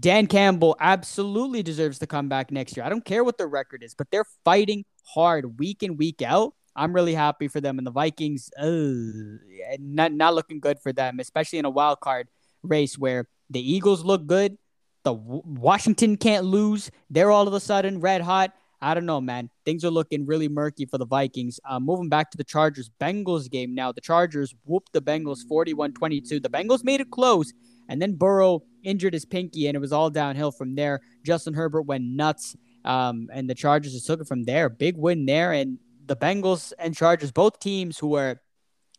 Dan 0.00 0.26
Campbell 0.26 0.76
absolutely 0.80 1.62
deserves 1.62 1.98
to 2.00 2.06
come 2.06 2.28
back 2.28 2.50
next 2.50 2.76
year. 2.76 2.84
I 2.84 2.90
don't 2.90 3.04
care 3.04 3.24
what 3.24 3.38
their 3.38 3.48
record 3.48 3.82
is, 3.82 3.94
but 3.94 4.10
they're 4.10 4.26
fighting 4.44 4.84
hard 5.14 5.58
week 5.58 5.82
in, 5.82 5.96
week 5.96 6.20
out. 6.20 6.52
I'm 6.76 6.92
really 6.92 7.14
happy 7.14 7.48
for 7.48 7.60
them. 7.62 7.78
And 7.78 7.86
the 7.86 7.90
Vikings, 7.90 8.50
not, 8.58 10.12
not 10.12 10.34
looking 10.34 10.60
good 10.60 10.78
for 10.78 10.92
them, 10.92 11.20
especially 11.20 11.58
in 11.58 11.64
a 11.64 11.70
wild 11.70 12.00
card 12.00 12.28
race 12.62 12.98
where 12.98 13.26
the 13.50 13.60
Eagles 13.60 14.04
look 14.04 14.26
good, 14.26 14.58
The 15.04 15.14
Washington 15.14 16.16
can't 16.16 16.44
lose. 16.44 16.90
They're 17.08 17.30
all 17.30 17.48
of 17.48 17.54
a 17.54 17.60
sudden 17.60 18.00
red 18.00 18.20
hot. 18.20 18.52
I 18.80 18.94
don't 18.94 19.06
know, 19.06 19.20
man. 19.20 19.50
Things 19.64 19.84
are 19.84 19.90
looking 19.90 20.26
really 20.26 20.48
murky 20.48 20.86
for 20.86 20.98
the 20.98 21.06
Vikings. 21.06 21.58
Uh, 21.68 21.80
moving 21.80 22.08
back 22.08 22.30
to 22.30 22.38
the 22.38 22.44
Chargers 22.44 22.90
Bengals 23.00 23.50
game 23.50 23.74
now. 23.74 23.90
The 23.90 24.00
Chargers 24.00 24.54
whooped 24.64 24.92
the 24.92 25.02
Bengals 25.02 25.40
41 25.48 25.94
22. 25.94 26.40
The 26.40 26.48
Bengals 26.48 26.84
made 26.84 27.00
it 27.00 27.10
close, 27.10 27.52
and 27.88 28.00
then 28.00 28.14
Burrow 28.14 28.62
injured 28.84 29.14
his 29.14 29.24
pinky, 29.24 29.66
and 29.66 29.74
it 29.76 29.80
was 29.80 29.92
all 29.92 30.10
downhill 30.10 30.52
from 30.52 30.76
there. 30.76 31.00
Justin 31.24 31.54
Herbert 31.54 31.82
went 31.82 32.04
nuts, 32.04 32.54
um, 32.84 33.28
and 33.32 33.50
the 33.50 33.54
Chargers 33.54 33.92
just 33.92 34.06
took 34.06 34.20
it 34.20 34.28
from 34.28 34.44
there. 34.44 34.68
Big 34.68 34.96
win 34.96 35.26
there. 35.26 35.52
And 35.52 35.78
the 36.06 36.16
Bengals 36.16 36.72
and 36.78 36.96
Chargers, 36.96 37.32
both 37.32 37.58
teams 37.58 37.98
who 37.98 38.14
are 38.14 38.40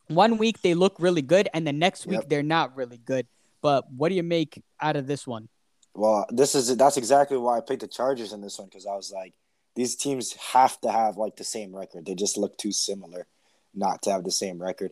one 0.08 0.38
week 0.38 0.62
they 0.62 0.74
look 0.74 0.96
really 1.00 1.22
good, 1.22 1.48
and 1.54 1.66
the 1.66 1.74
next 1.74 2.06
week 2.06 2.20
yep. 2.20 2.30
they're 2.30 2.44
not 2.44 2.76
really 2.76 2.98
good. 2.98 3.28
But 3.62 3.92
what 3.92 4.10
do 4.10 4.16
you 4.16 4.24
make 4.24 4.62
out 4.82 4.96
of 4.96 5.08
this 5.08 5.28
one? 5.28 5.50
Well, 5.94 6.26
this 6.30 6.56
is 6.56 6.76
that's 6.78 6.98
exactly 6.98 7.38
why 7.38 7.58
I 7.58 7.62
picked 7.62 7.82
the 7.82 7.88
Chargers 7.88 8.32
in 8.32 8.42
this 8.42 8.58
one 8.58 8.70
because 8.70 8.86
I 8.86 8.96
was 8.96 9.12
like, 9.12 9.34
these 9.76 9.96
teams 9.96 10.34
have 10.34 10.80
to 10.82 10.92
have 10.92 11.18
like 11.18 11.36
the 11.36 11.44
same 11.44 11.76
record. 11.76 12.06
They 12.06 12.16
just 12.16 12.38
look 12.38 12.58
too 12.58 12.72
similar 12.72 13.28
not 13.74 14.02
to 14.04 14.12
have 14.12 14.24
the 14.24 14.32
same 14.32 14.62
record. 14.62 14.92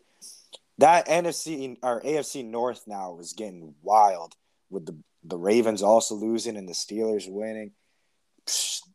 That 0.80 1.08
NFC 1.08 1.78
or 1.82 2.02
AFC 2.02 2.46
North 2.46 2.84
now 2.88 3.18
is 3.20 3.34
getting 3.34 3.74
wild 3.82 4.36
with 4.70 4.86
the 4.86 4.98
the 5.24 5.38
Ravens 5.38 5.84
also 5.84 6.16
losing 6.16 6.58
and 6.58 6.68
the 6.68 6.74
Steelers 6.74 7.30
winning. 7.30 7.72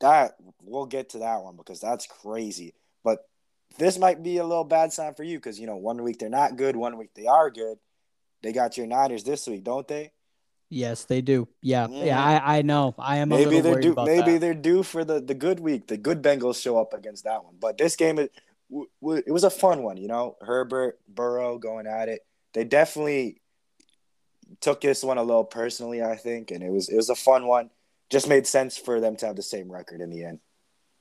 That 0.00 0.32
we'll 0.62 0.86
get 0.86 1.10
to 1.10 1.18
that 1.18 1.42
one 1.42 1.56
because 1.56 1.80
that's 1.80 2.06
crazy. 2.06 2.74
But 3.04 3.18
this 3.78 3.98
might 3.98 4.22
be 4.22 4.38
a 4.38 4.46
little 4.46 4.64
bad 4.64 4.92
sign 4.92 5.14
for 5.14 5.24
you 5.24 5.38
because 5.38 5.60
you 5.60 5.66
know 5.66 5.76
one 5.76 6.02
week 6.02 6.18
they're 6.18 6.28
not 6.28 6.56
good, 6.56 6.76
one 6.76 6.96
week 6.96 7.10
they 7.14 7.26
are 7.26 7.50
good. 7.50 7.78
They 8.42 8.52
got 8.52 8.76
your 8.76 8.86
Niners 8.86 9.24
this 9.24 9.46
week, 9.46 9.64
don't 9.64 9.86
they? 9.86 10.10
Yes, 10.68 11.04
they 11.04 11.20
do. 11.20 11.48
Yeah, 11.60 11.86
mm. 11.86 12.06
yeah, 12.06 12.22
I, 12.22 12.58
I 12.58 12.62
know. 12.62 12.94
I 12.98 13.18
am 13.18 13.28
maybe 13.28 13.60
they're 13.60 13.78
due. 13.78 13.94
maybe 13.94 14.32
that. 14.32 14.40
they're 14.40 14.54
due 14.54 14.82
for 14.82 15.04
the 15.04 15.20
the 15.20 15.34
good 15.34 15.60
week. 15.60 15.86
The 15.86 15.98
good 15.98 16.22
Bengals 16.22 16.62
show 16.62 16.80
up 16.80 16.94
against 16.94 17.24
that 17.24 17.44
one. 17.44 17.56
But 17.60 17.76
this 17.76 17.94
game, 17.94 18.18
it, 18.18 18.32
it 18.70 19.30
was 19.30 19.44
a 19.44 19.50
fun 19.50 19.82
one. 19.82 19.98
You 19.98 20.08
know, 20.08 20.36
Herbert, 20.40 20.98
Burrow 21.06 21.58
going 21.58 21.86
at 21.86 22.08
it. 22.08 22.20
They 22.54 22.64
definitely 22.64 23.42
took 24.60 24.80
this 24.80 25.04
one 25.04 25.18
a 25.18 25.22
little 25.22 25.44
personally, 25.44 26.02
I 26.02 26.16
think, 26.16 26.50
and 26.50 26.62
it 26.62 26.70
was 26.70 26.88
it 26.88 26.96
was 26.96 27.10
a 27.10 27.14
fun 27.14 27.46
one. 27.46 27.68
Just 28.08 28.26
made 28.26 28.46
sense 28.46 28.78
for 28.78 28.98
them 28.98 29.16
to 29.16 29.26
have 29.26 29.36
the 29.36 29.42
same 29.42 29.70
record 29.70 30.00
in 30.00 30.08
the 30.08 30.24
end. 30.24 30.38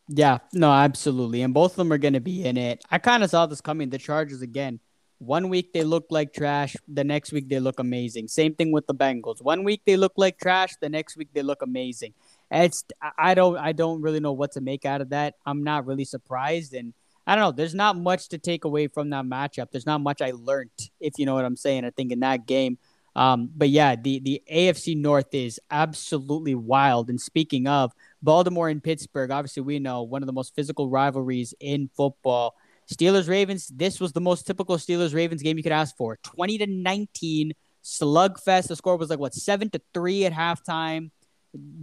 Yeah, 0.10 0.40
no, 0.52 0.70
absolutely, 0.70 1.44
and 1.44 1.54
both 1.54 1.72
of 1.72 1.78
them 1.78 1.94
are 1.94 1.98
going 1.98 2.14
to 2.14 2.20
be 2.20 2.44
in 2.44 2.58
it. 2.58 2.84
I 2.92 2.98
kind 2.98 3.24
of 3.24 3.30
saw 3.30 3.46
this 3.46 3.62
coming. 3.62 3.90
The 3.90 3.98
Chargers 3.98 4.42
again 4.42 4.82
one 5.22 5.50
week 5.50 5.72
they 5.72 5.84
look 5.84 6.08
like 6.10 6.34
trash, 6.34 6.76
the 6.88 7.04
next 7.04 7.32
week 7.32 7.48
they 7.48 7.60
look 7.60 7.80
amazing. 7.80 8.28
Same 8.28 8.56
thing 8.56 8.72
with 8.72 8.88
the 8.88 8.96
Bengals. 8.96 9.40
One 9.40 9.64
week 9.64 9.84
they 9.86 9.96
look 9.96 10.14
like 10.18 10.40
trash, 10.40 10.76
the 10.82 10.90
next 10.90 11.16
week 11.16 11.30
they 11.32 11.44
look 11.44 11.62
amazing. 11.62 12.16
It's 12.50 12.84
I 13.20 13.36
don't 13.36 13.56
I 13.56 13.72
don't 13.72 14.02
really 14.02 14.20
know 14.20 14.32
what 14.32 14.54
to 14.54 14.62
make 14.62 14.84
out 14.84 15.00
of 15.00 15.10
that. 15.10 15.36
I'm 15.46 15.64
not 15.64 15.86
really 15.86 16.06
surprised 16.06 16.74
and 16.74 16.94
I 17.28 17.36
don't 17.36 17.44
know. 17.44 17.52
There's 17.52 17.76
not 17.76 17.98
much 17.98 18.30
to 18.30 18.40
take 18.40 18.66
away 18.66 18.88
from 18.88 19.12
that 19.12 19.26
matchup. 19.26 19.70
There's 19.72 19.86
not 19.86 20.02
much 20.02 20.24
I 20.24 20.32
learned, 20.32 20.72
if 21.00 21.14
you 21.20 21.28
know 21.28 21.36
what 21.36 21.46
I'm 21.46 21.56
saying. 21.56 21.86
I 21.86 21.92
think 21.92 22.12
in 22.12 22.22
that 22.22 22.48
game, 22.48 22.80
um, 23.16 23.52
but 23.56 23.70
yeah, 23.70 23.96
the 23.96 24.20
the 24.20 24.42
AFC 24.52 24.98
North 24.98 25.34
is 25.34 25.60
absolutely 25.70 26.56
wild. 26.56 27.10
And 27.12 27.22
speaking 27.22 27.68
of 27.68 27.92
Baltimore 28.24 28.70
and 28.70 28.84
Pittsburgh, 28.84 29.30
obviously 29.30 29.62
we 29.62 29.78
know 29.78 30.02
one 30.02 30.24
of 30.24 30.28
the 30.28 30.34
most 30.34 30.56
physical 30.56 30.90
rivalries 30.90 31.54
in 31.60 31.90
football. 31.96 32.56
Steelers 32.92 33.30
Ravens, 33.30 33.68
this 33.68 34.00
was 34.00 34.12
the 34.12 34.22
most 34.22 34.46
typical 34.46 34.78
Steelers 34.78 35.14
Ravens 35.14 35.42
game 35.42 35.58
you 35.58 35.64
could 35.64 35.72
ask 35.72 35.96
for. 35.96 36.18
20 36.24 36.58
to 36.60 36.68
19 36.68 37.54
slugfest. 37.84 38.68
The 38.68 38.76
score 38.76 38.98
was 38.98 39.10
like 39.10 39.20
what, 39.20 39.34
7 39.34 39.70
to 39.72 39.82
3 39.94 40.26
at 40.26 40.34
halftime. 40.34 41.12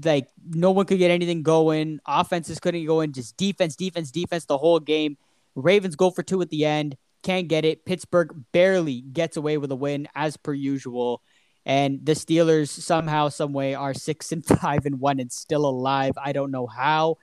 Like 0.04 0.28
no 0.48 0.70
one 0.70 0.86
could 0.86 0.98
get 0.98 1.10
anything 1.10 1.42
going. 1.42 2.00
Offenses 2.06 2.60
couldn't 2.60 2.86
go 2.86 3.00
in, 3.00 3.12
just 3.12 3.36
defense, 3.36 3.76
defense, 3.76 4.10
defense 4.10 4.44
the 4.44 4.58
whole 4.58 4.80
game. 4.80 5.16
Ravens 5.54 5.96
go 5.96 6.10
for 6.10 6.22
two 6.22 6.40
at 6.42 6.50
the 6.50 6.64
end, 6.64 6.96
can't 7.22 7.48
get 7.48 7.64
it. 7.64 7.84
Pittsburgh 7.84 8.44
barely 8.52 9.00
gets 9.00 9.36
away 9.36 9.58
with 9.58 9.72
a 9.72 9.76
win 9.76 10.08
as 10.14 10.36
per 10.36 10.52
usual. 10.52 11.22
And 11.66 12.04
the 12.04 12.12
Steelers 12.12 12.68
somehow, 12.68 13.28
some 13.28 13.52
way, 13.52 13.74
are 13.74 13.92
six 13.92 14.32
and 14.32 14.44
five 14.60 14.86
and 14.86 15.00
one 15.00 15.20
and 15.20 15.30
still 15.30 15.66
alive. 15.66 16.12
I 16.22 16.32
don't 16.32 16.50
know 16.50 16.66
how. 16.66 17.16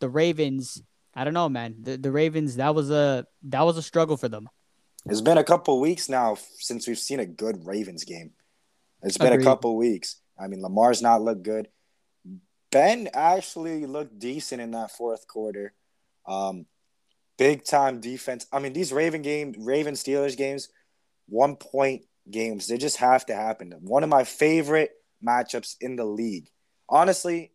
The 0.00 0.08
Ravens 0.08 0.80
I 1.14 1.24
don't 1.24 1.34
know, 1.34 1.48
man. 1.48 1.76
The 1.80 1.96
the 1.96 2.12
Ravens 2.12 2.56
that 2.56 2.74
was 2.74 2.90
a 2.90 3.26
that 3.44 3.62
was 3.62 3.76
a 3.76 3.82
struggle 3.82 4.16
for 4.16 4.28
them. 4.28 4.48
It's 5.06 5.20
been 5.20 5.38
a 5.38 5.44
couple 5.44 5.80
weeks 5.80 6.08
now 6.08 6.36
since 6.58 6.86
we've 6.86 6.98
seen 6.98 7.20
a 7.20 7.26
good 7.26 7.66
Ravens 7.66 8.04
game. 8.04 8.32
It's 9.02 9.16
been 9.16 9.32
Agreed. 9.32 9.46
a 9.46 9.50
couple 9.50 9.76
weeks. 9.76 10.20
I 10.38 10.48
mean, 10.48 10.60
Lamar's 10.62 11.02
not 11.02 11.22
looked 11.22 11.42
good. 11.42 11.68
Ben 12.70 13.08
actually 13.14 13.86
looked 13.86 14.18
decent 14.18 14.60
in 14.60 14.72
that 14.72 14.90
fourth 14.90 15.26
quarter. 15.26 15.72
Um, 16.26 16.66
big 17.38 17.64
time 17.64 18.00
defense. 18.00 18.46
I 18.52 18.58
mean, 18.58 18.72
these 18.72 18.92
Raven 18.92 19.22
game, 19.22 19.54
Raven 19.58 19.94
Steelers 19.94 20.36
games, 20.36 20.68
one 21.28 21.56
point 21.56 22.02
games. 22.30 22.66
They 22.66 22.76
just 22.76 22.98
have 22.98 23.24
to 23.26 23.34
happen. 23.34 23.72
One 23.80 24.02
of 24.02 24.10
my 24.10 24.24
favorite 24.24 24.90
matchups 25.26 25.76
in 25.80 25.96
the 25.96 26.04
league. 26.04 26.48
Honestly, 26.88 27.52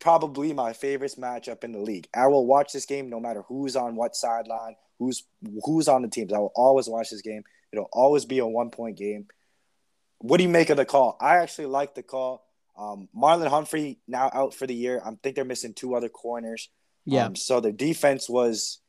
probably 0.00 0.52
my 0.52 0.72
favorite 0.72 1.14
matchup 1.18 1.64
in 1.64 1.72
the 1.72 1.78
league. 1.78 2.08
I 2.14 2.26
will 2.26 2.46
watch 2.46 2.72
this 2.72 2.86
game 2.86 3.08
no 3.08 3.20
matter 3.20 3.42
who's 3.42 3.76
on 3.76 3.96
what 3.96 4.16
sideline, 4.16 4.76
who's 4.98 5.24
who's 5.64 5.88
on 5.88 6.02
the 6.02 6.08
teams. 6.08 6.32
I 6.32 6.38
will 6.38 6.52
always 6.54 6.88
watch 6.88 7.10
this 7.10 7.22
game. 7.22 7.44
It'll 7.72 7.88
always 7.92 8.24
be 8.24 8.38
a 8.38 8.46
one 8.46 8.70
point 8.70 8.96
game. 8.96 9.26
What 10.18 10.38
do 10.38 10.44
you 10.44 10.48
make 10.48 10.70
of 10.70 10.76
the 10.76 10.84
call? 10.84 11.16
I 11.20 11.36
actually 11.36 11.66
like 11.66 11.94
the 11.94 12.02
call. 12.02 12.44
Um, 12.78 13.08
Marlon 13.16 13.48
Humphrey 13.48 13.98
now 14.06 14.30
out 14.32 14.54
for 14.54 14.66
the 14.66 14.74
year. 14.74 15.00
I 15.04 15.10
think 15.22 15.36
they're 15.36 15.44
missing 15.44 15.74
two 15.74 15.94
other 15.94 16.08
corners. 16.08 16.68
Yeah. 17.04 17.26
Um, 17.26 17.36
so 17.36 17.60
their 17.60 17.72
defense 17.72 18.28
was, 18.28 18.80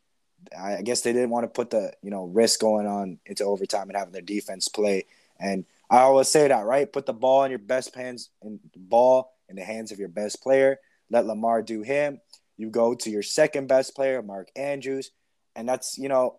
I 0.58 0.82
guess 0.82 1.02
they 1.02 1.14
didn't 1.14 1.30
want 1.30 1.44
to 1.44 1.50
put 1.50 1.70
the 1.70 1.94
you 2.02 2.12
know 2.12 2.26
risk 2.26 2.60
going 2.60 2.88
on 2.88 3.20
into 3.26 3.44
overtime 3.44 3.90
and 3.90 3.98
having 3.98 4.14
their 4.14 4.22
defense 4.22 4.68
play. 4.68 5.06
And 5.40 5.66
I 5.90 6.00
always 6.00 6.28
say 6.28 6.48
that 6.48 6.66
right. 6.66 6.92
Put 6.92 7.06
the 7.06 7.14
ball 7.14 7.44
in 7.44 7.52
your 7.52 7.60
best 7.60 7.96
hands 7.96 8.30
and 8.42 8.60
ball 8.76 9.34
in 9.50 9.56
the 9.56 9.64
hands 9.64 9.92
of 9.92 10.00
your 10.00 10.10
best 10.10 10.42
player 10.42 10.80
let 11.10 11.26
Lamar 11.26 11.62
do 11.62 11.82
him. 11.82 12.20
You 12.58 12.70
go 12.70 12.96
to 12.96 13.10
your 13.10 13.24
second 13.24 13.68
best 13.68 13.96
player, 13.96 14.22
Mark 14.22 14.50
Andrews, 14.56 15.12
and 15.56 15.68
that's, 15.68 15.98
you 15.98 16.10
know, 16.10 16.38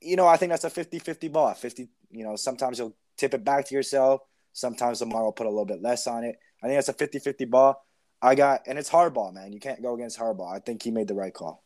you 0.00 0.16
know, 0.16 0.26
I 0.26 0.36
think 0.36 0.50
that's 0.50 0.64
a 0.64 0.70
50-50 0.70 1.30
ball. 1.32 1.52
50, 1.52 1.88
you 2.10 2.24
know, 2.24 2.36
sometimes 2.36 2.78
you'll 2.78 2.96
tip 3.16 3.34
it 3.34 3.44
back 3.44 3.66
to 3.66 3.74
yourself. 3.74 4.22
Sometimes 4.52 5.00
Lamar 5.00 5.24
will 5.24 5.32
put 5.32 5.46
a 5.46 5.50
little 5.50 5.66
bit 5.66 5.82
less 5.82 6.06
on 6.06 6.24
it. 6.24 6.38
I 6.62 6.66
think 6.66 6.76
that's 6.76 6.88
a 6.88 6.94
50-50 6.94 7.50
ball. 7.50 7.84
I 8.22 8.34
got 8.34 8.62
and 8.66 8.78
it's 8.78 8.90
Harbaugh, 8.90 9.32
man. 9.32 9.52
You 9.52 9.60
can't 9.60 9.82
go 9.82 9.94
against 9.94 10.18
Harbaugh. 10.18 10.54
I 10.54 10.58
think 10.58 10.82
he 10.82 10.90
made 10.90 11.08
the 11.08 11.14
right 11.14 11.32
call. 11.32 11.62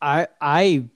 I 0.00 0.26
I 0.40 0.88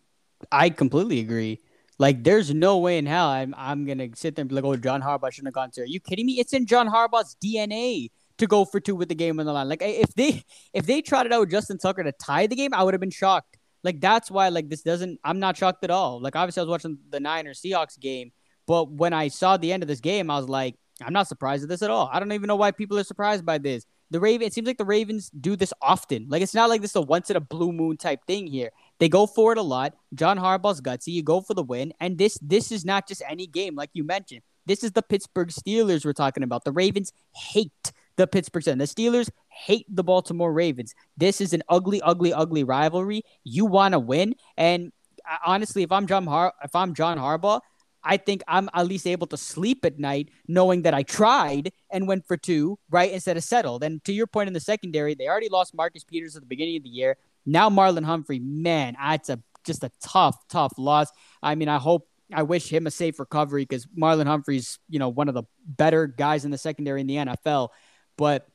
I 0.50 0.70
completely 0.70 1.20
agree. 1.20 1.60
Like, 1.98 2.24
there's 2.24 2.52
no 2.52 2.78
way 2.78 2.98
in 2.98 3.06
hell 3.06 3.28
I'm 3.28 3.54
I'm 3.56 3.86
gonna 3.86 4.08
sit 4.14 4.34
there 4.34 4.42
and 4.42 4.48
be 4.48 4.56
like, 4.56 4.64
"Oh, 4.64 4.76
John 4.76 5.02
Harbaugh 5.02 5.30
shouldn't 5.30 5.48
have 5.48 5.54
gone 5.54 5.70
to." 5.72 5.82
Are 5.82 5.86
you 5.86 6.00
kidding 6.00 6.26
me? 6.26 6.40
It's 6.40 6.52
in 6.52 6.66
John 6.66 6.88
Harbaugh's 6.88 7.36
DNA 7.42 8.10
to 8.38 8.46
go 8.46 8.64
for 8.64 8.80
two 8.80 8.94
with 8.94 9.08
the 9.08 9.14
game 9.14 9.40
on 9.40 9.46
the 9.46 9.52
line. 9.52 9.68
Like 9.68 9.82
if 9.82 10.14
they 10.14 10.44
if 10.72 10.86
they 10.86 11.02
trotted 11.02 11.32
out 11.32 11.50
Justin 11.50 11.78
Tucker 11.78 12.02
to 12.02 12.12
tie 12.12 12.46
the 12.46 12.56
game, 12.56 12.74
I 12.74 12.82
would 12.82 12.94
have 12.94 13.00
been 13.00 13.10
shocked. 13.10 13.58
Like 13.82 14.00
that's 14.00 14.30
why 14.30 14.48
like 14.48 14.68
this 14.68 14.82
doesn't 14.82 15.20
I'm 15.24 15.38
not 15.38 15.56
shocked 15.56 15.84
at 15.84 15.90
all. 15.90 16.20
Like 16.20 16.36
obviously 16.36 16.60
I 16.60 16.64
was 16.64 16.70
watching 16.70 16.98
the 17.10 17.20
Niners 17.20 17.60
Seahawks 17.60 17.98
game, 17.98 18.32
but 18.66 18.90
when 18.90 19.12
I 19.12 19.28
saw 19.28 19.56
the 19.56 19.72
end 19.72 19.82
of 19.82 19.88
this 19.88 20.00
game, 20.00 20.30
I 20.30 20.38
was 20.38 20.48
like, 20.48 20.74
I'm 21.02 21.12
not 21.12 21.28
surprised 21.28 21.62
at 21.62 21.68
this 21.68 21.82
at 21.82 21.90
all. 21.90 22.08
I 22.12 22.18
don't 22.18 22.32
even 22.32 22.48
know 22.48 22.56
why 22.56 22.70
people 22.70 22.98
are 22.98 23.04
surprised 23.04 23.44
by 23.44 23.58
this. 23.58 23.84
The 24.10 24.20
Raven, 24.20 24.46
it 24.46 24.52
seems 24.52 24.68
like 24.68 24.78
the 24.78 24.84
Ravens 24.84 25.30
do 25.30 25.56
this 25.56 25.72
often. 25.82 26.26
Like 26.28 26.40
it's 26.40 26.54
not 26.54 26.68
like 26.68 26.80
this 26.80 26.92
is 26.92 26.96
a 26.96 27.02
once 27.02 27.28
in 27.28 27.36
a 27.36 27.40
blue 27.40 27.72
moon 27.72 27.96
type 27.96 28.20
thing 28.26 28.46
here. 28.46 28.70
They 28.98 29.08
go 29.08 29.26
for 29.26 29.52
it 29.52 29.58
a 29.58 29.62
lot. 29.62 29.94
John 30.14 30.38
Harbaugh's 30.38 30.80
gutsy. 30.80 31.08
You 31.08 31.22
go 31.22 31.40
for 31.40 31.54
the 31.54 31.62
win, 31.62 31.92
and 32.00 32.16
this 32.16 32.38
this 32.40 32.70
is 32.70 32.84
not 32.84 33.08
just 33.08 33.22
any 33.28 33.46
game, 33.46 33.74
like 33.74 33.90
you 33.94 34.04
mentioned. 34.04 34.42
This 34.64 34.82
is 34.82 34.92
the 34.92 35.02
Pittsburgh 35.02 35.48
Steelers 35.48 36.04
we're 36.04 36.12
talking 36.12 36.42
about. 36.42 36.64
The 36.64 36.72
Ravens 36.72 37.12
hate 37.34 37.92
the 38.16 38.26
Pittsburgh 38.26 38.62
Steelers. 38.62 38.94
The 38.94 39.02
Steelers 39.02 39.30
hate 39.48 39.86
the 39.88 40.04
Baltimore 40.04 40.52
Ravens. 40.52 40.94
This 41.16 41.40
is 41.40 41.52
an 41.52 41.62
ugly, 41.68 42.00
ugly, 42.02 42.32
ugly 42.32 42.64
rivalry. 42.64 43.22
You 43.44 43.66
want 43.66 43.92
to 43.92 43.98
win, 43.98 44.34
and 44.56 44.92
uh, 45.28 45.36
honestly, 45.46 45.82
if 45.82 45.92
I'm 45.92 46.06
John 46.06 46.26
Har- 46.26 46.54
if 46.62 46.74
I'm 46.74 46.94
John 46.94 47.18
Harbaugh, 47.18 47.60
I 48.02 48.16
think 48.16 48.42
I'm 48.46 48.70
at 48.72 48.86
least 48.86 49.06
able 49.06 49.26
to 49.28 49.36
sleep 49.36 49.84
at 49.84 49.98
night 49.98 50.30
knowing 50.46 50.82
that 50.82 50.94
I 50.94 51.02
tried 51.02 51.72
and 51.90 52.06
went 52.06 52.26
for 52.26 52.36
two, 52.36 52.78
right, 52.88 53.10
instead 53.10 53.36
of 53.36 53.42
settled. 53.42 53.82
And 53.82 54.02
to 54.04 54.12
your 54.12 54.28
point 54.28 54.46
in 54.46 54.52
the 54.52 54.60
secondary, 54.60 55.14
they 55.14 55.26
already 55.26 55.48
lost 55.48 55.74
Marcus 55.74 56.04
Peters 56.04 56.36
at 56.36 56.42
the 56.42 56.46
beginning 56.46 56.76
of 56.76 56.84
the 56.84 56.88
year. 56.88 57.16
Now 57.44 57.68
Marlon 57.68 58.04
Humphrey, 58.04 58.38
man, 58.38 58.96
that's 59.00 59.28
a 59.28 59.40
just 59.64 59.82
a 59.82 59.90
tough, 60.00 60.46
tough 60.48 60.72
loss. 60.78 61.08
I 61.42 61.56
mean, 61.56 61.68
I 61.68 61.78
hope 61.78 62.08
I 62.32 62.44
wish 62.44 62.68
him 62.68 62.86
a 62.86 62.90
safe 62.90 63.18
recovery 63.18 63.62
because 63.62 63.86
Marlon 63.86 64.26
Humphrey's, 64.26 64.78
you 64.88 64.98
know, 64.98 65.08
one 65.08 65.28
of 65.28 65.34
the 65.34 65.42
better 65.64 66.06
guys 66.06 66.44
in 66.44 66.50
the 66.50 66.58
secondary 66.58 67.00
in 67.00 67.06
the 67.06 67.16
NFL. 67.16 67.68
But 68.16 68.48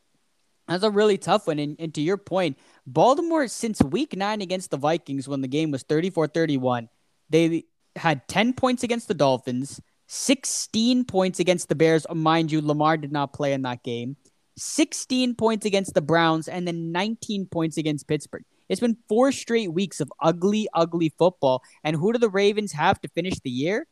that's 0.67 0.83
a 0.83 0.89
really 0.89 1.17
tough 1.17 1.47
one. 1.47 1.59
And, 1.59 1.75
and 1.79 1.93
to 1.95 2.01
your 2.01 2.17
point, 2.17 2.57
Baltimore, 2.87 3.47
since 3.47 3.81
week 3.81 4.15
nine 4.15 4.41
against 4.41 4.71
the 4.71 4.77
Vikings, 4.77 5.27
when 5.27 5.41
the 5.41 5.47
game 5.47 5.71
was 5.71 5.83
34 5.83 6.27
31, 6.27 6.89
they 7.29 7.65
had 7.95 8.27
10 8.27 8.53
points 8.53 8.83
against 8.83 9.07
the 9.07 9.13
Dolphins, 9.13 9.81
16 10.07 11.05
points 11.05 11.39
against 11.39 11.69
the 11.69 11.75
Bears. 11.75 12.05
Mind 12.13 12.51
you, 12.51 12.61
Lamar 12.61 12.97
did 12.97 13.11
not 13.11 13.33
play 13.33 13.53
in 13.53 13.61
that 13.63 13.83
game. 13.83 14.17
16 14.57 15.35
points 15.35 15.65
against 15.65 15.93
the 15.93 16.01
Browns, 16.01 16.47
and 16.47 16.67
then 16.67 16.91
19 16.91 17.47
points 17.47 17.77
against 17.77 18.07
Pittsburgh. 18.07 18.43
It's 18.69 18.81
been 18.81 18.97
four 19.09 19.31
straight 19.31 19.73
weeks 19.73 19.99
of 19.99 20.11
ugly, 20.21 20.67
ugly 20.73 21.13
football. 21.17 21.63
And 21.83 21.95
who 21.95 22.13
do 22.13 22.19
the 22.19 22.29
Ravens 22.29 22.71
have 22.73 23.01
to 23.01 23.09
finish 23.09 23.39
the 23.39 23.49
year? 23.49 23.87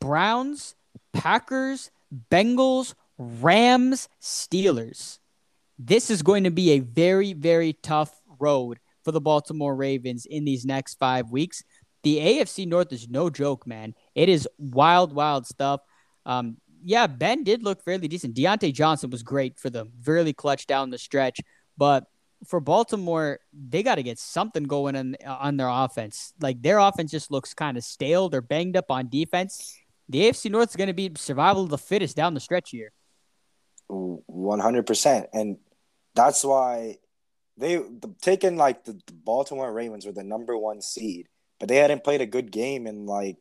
Browns, 0.00 0.74
Packers, 1.12 1.90
Bengals, 2.30 2.94
Rams, 3.18 4.08
Steelers. 4.20 5.18
This 5.78 6.10
is 6.10 6.22
going 6.22 6.44
to 6.44 6.50
be 6.50 6.72
a 6.72 6.80
very, 6.80 7.32
very 7.32 7.74
tough 7.74 8.20
road 8.38 8.78
for 9.04 9.12
the 9.12 9.20
Baltimore 9.20 9.74
Ravens 9.74 10.26
in 10.26 10.44
these 10.44 10.64
next 10.64 10.98
five 10.98 11.30
weeks. 11.30 11.62
The 12.02 12.18
AFC 12.18 12.66
North 12.66 12.92
is 12.92 13.08
no 13.08 13.30
joke, 13.30 13.66
man. 13.66 13.94
It 14.14 14.28
is 14.28 14.48
wild, 14.58 15.12
wild 15.12 15.46
stuff. 15.46 15.80
Um, 16.26 16.56
yeah, 16.84 17.06
Ben 17.06 17.44
did 17.44 17.62
look 17.62 17.82
fairly 17.82 18.08
decent. 18.08 18.34
Diontae 18.34 18.72
Johnson 18.72 19.10
was 19.10 19.22
great 19.22 19.58
for 19.58 19.70
them, 19.70 19.92
really 20.04 20.32
clutch 20.32 20.66
down 20.66 20.90
the 20.90 20.98
stretch. 20.98 21.40
But 21.78 22.04
for 22.46 22.60
Baltimore, 22.60 23.38
they 23.52 23.82
got 23.84 23.96
to 23.96 24.02
get 24.02 24.18
something 24.18 24.64
going 24.64 24.96
on, 24.96 25.16
on 25.24 25.56
their 25.56 25.68
offense. 25.68 26.32
Like 26.40 26.60
their 26.60 26.78
offense 26.78 27.12
just 27.12 27.30
looks 27.30 27.54
kind 27.54 27.76
of 27.76 27.84
stale. 27.84 28.28
They're 28.28 28.40
banged 28.40 28.76
up 28.76 28.90
on 28.90 29.08
defense. 29.08 29.78
The 30.08 30.22
AFC 30.22 30.50
North 30.50 30.70
is 30.70 30.76
going 30.76 30.88
to 30.88 30.94
be 30.94 31.12
survival 31.16 31.62
of 31.62 31.70
the 31.70 31.78
fittest 31.78 32.16
down 32.16 32.34
the 32.34 32.40
stretch 32.40 32.70
here. 32.70 32.92
One 33.92 34.58
hundred 34.58 34.86
percent, 34.86 35.28
and 35.34 35.58
that's 36.14 36.44
why 36.44 36.96
they 37.58 37.76
the, 37.76 38.14
taking 38.22 38.56
like 38.56 38.84
the, 38.84 38.92
the 38.92 39.12
Baltimore 39.12 39.72
Ravens 39.72 40.06
were 40.06 40.12
the 40.12 40.24
number 40.24 40.56
one 40.56 40.80
seed, 40.80 41.28
but 41.60 41.68
they 41.68 41.76
hadn't 41.76 42.02
played 42.02 42.22
a 42.22 42.26
good 42.26 42.50
game 42.50 42.86
in 42.86 43.04
like 43.04 43.36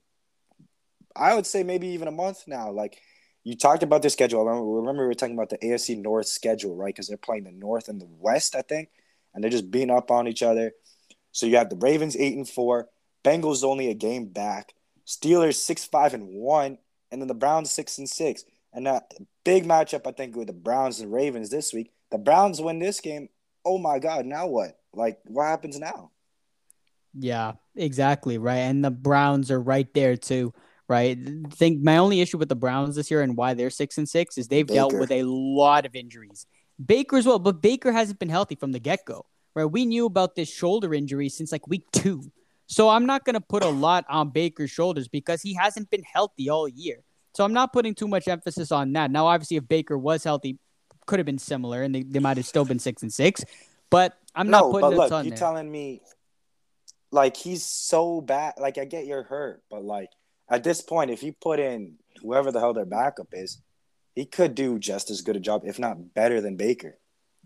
I 1.16 1.36
would 1.36 1.46
say 1.46 1.64
maybe 1.64 1.88
even 1.88 2.10
a 2.10 2.12
month 2.12 2.44
now. 2.48 2.70
Like 2.70 3.00
you 3.46 3.56
talked 3.56 3.82
about 3.82 4.02
their 4.02 4.10
schedule. 4.10 4.44
Remember, 4.44 4.70
remember 4.70 5.04
we 5.04 5.08
were 5.08 5.14
talking 5.14 5.36
about 5.36 5.50
the 5.50 5.58
AFC 5.60 5.98
North 5.98 6.28
schedule, 6.28 6.76
right? 6.76 6.94
Because 6.94 7.08
they're 7.08 7.18
playing 7.18 7.46
the 7.46 7.52
North 7.52 7.88
and 7.88 8.02
the 8.02 8.10
West, 8.10 8.54
I 8.54 8.62
think, 8.62 8.90
and 9.34 9.42
they're 9.42 9.52
just 9.52 9.72
beating 9.72 9.90
up 9.90 10.12
on 10.12 10.28
each 10.28 10.44
other. 10.44 10.74
So 11.32 11.46
you 11.46 11.56
have 11.56 11.70
the 11.70 11.78
Ravens 11.78 12.18
eight 12.18 12.36
and 12.36 12.48
four, 12.48 12.90
Bengals 13.24 13.64
only 13.64 13.90
a 13.90 13.94
game 13.94 14.28
back, 14.28 14.74
Steelers 15.08 15.56
six 15.56 15.86
five 15.86 16.14
and 16.14 16.28
one, 16.28 16.78
and 17.10 17.22
then 17.22 17.30
the 17.30 17.34
Browns 17.34 17.72
six 17.72 17.98
and 17.98 18.10
six. 18.10 18.44
And 18.74 18.86
that 18.86 19.14
big 19.44 19.66
matchup, 19.66 20.08
I 20.08 20.12
think, 20.12 20.36
with 20.36 20.48
the 20.48 20.54
Browns 20.54 21.00
and 21.00 21.12
Ravens 21.12 21.50
this 21.50 21.74
week. 21.74 21.92
The 22.12 22.18
Browns 22.18 22.62
win 22.62 22.80
this 22.80 23.00
game. 23.00 23.30
Oh 23.66 23.78
my 23.78 24.00
God! 24.00 24.26
Now 24.26 24.48
what? 24.48 24.78
Like, 24.94 25.20
what 25.26 25.46
happens 25.46 25.80
now? 25.80 26.12
Yeah, 27.14 27.54
exactly 27.76 28.38
right. 28.38 28.60
And 28.60 28.84
the 28.84 28.92
Browns 28.92 29.52
are 29.52 29.62
right 29.62 29.94
there 29.94 30.16
too 30.18 30.54
right? 30.92 31.18
I 31.18 31.50
think 31.50 31.82
my 31.82 31.98
only 31.98 32.20
issue 32.20 32.38
with 32.38 32.50
the 32.50 32.56
Browns 32.56 32.98
this 32.98 33.10
year 33.10 33.22
and 33.22 33.38
why 33.38 33.54
they're 33.54 33.70
six 33.70 33.98
and 33.98 34.08
six 34.08 34.38
is 34.38 34.50
they've 34.50 34.68
Baker. 34.68 34.76
dealt 34.76 34.94
with 34.94 35.10
a 35.10 35.24
lot 35.24 35.86
of 35.86 35.96
injuries. 35.96 36.46
Baker 36.86 37.16
as 37.16 37.26
well, 37.26 37.40
but 37.40 37.62
Baker 37.62 37.94
hasn't 37.94 38.20
been 38.20 38.30
healthy 38.30 38.56
from 38.56 38.74
the 38.74 38.80
get 38.80 39.06
go, 39.06 39.26
right? 39.56 39.64
We 39.64 39.86
knew 39.86 40.06
about 40.06 40.36
this 40.36 40.54
shoulder 40.54 40.94
injury 40.94 41.30
since 41.30 41.54
like 41.54 41.66
week 41.66 41.86
two. 41.94 42.30
So 42.68 42.90
I'm 42.90 43.06
not 43.06 43.24
going 43.24 43.36
to 43.36 43.42
put 43.42 43.64
a 43.64 43.70
lot 43.70 44.04
on 44.10 44.32
Baker's 44.32 44.70
shoulders 44.70 45.08
because 45.08 45.42
he 45.42 45.54
hasn't 45.54 45.90
been 45.90 46.04
healthy 46.04 46.50
all 46.50 46.68
year. 46.68 47.04
So 47.34 47.44
I'm 47.44 47.54
not 47.54 47.72
putting 47.72 47.96
too 47.96 48.08
much 48.08 48.28
emphasis 48.28 48.72
on 48.72 48.92
that. 48.94 49.12
Now, 49.12 49.28
obviously, 49.28 49.58
if 49.58 49.68
Baker 49.68 49.98
was 49.98 50.24
healthy, 50.24 50.60
could 51.06 51.20
have 51.20 51.26
been 51.26 51.38
similar 51.38 51.84
and 51.84 51.94
they, 51.94 52.04
they 52.04 52.20
might 52.20 52.38
have 52.38 52.46
still 52.46 52.66
been 52.66 52.80
six 52.80 53.02
and 53.02 53.12
six. 53.12 53.44
But 53.90 54.18
I'm 54.36 54.50
no, 54.50 54.60
not 54.60 54.72
putting 54.72 54.98
but 54.98 55.12
look, 55.12 55.26
you're 55.26 55.36
telling 55.36 55.70
me 55.70 56.02
like 57.12 57.36
he's 57.36 57.66
so 57.66 58.22
bad. 58.22 58.54
Like 58.58 58.78
I 58.78 58.86
get 58.86 59.06
you're 59.06 59.24
hurt, 59.24 59.62
but 59.70 59.84
like 59.84 60.10
at 60.50 60.64
this 60.64 60.82
point, 60.82 61.12
if 61.12 61.24
you 61.24 61.34
put 61.34 61.60
in 61.60 61.96
whoever 62.22 62.52
the 62.52 62.60
hell 62.60 62.74
their 62.74 62.86
backup 62.86 63.28
is, 63.34 63.62
he 64.16 64.26
could 64.26 64.56
do 64.56 64.80
just 64.80 65.10
as 65.10 65.22
good 65.22 65.36
a 65.36 65.40
job, 65.40 65.64
if 65.66 65.80
not 65.80 66.14
better 66.14 66.42
than 66.42 66.56
Baker. 66.56 66.98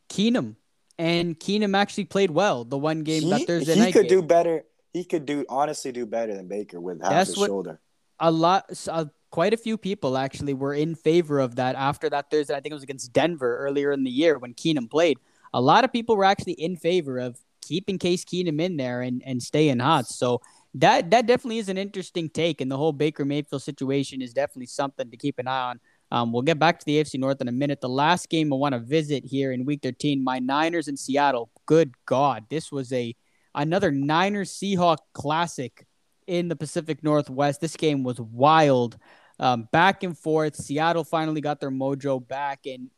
Keenum. 0.10 0.56
And 0.98 1.38
Keenum 1.40 1.76
actually 1.76 2.06
played 2.06 2.32
well 2.32 2.64
the 2.64 2.78
one 2.78 3.04
game 3.04 3.24
he, 3.24 3.30
that 3.32 3.48
Thursday 3.48 3.74
he 3.74 3.80
night. 3.80 3.88
He 3.88 3.94
could 3.94 4.08
game. 4.08 4.22
do 4.22 4.26
better. 4.26 4.64
He 4.94 5.04
could 5.04 5.26
do 5.26 5.46
honestly 5.50 5.92
do 5.92 6.06
better 6.06 6.36
than 6.36 6.48
Baker 6.48 6.80
with 6.80 7.02
half 7.02 7.12
That's 7.12 7.36
his 7.36 7.46
shoulder. 7.46 7.82
A 8.20 8.32
lot, 8.32 8.72
uh, 8.88 9.06
quite 9.36 9.54
a 9.54 9.58
few 9.58 9.78
people 9.78 10.18
actually 10.18 10.54
were 10.54 10.74
in 10.74 10.96
favor 10.96 11.42
of 11.42 11.58
that 11.58 11.76
after 11.76 12.10
that 12.10 12.32
Thursday. 12.32 12.56
I 12.56 12.62
think 12.62 12.72
it 12.72 12.76
was 12.76 12.84
against 12.84 13.12
Denver 13.12 13.58
earlier 13.58 13.92
in 13.92 14.06
the 14.06 14.10
year 14.10 14.40
when 14.40 14.54
Keenum 14.54 14.90
played. 14.90 15.20
A 15.54 15.60
lot 15.60 15.84
of 15.84 15.92
people 15.92 16.16
were 16.16 16.24
actually 16.24 16.54
in 16.54 16.78
favor 16.78 17.20
of 17.20 17.38
keeping 17.60 18.00
Case 18.00 18.24
Keenum 18.24 18.62
in 18.62 18.78
there 18.78 19.02
and, 19.02 19.22
and 19.26 19.44
staying 19.44 19.80
hot. 19.80 20.08
So 20.08 20.40
that 20.76 21.12
that 21.12 21.28
definitely 21.28 21.58
is 21.58 21.68
an 21.68 21.78
interesting 21.78 22.30
take, 22.30 22.62
and 22.62 22.72
the 22.72 22.78
whole 22.78 22.94
Baker 22.94 23.26
Mayfield 23.26 23.62
situation 23.62 24.22
is 24.22 24.32
definitely 24.32 24.68
something 24.68 25.12
to 25.12 25.18
keep 25.18 25.38
an 25.38 25.50
eye 25.50 25.70
on. 25.72 25.80
Um, 26.12 26.32
we'll 26.32 26.42
get 26.42 26.58
back 26.58 26.80
to 26.80 26.86
the 26.86 27.04
AFC 27.04 27.20
North 27.20 27.42
in 27.42 27.50
a 27.50 27.52
minute. 27.52 27.82
The 27.82 27.90
last 27.90 28.30
game 28.30 28.54
I 28.54 28.56
want 28.56 28.72
to 28.72 28.80
visit 28.80 29.26
here 29.26 29.52
in 29.52 29.66
Week 29.66 29.82
13, 29.84 30.24
my 30.24 30.40
Niners 30.40 30.88
in 30.88 30.96
Seattle. 30.96 31.50
Good 31.66 31.92
God, 32.06 32.46
this 32.50 32.72
was 32.72 32.94
a 32.94 33.14
another 33.54 33.92
Niners 33.92 34.54
Seahawk 34.54 35.00
classic 35.12 35.86
in 36.26 36.48
the 36.48 36.56
Pacific 36.56 37.04
Northwest. 37.04 37.62
This 37.62 37.76
game 37.76 38.04
was 38.04 38.20
wild, 38.20 38.98
um, 39.40 39.68
back 39.72 40.04
and 40.04 40.18
forth. 40.18 40.56
Seattle 40.56 41.04
finally 41.04 41.42
got 41.42 41.60
their 41.60 41.72
mojo 41.72 42.26
back, 42.26 42.66
and 42.66 42.90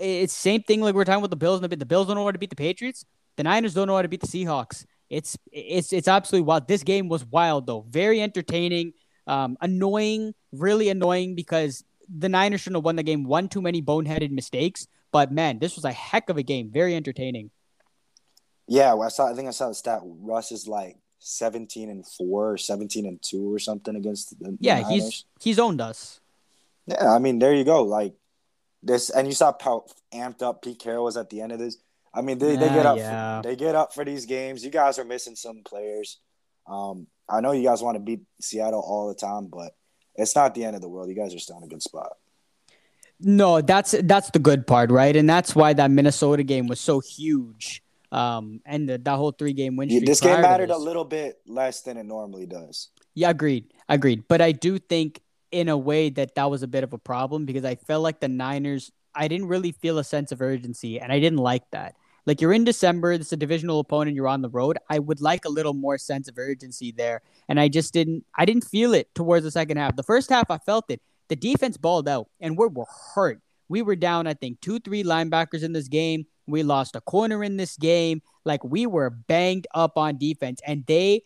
it's 0.00 0.32
same 0.32 0.62
thing 0.62 0.80
like 0.80 0.94
we 0.94 1.00
are 1.00 1.04
talking 1.04 1.18
about 1.18 1.30
the 1.30 1.36
Bills. 1.36 1.60
The 1.60 1.68
Bills 1.68 2.06
don't 2.06 2.16
know 2.16 2.24
how 2.24 2.32
to 2.32 2.38
beat 2.38 2.50
the 2.50 2.56
Patriots. 2.56 3.04
The 3.36 3.44
Niners 3.44 3.74
don't 3.74 3.86
know 3.86 3.96
how 3.96 4.02
to 4.02 4.08
beat 4.08 4.20
the 4.20 4.26
Seahawks. 4.26 4.84
It's 5.08 5.38
it's 5.52 5.92
it's 5.92 6.08
absolutely 6.08 6.46
wild. 6.46 6.68
This 6.68 6.82
game 6.82 7.08
was 7.08 7.24
wild 7.24 7.66
though, 7.66 7.86
very 7.88 8.20
entertaining, 8.20 8.92
um, 9.26 9.56
annoying, 9.60 10.34
really 10.52 10.90
annoying 10.90 11.34
because 11.34 11.84
the 12.08 12.28
Niners 12.28 12.60
shouldn't 12.60 12.76
have 12.76 12.84
won 12.84 12.96
the 12.96 13.02
game. 13.02 13.24
One 13.24 13.48
too 13.48 13.62
many 13.62 13.80
boneheaded 13.80 14.30
mistakes, 14.30 14.86
but 15.12 15.32
man, 15.32 15.58
this 15.58 15.76
was 15.76 15.84
a 15.84 15.92
heck 15.92 16.28
of 16.28 16.36
a 16.36 16.42
game. 16.42 16.70
Very 16.70 16.94
entertaining. 16.94 17.50
Yeah, 18.66 18.92
well, 18.94 19.06
I 19.06 19.08
saw. 19.08 19.30
I 19.30 19.34
think 19.34 19.48
I 19.48 19.52
saw 19.52 19.68
the 19.68 19.74
stat. 19.74 20.00
Russ 20.04 20.52
is 20.52 20.68
like 20.68 20.96
seventeen 21.18 21.90
and 21.90 22.06
four, 22.06 22.52
or 22.52 22.58
seventeen 22.58 23.06
and 23.06 23.20
two, 23.22 23.52
or 23.52 23.58
something 23.58 23.96
against 23.96 24.38
the. 24.38 24.56
Yeah, 24.60 24.82
the 24.82 24.88
he's 24.88 25.24
he's 25.40 25.58
owned 25.58 25.80
us. 25.80 26.20
Yeah, 26.86 27.12
I 27.12 27.18
mean, 27.18 27.38
there 27.38 27.54
you 27.54 27.64
go. 27.64 27.82
Like 27.82 28.14
this, 28.82 29.10
and 29.10 29.26
you 29.26 29.34
saw 29.34 29.52
how 29.60 29.84
amped 30.12 30.42
up 30.42 30.62
Pete 30.62 30.78
Carroll 30.78 31.04
was 31.04 31.16
at 31.16 31.30
the 31.30 31.40
end 31.40 31.52
of 31.52 31.58
this. 31.58 31.76
I 32.14 32.22
mean, 32.22 32.38
they, 32.38 32.56
they 32.56 32.68
get 32.68 32.86
up. 32.86 32.96
Yeah. 32.96 33.42
For, 33.42 33.48
they 33.48 33.56
get 33.56 33.74
up 33.74 33.92
for 33.92 34.04
these 34.04 34.26
games. 34.26 34.64
You 34.64 34.70
guys 34.70 34.98
are 34.98 35.04
missing 35.04 35.36
some 35.36 35.62
players. 35.64 36.18
Um, 36.66 37.06
I 37.28 37.40
know 37.40 37.52
you 37.52 37.62
guys 37.62 37.82
want 37.82 37.96
to 37.96 38.00
beat 38.00 38.20
Seattle 38.40 38.80
all 38.80 39.08
the 39.08 39.14
time, 39.14 39.46
but 39.46 39.72
it's 40.14 40.34
not 40.34 40.54
the 40.54 40.64
end 40.64 40.74
of 40.74 40.82
the 40.82 40.88
world. 40.88 41.08
You 41.08 41.14
guys 41.14 41.34
are 41.34 41.38
still 41.38 41.58
in 41.58 41.64
a 41.64 41.68
good 41.68 41.82
spot. 41.82 42.16
No, 43.20 43.60
that's 43.60 43.94
that's 44.04 44.30
the 44.30 44.38
good 44.38 44.66
part, 44.66 44.90
right? 44.90 45.14
And 45.14 45.28
that's 45.28 45.54
why 45.54 45.72
that 45.74 45.90
Minnesota 45.90 46.42
game 46.42 46.66
was 46.66 46.80
so 46.80 47.00
huge. 47.00 47.82
Um, 48.10 48.60
and 48.64 48.88
the, 48.88 48.98
that 48.98 49.16
whole 49.16 49.32
three 49.32 49.52
game 49.52 49.76
win 49.76 49.90
streak. 49.90 50.02
Yeah, 50.02 50.10
this 50.10 50.20
game 50.20 50.40
mattered 50.40 50.70
a 50.70 50.78
little 50.78 51.04
bit 51.04 51.40
less 51.46 51.82
than 51.82 51.96
it 51.96 52.04
normally 52.04 52.46
does. 52.46 52.88
Yeah, 53.14 53.30
agreed, 53.30 53.72
agreed. 53.88 54.24
But 54.28 54.40
I 54.40 54.52
do 54.52 54.78
think 54.78 55.20
in 55.50 55.68
a 55.68 55.76
way 55.76 56.10
that 56.10 56.34
that 56.34 56.50
was 56.50 56.62
a 56.62 56.66
bit 56.68 56.84
of 56.84 56.92
a 56.92 56.98
problem 56.98 57.44
because 57.44 57.64
I 57.64 57.74
felt 57.74 58.02
like 58.02 58.20
the 58.20 58.28
Niners 58.28 58.92
I 59.14 59.26
didn't 59.26 59.48
really 59.48 59.72
feel 59.72 59.98
a 59.98 60.04
sense 60.04 60.30
of 60.30 60.40
urgency, 60.40 61.00
and 61.00 61.12
I 61.12 61.18
didn't 61.18 61.38
like 61.38 61.68
that. 61.72 61.96
Like 62.24 62.40
you're 62.40 62.52
in 62.52 62.64
December, 62.64 63.12
it's 63.12 63.32
a 63.32 63.36
divisional 63.36 63.80
opponent, 63.80 64.14
you're 64.14 64.28
on 64.28 64.42
the 64.42 64.50
road. 64.50 64.76
I 64.88 64.98
would 64.98 65.20
like 65.20 65.44
a 65.44 65.48
little 65.48 65.74
more 65.74 65.98
sense 65.98 66.28
of 66.28 66.38
urgency 66.38 66.92
there, 66.92 67.22
and 67.48 67.58
I 67.58 67.68
just 67.68 67.92
didn't. 67.92 68.24
I 68.36 68.44
didn't 68.44 68.64
feel 68.64 68.94
it 68.94 69.12
towards 69.14 69.44
the 69.44 69.50
second 69.50 69.78
half. 69.78 69.96
The 69.96 70.02
first 70.02 70.30
half, 70.30 70.50
I 70.50 70.58
felt 70.58 70.90
it. 70.90 71.00
The 71.28 71.36
defense 71.36 71.76
balled 71.76 72.08
out, 72.08 72.28
and 72.40 72.56
we 72.56 72.68
were 72.68 72.86
hurt. 73.14 73.40
We 73.68 73.82
were 73.82 73.96
down, 73.96 74.26
I 74.26 74.34
think, 74.34 74.60
two, 74.60 74.78
three 74.80 75.04
linebackers 75.04 75.62
in 75.62 75.72
this 75.72 75.88
game. 75.88 76.26
We 76.46 76.62
lost 76.62 76.96
a 76.96 77.00
corner 77.00 77.44
in 77.44 77.56
this 77.56 77.76
game. 77.76 78.22
Like 78.44 78.64
we 78.64 78.86
were 78.86 79.10
banged 79.10 79.66
up 79.74 79.98
on 79.98 80.18
defense, 80.18 80.60
and 80.66 80.84
they 80.86 81.22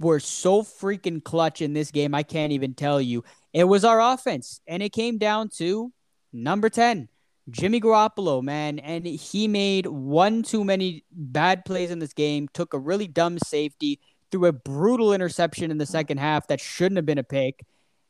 were 0.00 0.20
so 0.20 0.62
freaking 0.62 1.22
clutch 1.22 1.62
in 1.62 1.72
this 1.72 1.90
game. 1.90 2.14
I 2.14 2.22
can't 2.22 2.52
even 2.52 2.74
tell 2.74 3.00
you. 3.00 3.24
It 3.52 3.64
was 3.64 3.84
our 3.84 4.00
offense, 4.00 4.60
and 4.66 4.82
it 4.82 4.90
came 4.90 5.18
down 5.18 5.48
to 5.56 5.92
number 6.32 6.68
10. 6.68 7.08
Jimmy 7.50 7.80
Garoppolo, 7.80 8.42
man, 8.42 8.78
and 8.78 9.06
he 9.06 9.48
made 9.48 9.86
one 9.86 10.42
too 10.42 10.64
many 10.64 11.04
bad 11.12 11.64
plays 11.64 11.90
in 11.90 11.98
this 11.98 12.14
game, 12.14 12.48
took 12.54 12.72
a 12.72 12.78
really 12.78 13.06
dumb 13.06 13.38
safety, 13.38 14.00
threw 14.30 14.46
a 14.46 14.52
brutal 14.52 15.12
interception 15.12 15.70
in 15.70 15.76
the 15.76 15.86
second 15.86 16.18
half 16.18 16.46
that 16.46 16.58
shouldn't 16.58 16.96
have 16.96 17.06
been 17.06 17.18
a 17.18 17.24
pick. 17.24 17.64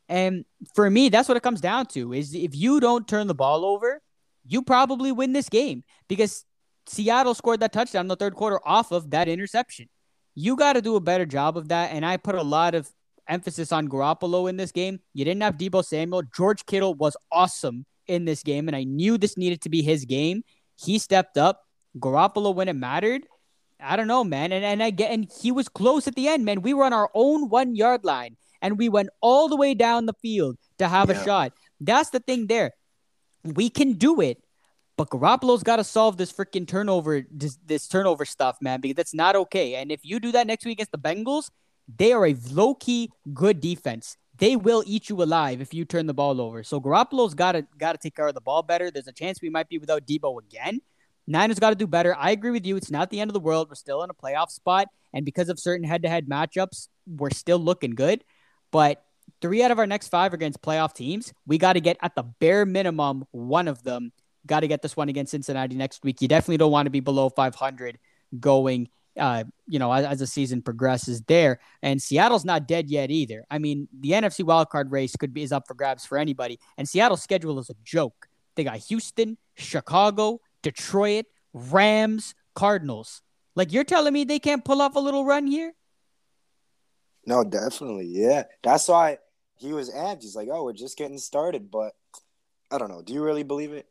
And 0.08 0.44
for 0.74 0.88
me, 0.90 1.08
that's 1.08 1.28
what 1.28 1.36
it 1.36 1.42
comes 1.42 1.60
down 1.60 1.86
to 1.86 2.12
is 2.12 2.34
if 2.34 2.54
you 2.54 2.80
don't 2.80 3.08
turn 3.08 3.26
the 3.26 3.34
ball 3.34 3.64
over, 3.64 4.02
you 4.46 4.62
probably 4.62 5.12
win 5.12 5.32
this 5.32 5.48
game 5.48 5.84
because 6.08 6.44
Seattle 6.86 7.34
scored 7.34 7.60
that 7.60 7.72
touchdown 7.72 8.02
in 8.02 8.08
the 8.08 8.16
third 8.16 8.34
quarter 8.34 8.60
off 8.64 8.92
of 8.92 9.10
that 9.10 9.28
interception. 9.28 9.88
You 10.34 10.56
got 10.56 10.74
to 10.74 10.82
do 10.82 10.96
a 10.96 11.00
better 11.00 11.24
job 11.24 11.56
of 11.56 11.68
that. 11.68 11.92
And 11.92 12.04
I 12.04 12.16
put 12.16 12.34
a 12.34 12.42
lot 12.42 12.74
of 12.74 12.90
emphasis 13.28 13.72
on 13.72 13.88
Garoppolo 13.88 14.48
in 14.48 14.56
this 14.56 14.72
game. 14.72 15.00
You 15.14 15.24
didn't 15.24 15.42
have 15.42 15.56
Deebo 15.56 15.84
Samuel. 15.84 16.22
George 16.34 16.66
Kittle 16.66 16.94
was 16.94 17.16
awesome 17.32 17.86
in 18.06 18.26
this 18.26 18.42
game, 18.42 18.68
and 18.68 18.76
I 18.76 18.84
knew 18.84 19.16
this 19.16 19.38
needed 19.38 19.62
to 19.62 19.70
be 19.70 19.80
his 19.80 20.04
game. 20.04 20.42
He 20.76 20.98
stepped 20.98 21.38
up. 21.38 21.62
Garoppolo 21.98 22.54
when 22.54 22.68
it 22.68 22.74
mattered. 22.74 23.26
I 23.80 23.96
don't 23.96 24.08
know, 24.08 24.24
man. 24.24 24.52
And 24.52 24.64
and 24.64 24.82
I 24.82 24.90
get 24.90 25.12
and 25.12 25.30
he 25.40 25.52
was 25.52 25.68
close 25.68 26.08
at 26.08 26.14
the 26.16 26.28
end, 26.28 26.44
man. 26.44 26.62
We 26.62 26.74
were 26.74 26.84
on 26.84 26.92
our 26.92 27.10
own 27.14 27.48
one 27.48 27.76
yard 27.76 28.04
line 28.04 28.36
and 28.64 28.78
we 28.78 28.88
went 28.88 29.10
all 29.20 29.48
the 29.48 29.56
way 29.56 29.74
down 29.74 30.06
the 30.06 30.14
field 30.22 30.56
to 30.78 30.88
have 30.88 31.10
yeah. 31.10 31.20
a 31.20 31.24
shot. 31.24 31.52
That's 31.80 32.10
the 32.10 32.18
thing 32.18 32.48
there. 32.48 32.72
We 33.44 33.68
can 33.68 33.92
do 33.92 34.22
it, 34.22 34.38
But 34.96 35.10
Garoppolo's 35.10 35.62
got 35.64 35.76
to 35.76 35.84
solve 35.84 36.16
this 36.16 36.32
freaking 36.32 36.68
turnover, 36.68 37.22
this, 37.30 37.58
this, 37.66 37.88
turnover 37.88 38.24
stuff, 38.24 38.58
man, 38.60 38.80
because 38.80 38.94
that's 38.94 39.14
not 39.14 39.34
okay. 39.34 39.74
And 39.74 39.90
if 39.90 40.00
you 40.04 40.20
do 40.20 40.32
that 40.32 40.46
next 40.46 40.64
week 40.64 40.76
against 40.76 40.92
the 40.92 40.98
Bengals, 40.98 41.50
they 41.94 42.12
are 42.12 42.26
a 42.26 42.36
low 42.50 42.74
key 42.74 43.10
good 43.32 43.60
defense. 43.60 44.16
They 44.38 44.56
will 44.56 44.84
eat 44.86 45.08
you 45.08 45.22
alive 45.22 45.60
if 45.60 45.74
you 45.74 45.84
turn 45.84 46.06
the 46.06 46.14
ball 46.14 46.40
over. 46.40 46.62
So 46.62 46.80
Garoppolo's 46.80 47.34
got 47.34 47.52
to 47.52 47.66
got 47.78 47.92
to 47.92 47.98
take 47.98 48.14
care 48.14 48.26
of 48.26 48.34
the 48.34 48.40
ball 48.40 48.62
better. 48.62 48.90
There's 48.90 49.08
a 49.08 49.12
chance 49.12 49.42
we 49.42 49.50
might 49.50 49.68
be 49.68 49.78
without 49.78 50.06
Deebo 50.06 50.40
again. 50.42 50.80
Niners 51.26 51.58
got 51.58 51.70
to 51.70 51.76
do 51.76 51.86
better. 51.86 52.14
I 52.18 52.32
agree 52.32 52.50
with 52.50 52.66
you. 52.66 52.76
It's 52.76 52.90
not 52.90 53.10
the 53.10 53.20
end 53.20 53.30
of 53.30 53.32
the 53.32 53.40
world. 53.40 53.68
We're 53.68 53.76
still 53.76 54.02
in 54.02 54.10
a 54.10 54.14
playoff 54.14 54.50
spot, 54.50 54.88
and 55.12 55.24
because 55.24 55.48
of 55.48 55.58
certain 55.58 55.86
head-to-head 55.86 56.28
matchups, 56.28 56.88
we're 57.06 57.30
still 57.30 57.58
looking 57.58 57.92
good. 57.92 58.24
But 58.74 59.04
three 59.40 59.62
out 59.62 59.70
of 59.70 59.78
our 59.78 59.86
next 59.86 60.08
five 60.08 60.34
against 60.34 60.60
playoff 60.60 60.94
teams, 60.94 61.32
we 61.46 61.58
got 61.58 61.74
to 61.74 61.80
get 61.80 61.96
at 62.02 62.16
the 62.16 62.24
bare 62.24 62.66
minimum 62.66 63.24
one 63.30 63.68
of 63.68 63.84
them. 63.84 64.10
Got 64.46 64.60
to 64.60 64.66
get 64.66 64.82
this 64.82 64.96
one 64.96 65.08
against 65.08 65.30
Cincinnati 65.30 65.76
next 65.76 66.02
week. 66.02 66.20
You 66.20 66.26
definitely 66.26 66.56
don't 66.56 66.72
want 66.72 66.86
to 66.86 66.90
be 66.90 66.98
below 66.98 67.28
500 67.28 68.00
going 68.40 68.88
uh, 69.16 69.44
you 69.68 69.78
know, 69.78 69.92
as, 69.92 70.04
as, 70.04 70.18
the 70.18 70.26
season 70.26 70.60
progresses 70.60 71.22
there. 71.28 71.60
And 71.82 72.02
Seattle's 72.02 72.44
not 72.44 72.66
dead 72.66 72.90
yet 72.90 73.12
either. 73.12 73.44
I 73.48 73.60
mean, 73.60 73.86
the 74.00 74.10
NFC 74.10 74.44
wildcard 74.44 74.90
race 74.90 75.14
could 75.14 75.32
be 75.32 75.44
is 75.44 75.52
up 75.52 75.68
for 75.68 75.74
grabs 75.74 76.04
for 76.04 76.18
anybody. 76.18 76.58
And 76.76 76.88
Seattle's 76.88 77.22
schedule 77.22 77.60
is 77.60 77.70
a 77.70 77.76
joke. 77.84 78.26
They 78.56 78.64
got 78.64 78.78
Houston, 78.78 79.38
Chicago, 79.54 80.40
Detroit, 80.62 81.26
Rams, 81.52 82.34
Cardinals. 82.56 83.22
Like 83.54 83.72
you're 83.72 83.84
telling 83.84 84.12
me 84.12 84.24
they 84.24 84.40
can't 84.40 84.64
pull 84.64 84.82
off 84.82 84.96
a 84.96 85.00
little 85.00 85.24
run 85.24 85.46
here? 85.46 85.74
No, 87.26 87.44
definitely. 87.44 88.06
Yeah. 88.06 88.44
That's 88.62 88.88
why 88.88 89.18
he 89.56 89.72
was 89.72 89.90
amped. 89.90 90.22
He's 90.22 90.36
like, 90.36 90.48
oh, 90.50 90.64
we're 90.64 90.72
just 90.72 90.98
getting 90.98 91.18
started. 91.18 91.70
But 91.70 91.94
I 92.70 92.78
don't 92.78 92.88
know. 92.88 93.02
Do 93.02 93.12
you 93.12 93.22
really 93.22 93.42
believe 93.42 93.72
it? 93.72 93.86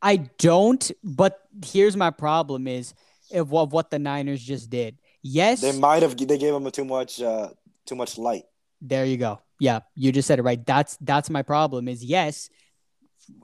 I 0.00 0.28
don't. 0.38 0.90
But 1.02 1.40
here's 1.64 1.96
my 1.96 2.10
problem 2.10 2.66
is– 2.66 2.94
of, 3.32 3.50
what 3.50 3.90
the 3.90 3.98
Niners 3.98 4.42
just 4.42 4.70
did. 4.70 4.98
Yes, 5.22 5.60
they 5.60 5.72
might 5.72 6.02
have. 6.02 6.16
They 6.16 6.38
gave 6.38 6.54
him 6.54 6.70
too 6.70 6.84
much, 6.84 7.20
uh, 7.20 7.50
too 7.86 7.94
much 7.94 8.18
light. 8.18 8.44
There 8.80 9.04
you 9.04 9.16
go. 9.16 9.40
Yeah, 9.58 9.80
you 9.94 10.12
just 10.12 10.26
said 10.26 10.38
it 10.38 10.42
right. 10.42 10.64
That's 10.64 10.96
that's 11.00 11.28
my 11.28 11.42
problem. 11.42 11.88
Is 11.88 12.04
yes, 12.04 12.48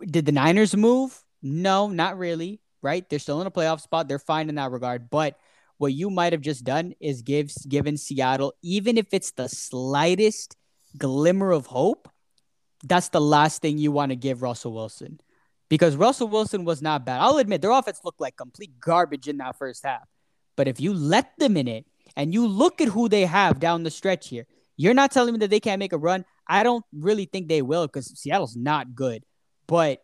did 0.01 0.25
the 0.25 0.33
Niners 0.33 0.75
move? 0.75 1.23
No, 1.43 1.89
not 1.89 2.19
really. 2.19 2.61
Right? 2.83 3.09
They're 3.09 3.19
still 3.19 3.41
in 3.41 3.47
a 3.47 3.51
playoff 3.51 3.81
spot. 3.81 4.09
They're 4.09 4.19
fine 4.19 4.49
in 4.49 4.55
that 4.55 4.71
regard. 4.71 5.11
But 5.11 5.39
what 5.79 5.93
you 5.93 6.11
might 6.11 6.33
have 6.33 6.43
just 6.43 6.65
done 6.65 6.95
is 7.01 7.23
give 7.23 7.53
given 7.69 7.97
Seattle, 7.97 8.55
even 8.63 8.97
if 8.99 9.07
it's 9.13 9.33
the 9.33 9.49
slightest 9.49 10.57
glimmer 10.97 11.53
of 11.53 11.67
hope, 11.67 12.09
that's 12.85 13.09
the 13.09 13.21
last 13.21 13.63
thing 13.63 13.79
you 13.79 13.93
want 13.93 14.11
to 14.11 14.17
give 14.17 14.43
Russell 14.43 14.73
Wilson 14.73 15.21
because 15.69 15.97
Russell 15.97 16.29
Wilson 16.29 16.65
was 16.65 16.83
not 16.83 17.05
bad. 17.05 17.21
I'll 17.21 17.39
admit 17.39 17.63
their 17.63 17.71
offense 17.71 18.01
looked 18.05 18.21
like 18.21 18.37
complete 18.37 18.79
garbage 18.81 19.29
in 19.29 19.39
that 19.39 19.57
first 19.57 19.85
half. 19.85 20.07
But 20.57 20.69
if 20.69 20.81
you 20.81 20.95
let 20.95 21.39
them 21.39 21.57
in 21.57 21.69
it 21.69 21.87
and 22.17 22.33
you 22.33 22.47
look 22.47 22.81
at 22.81 22.89
who 22.89 23.09
they 23.09 23.27
have 23.27 23.61
down 23.61 23.83
the 23.83 23.91
stretch 23.91 24.29
here, 24.29 24.47
you're 24.77 24.95
not 24.95 25.11
telling 25.11 25.33
me 25.35 25.39
that 25.41 25.51
they 25.51 25.61
can't 25.61 25.79
make 25.79 25.93
a 25.93 25.99
run. 25.99 26.25
I 26.47 26.63
don't 26.63 26.85
really 26.93 27.25
think 27.25 27.49
they 27.49 27.63
will 27.63 27.87
because 27.87 28.19
Seattle's 28.19 28.57
not 28.57 28.95
good. 28.95 29.25
But 29.67 30.03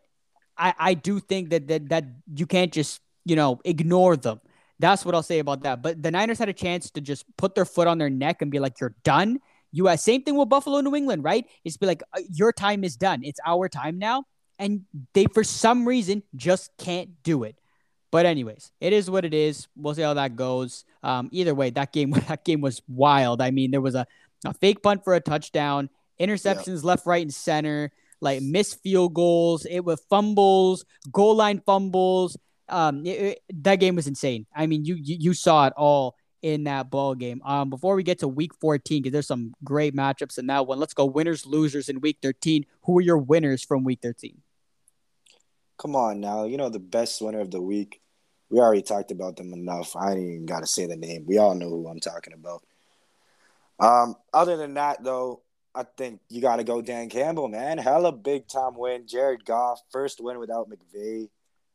I, 0.56 0.74
I 0.78 0.94
do 0.94 1.20
think 1.20 1.50
that, 1.50 1.68
that 1.68 1.88
that 1.90 2.04
you 2.34 2.46
can't 2.46 2.72
just, 2.72 3.00
you 3.24 3.36
know, 3.36 3.60
ignore 3.64 4.16
them. 4.16 4.40
That's 4.82 5.06
what 5.06 5.14
I'll 5.14 5.22
say 5.22 5.38
about 5.38 5.62
that. 5.62 5.80
But 5.80 6.02
the 6.02 6.10
Niners 6.10 6.38
had 6.38 6.50
a 6.50 6.52
chance 6.52 6.90
to 6.90 7.00
just 7.00 7.24
put 7.38 7.54
their 7.54 7.64
foot 7.64 7.88
on 7.88 7.96
their 7.96 8.10
neck 8.10 8.42
and 8.42 8.50
be 8.50 8.58
like, 8.58 8.80
you're 8.80 8.94
done. 9.04 9.40
You 9.70 9.88
uh, 9.88 9.96
same 9.96 10.22
thing 10.22 10.36
with 10.36 10.50
Buffalo, 10.50 10.82
New 10.82 10.94
England, 10.94 11.24
right? 11.24 11.46
It's 11.64 11.78
be 11.78 11.86
like, 11.86 12.02
uh, 12.12 12.20
your 12.30 12.52
time 12.52 12.84
is 12.84 12.96
done. 12.96 13.22
It's 13.24 13.40
our 13.46 13.70
time 13.70 13.98
now 13.98 14.26
and 14.62 14.82
they 15.12 15.26
for 15.34 15.42
some 15.42 15.86
reason 15.86 16.22
just 16.36 16.70
can't 16.78 17.22
do 17.22 17.42
it. 17.42 17.56
But 18.12 18.26
anyways, 18.26 18.70
it 18.80 18.92
is 18.92 19.10
what 19.10 19.24
it 19.24 19.34
is. 19.34 19.66
We'll 19.74 19.94
see 19.94 20.02
how 20.02 20.14
that 20.14 20.36
goes. 20.36 20.84
Um, 21.02 21.30
either 21.32 21.54
way, 21.54 21.70
that 21.70 21.92
game 21.92 22.10
that 22.28 22.44
game 22.44 22.60
was 22.60 22.80
wild. 22.86 23.42
I 23.42 23.50
mean, 23.50 23.72
there 23.72 23.80
was 23.80 23.96
a, 23.96 24.06
a 24.44 24.54
fake 24.54 24.82
punt 24.82 25.02
for 25.02 25.14
a 25.14 25.20
touchdown, 25.20 25.90
interceptions 26.20 26.84
left, 26.84 27.06
right, 27.06 27.22
and 27.22 27.34
center, 27.34 27.90
like 28.20 28.40
missed 28.42 28.80
field 28.82 29.14
goals. 29.14 29.64
It 29.64 29.80
was 29.80 30.00
fumbles, 30.08 30.84
goal 31.10 31.36
line 31.36 31.60
fumbles. 31.64 32.38
Um, 32.68 33.04
it, 33.04 33.08
it, 33.08 33.42
that 33.62 33.76
game 33.76 33.96
was 33.96 34.06
insane. 34.06 34.46
I 34.54 34.66
mean, 34.66 34.84
you, 34.84 34.94
you 34.94 35.16
you 35.18 35.34
saw 35.34 35.66
it 35.66 35.72
all 35.76 36.16
in 36.42 36.64
that 36.64 36.90
ball 36.90 37.14
game. 37.14 37.40
Um, 37.44 37.70
before 37.70 37.94
we 37.94 38.02
get 38.02 38.18
to 38.20 38.28
week 38.28 38.54
14, 38.60 39.02
because 39.02 39.12
there's 39.12 39.26
some 39.26 39.54
great 39.62 39.94
matchups 39.94 40.38
in 40.38 40.46
that 40.48 40.66
one. 40.66 40.78
Let's 40.78 40.94
go 40.94 41.04
winners, 41.04 41.46
losers 41.46 41.88
in 41.88 42.00
week 42.00 42.18
13. 42.20 42.66
Who 42.82 42.98
are 42.98 43.02
your 43.02 43.18
winners 43.18 43.62
from 43.62 43.84
week 43.84 44.00
13? 44.02 44.40
Come 45.78 45.96
on 45.96 46.20
now, 46.20 46.44
you 46.44 46.56
know 46.56 46.68
the 46.68 46.78
best 46.78 47.20
winner 47.20 47.40
of 47.40 47.50
the 47.50 47.60
week. 47.60 48.00
We 48.50 48.58
already 48.58 48.82
talked 48.82 49.10
about 49.10 49.36
them 49.36 49.52
enough. 49.52 49.96
I 49.96 50.12
ain't 50.12 50.20
even 50.20 50.46
got 50.46 50.60
to 50.60 50.66
say 50.66 50.86
the 50.86 50.96
name. 50.96 51.24
We 51.26 51.38
all 51.38 51.54
know 51.54 51.70
who 51.70 51.88
I'm 51.88 52.00
talking 52.00 52.34
about. 52.34 52.62
Um, 53.80 54.14
other 54.32 54.56
than 54.56 54.74
that, 54.74 55.02
though, 55.02 55.42
I 55.74 55.84
think 55.96 56.20
you 56.28 56.42
got 56.42 56.56
to 56.56 56.64
go 56.64 56.82
Dan 56.82 57.08
Campbell, 57.08 57.48
man. 57.48 57.78
Hella 57.78 58.12
big 58.12 58.46
time 58.46 58.74
win. 58.76 59.06
Jared 59.06 59.44
Goff, 59.44 59.80
first 59.90 60.20
win 60.20 60.38
without 60.38 60.68
McVay. 60.68 61.30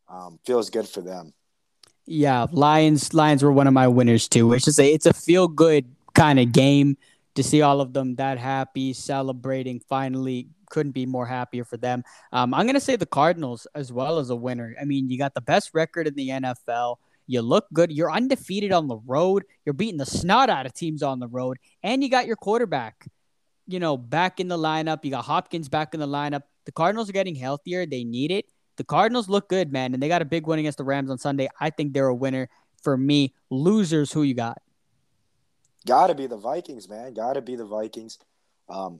Um, 0.09 0.39
feels 0.45 0.69
good 0.69 0.87
for 0.87 1.01
them. 1.01 1.33
Yeah, 2.05 2.47
Lions. 2.51 3.13
Lions 3.13 3.43
were 3.43 3.51
one 3.51 3.67
of 3.67 3.73
my 3.73 3.87
winners 3.87 4.27
too. 4.27 4.53
It's 4.53 4.65
just 4.65 4.79
a 4.79 4.93
it's 4.93 5.05
a 5.05 5.13
feel 5.13 5.47
good 5.47 5.85
kind 6.13 6.39
of 6.39 6.51
game 6.51 6.97
to 7.35 7.43
see 7.43 7.61
all 7.61 7.81
of 7.81 7.93
them 7.93 8.15
that 8.15 8.37
happy, 8.37 8.93
celebrating, 8.93 9.79
finally 9.87 10.47
couldn't 10.69 10.91
be 10.91 11.05
more 11.05 11.25
happier 11.25 11.63
for 11.63 11.77
them. 11.77 12.03
Um, 12.31 12.53
I'm 12.53 12.65
going 12.65 12.75
to 12.75 12.81
say 12.81 12.95
the 12.95 13.05
Cardinals 13.05 13.67
as 13.75 13.91
well 13.91 14.19
as 14.19 14.29
a 14.29 14.35
winner. 14.35 14.75
I 14.79 14.85
mean, 14.85 15.09
you 15.09 15.17
got 15.17 15.33
the 15.33 15.41
best 15.41 15.71
record 15.73 16.07
in 16.07 16.15
the 16.15 16.29
NFL. 16.29 16.97
You 17.25 17.41
look 17.41 17.65
good. 17.73 17.91
You're 17.91 18.11
undefeated 18.11 18.71
on 18.71 18.87
the 18.87 18.97
road. 18.97 19.43
You're 19.65 19.73
beating 19.73 19.97
the 19.97 20.05
snot 20.05 20.49
out 20.49 20.65
of 20.65 20.73
teams 20.73 21.03
on 21.03 21.19
the 21.19 21.27
road. 21.27 21.57
And 21.83 22.03
you 22.03 22.09
got 22.09 22.25
your 22.25 22.37
quarterback, 22.37 23.07
you 23.67 23.79
know, 23.79 23.97
back 23.97 24.39
in 24.39 24.47
the 24.47 24.57
lineup. 24.57 25.03
You 25.03 25.11
got 25.11 25.25
Hopkins 25.25 25.69
back 25.69 25.93
in 25.93 25.99
the 25.99 26.07
lineup. 26.07 26.43
The 26.65 26.71
Cardinals 26.71 27.09
are 27.09 27.13
getting 27.13 27.35
healthier. 27.35 27.85
They 27.85 28.03
need 28.03 28.31
it. 28.31 28.45
The 28.77 28.83
Cardinals 28.83 29.27
look 29.27 29.49
good, 29.49 29.71
man. 29.71 29.93
And 29.93 30.01
they 30.01 30.07
got 30.07 30.21
a 30.21 30.25
big 30.25 30.47
win 30.47 30.59
against 30.59 30.77
the 30.77 30.83
Rams 30.83 31.09
on 31.09 31.17
Sunday. 31.17 31.49
I 31.59 31.69
think 31.69 31.93
they're 31.93 32.07
a 32.07 32.15
winner 32.15 32.49
for 32.81 32.95
me. 32.95 33.33
Losers, 33.49 34.11
who 34.11 34.23
you 34.23 34.33
got? 34.33 34.61
Got 35.85 36.07
to 36.07 36.15
be 36.15 36.27
the 36.27 36.37
Vikings, 36.37 36.87
man. 36.87 37.13
Got 37.13 37.33
to 37.33 37.41
be 37.41 37.55
the 37.55 37.65
Vikings. 37.65 38.19
Um, 38.69 38.99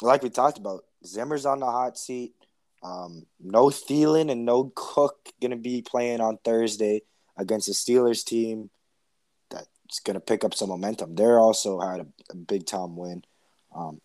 like 0.00 0.22
we 0.22 0.30
talked 0.30 0.58
about, 0.58 0.84
Zimmer's 1.04 1.46
on 1.46 1.60
the 1.60 1.66
hot 1.66 1.98
seat. 1.98 2.34
Um, 2.82 3.26
no 3.40 3.66
Thielen 3.66 4.30
and 4.30 4.44
no 4.44 4.70
Cook 4.74 5.30
gonna 5.40 5.56
be 5.56 5.80
playing 5.80 6.20
on 6.20 6.38
Thursday 6.44 7.02
against 7.36 7.66
the 7.66 7.72
Steelers 7.72 8.22
team 8.22 8.68
that's 9.48 10.00
gonna 10.04 10.20
pick 10.20 10.44
up 10.44 10.54
some 10.54 10.68
momentum. 10.68 11.14
They're 11.14 11.40
also 11.40 11.80
had 11.80 12.00
a, 12.00 12.06
a 12.30 12.36
big 12.36 12.66
time 12.66 12.94
win. 12.96 13.24
Um, 13.74 14.02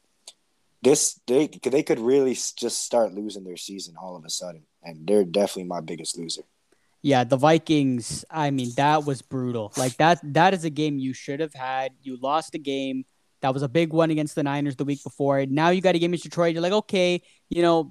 this 0.82 1.20
they 1.28 1.48
they 1.48 1.84
could 1.84 2.00
really 2.00 2.34
just 2.34 2.86
start 2.86 3.14
losing 3.14 3.44
their 3.44 3.58
season 3.58 3.96
all 4.02 4.16
of 4.16 4.26
a 4.26 4.30
sudden, 4.30 4.64
and 4.84 5.06
they're 5.08 5.26
definitely 5.26 5.66
my 5.66 5.82
biggest 5.82 6.18
loser. 6.18 6.44
Yeah, 7.02 7.24
the 7.24 7.38
Vikings. 7.38 8.26
I 8.30 8.52
mean, 8.52 8.72
that 8.76 9.06
was 9.06 9.22
brutal. 9.22 9.72
Like 9.78 9.96
that. 9.98 10.20
That 10.24 10.54
is 10.54 10.66
a 10.66 10.70
game 10.70 11.00
you 11.00 11.14
should 11.14 11.40
have 11.40 11.54
had. 11.54 11.94
You 12.02 12.18
lost 12.18 12.52
the 12.52 12.60
game. 12.60 13.06
That 13.42 13.54
was 13.54 13.64
a 13.64 13.70
big 13.70 13.94
one 13.94 14.12
against 14.12 14.36
the 14.36 14.44
Niners 14.44 14.76
the 14.76 14.84
week 14.84 15.02
before. 15.02 15.46
Now 15.46 15.70
you 15.70 15.80
got 15.80 15.96
a 15.96 16.00
game 16.00 16.12
against 16.12 16.26
Detroit. 16.26 16.54
You're 16.54 16.62
like, 16.62 16.74
okay, 16.74 17.22
you 17.48 17.62
know, 17.62 17.90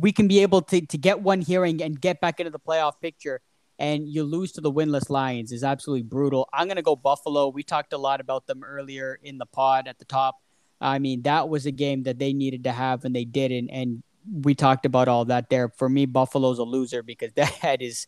we 0.00 0.10
can 0.10 0.26
be 0.26 0.40
able 0.40 0.62
to, 0.62 0.80
to 0.86 0.96
get 0.96 1.20
one 1.20 1.42
here 1.42 1.64
and, 1.66 2.00
get 2.00 2.18
back 2.22 2.40
into 2.40 2.50
the 2.50 2.58
playoff 2.58 2.92
picture. 3.00 3.42
And 3.78 4.08
you 4.08 4.22
lose 4.22 4.52
to 4.52 4.62
the 4.62 4.72
winless 4.72 5.10
Lions 5.10 5.52
is 5.52 5.64
absolutely 5.64 6.04
brutal. 6.04 6.48
I'm 6.50 6.68
to 6.70 6.80
go 6.80 6.96
Buffalo. 6.96 7.48
We 7.48 7.62
talked 7.62 7.92
a 7.92 7.98
lot 7.98 8.20
about 8.20 8.46
them 8.46 8.64
earlier 8.64 9.18
in 9.22 9.36
the 9.36 9.46
pod 9.46 9.86
at 9.86 9.98
the 9.98 10.06
top. 10.06 10.36
I 10.84 10.98
mean, 10.98 11.22
that 11.22 11.48
was 11.48 11.64
a 11.64 11.70
game 11.70 12.02
that 12.02 12.18
they 12.18 12.32
needed 12.34 12.64
to 12.64 12.72
have 12.72 13.04
and 13.04 13.16
they 13.16 13.24
didn't. 13.24 13.70
And 13.70 14.02
we 14.30 14.54
talked 14.54 14.84
about 14.84 15.08
all 15.08 15.24
that 15.26 15.48
there. 15.48 15.70
For 15.70 15.88
me, 15.88 16.04
Buffalo's 16.04 16.58
a 16.58 16.62
loser 16.64 17.02
because 17.02 17.32
that 17.36 17.80
is, 17.80 18.06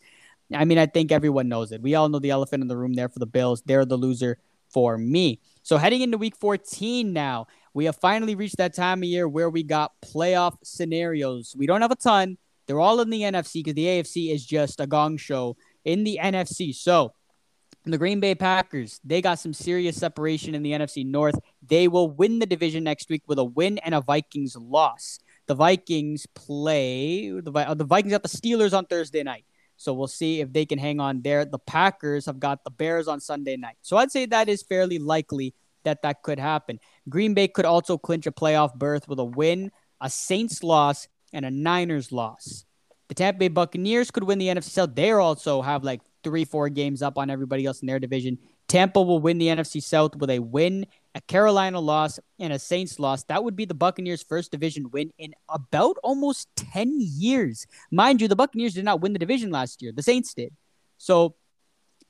I 0.53 0.63
mean, 0.63 0.77
I 0.77 0.85
think 0.85 1.11
everyone 1.11 1.49
knows 1.49 1.71
it. 1.71 1.81
We 1.81 1.95
all 1.95 2.07
know 2.07 2.19
the 2.19 2.29
elephant 2.29 2.61
in 2.61 2.67
the 2.67 2.77
room 2.77 2.93
there 2.93 3.09
for 3.09 3.19
the 3.19 3.25
Bills. 3.25 3.63
They're 3.65 3.85
the 3.85 3.97
loser 3.97 4.37
for 4.69 4.97
me. 4.97 5.41
So 5.63 5.77
heading 5.77 6.01
into 6.01 6.17
week 6.17 6.35
14 6.35 7.11
now, 7.11 7.47
we 7.73 7.85
have 7.85 7.95
finally 7.95 8.35
reached 8.35 8.57
that 8.57 8.75
time 8.75 8.99
of 8.99 9.05
year 9.05 9.27
where 9.27 9.49
we 9.49 9.63
got 9.63 9.91
playoff 10.01 10.55
scenarios. 10.63 11.55
We 11.57 11.67
don't 11.67 11.81
have 11.81 11.91
a 11.91 11.95
ton. 11.95 12.37
They're 12.67 12.79
all 12.79 12.99
in 13.01 13.09
the 13.09 13.21
NFC 13.21 13.55
because 13.55 13.75
the 13.75 13.85
AFC 13.85 14.33
is 14.33 14.45
just 14.45 14.79
a 14.79 14.87
gong 14.87 15.17
show 15.17 15.57
in 15.83 16.03
the 16.03 16.19
NFC. 16.21 16.75
So 16.75 17.13
the 17.91 17.97
Green 17.97 18.19
Bay 18.19 18.35
Packers, 18.35 18.99
they 19.03 19.21
got 19.21 19.39
some 19.39 19.53
serious 19.53 19.95
separation 19.97 20.55
in 20.55 20.63
the 20.63 20.71
NFC 20.71 21.05
North. 21.05 21.39
They 21.65 21.87
will 21.87 22.09
win 22.09 22.39
the 22.39 22.45
division 22.45 22.83
next 22.83 23.09
week 23.09 23.23
with 23.27 23.39
a 23.39 23.43
win 23.43 23.77
and 23.79 23.95
a 23.95 24.01
Vikings 24.01 24.55
loss. 24.55 25.19
The 25.47 25.55
Vikings 25.55 26.25
play 26.33 27.29
the, 27.29 27.51
uh, 27.51 27.73
the 27.73 27.85
Vikings 27.85 28.11
got 28.11 28.23
the 28.23 28.29
Steelers 28.29 28.77
on 28.77 28.85
Thursday 28.85 29.23
night. 29.23 29.45
So 29.77 29.93
we'll 29.93 30.07
see 30.07 30.41
if 30.41 30.51
they 30.51 30.65
can 30.65 30.79
hang 30.79 30.99
on 30.99 31.21
there. 31.21 31.45
The 31.45 31.59
Packers 31.59 32.25
have 32.25 32.39
got 32.39 32.63
the 32.63 32.71
Bears 32.71 33.07
on 33.07 33.19
Sunday 33.19 33.55
night. 33.57 33.77
So 33.81 33.95
I'd 33.97 34.11
say 34.11 34.25
that 34.25 34.49
is 34.49 34.63
fairly 34.63 34.97
likely 34.97 35.53
that 35.83 36.01
that 36.01 36.23
could 36.23 36.39
happen. 36.39 36.79
Green 37.07 37.33
Bay 37.33 37.47
could 37.47 37.65
also 37.65 37.97
clinch 37.97 38.27
a 38.27 38.31
playoff 38.31 38.73
berth 38.75 39.07
with 39.07 39.19
a 39.19 39.25
win, 39.25 39.71
a 40.01 40.09
Saints 40.09 40.63
loss, 40.63 41.07
and 41.31 41.45
a 41.45 41.51
Niners 41.51 42.11
loss. 42.11 42.65
The 43.07 43.15
Tampa 43.15 43.39
Bay 43.39 43.47
Buccaneers 43.47 44.11
could 44.11 44.23
win 44.23 44.39
the 44.39 44.47
NFC 44.47 44.69
South. 44.69 44.95
They 44.95 45.11
also 45.11 45.61
have 45.61 45.83
like 45.83 46.01
three, 46.27 46.43
four 46.43 46.67
games 46.67 47.01
up 47.01 47.17
on 47.17 47.29
everybody 47.29 47.65
else 47.65 47.79
in 47.79 47.87
their 47.87 47.99
division. 47.99 48.37
Tampa 48.67 49.01
will 49.01 49.19
win 49.19 49.37
the 49.37 49.47
NFC 49.47 49.81
South 49.81 50.13
with 50.17 50.29
a 50.29 50.39
win, 50.39 50.85
a 51.15 51.21
Carolina 51.21 51.79
loss, 51.79 52.19
and 52.37 52.51
a 52.51 52.59
Saints 52.59 52.99
loss. 52.99 53.23
That 53.23 53.45
would 53.45 53.55
be 53.55 53.63
the 53.63 53.73
Buccaneers' 53.73 54.21
first 54.21 54.51
division 54.51 54.91
win 54.91 55.13
in 55.17 55.33
about 55.47 55.95
almost 56.03 56.49
10 56.57 56.97
years. 56.99 57.65
Mind 57.91 58.19
you, 58.19 58.27
the 58.27 58.35
Buccaneers 58.35 58.73
did 58.73 58.83
not 58.83 58.99
win 58.99 59.13
the 59.13 59.19
division 59.19 59.51
last 59.51 59.81
year, 59.81 59.93
the 59.93 60.03
Saints 60.03 60.33
did. 60.33 60.53
So 60.97 61.35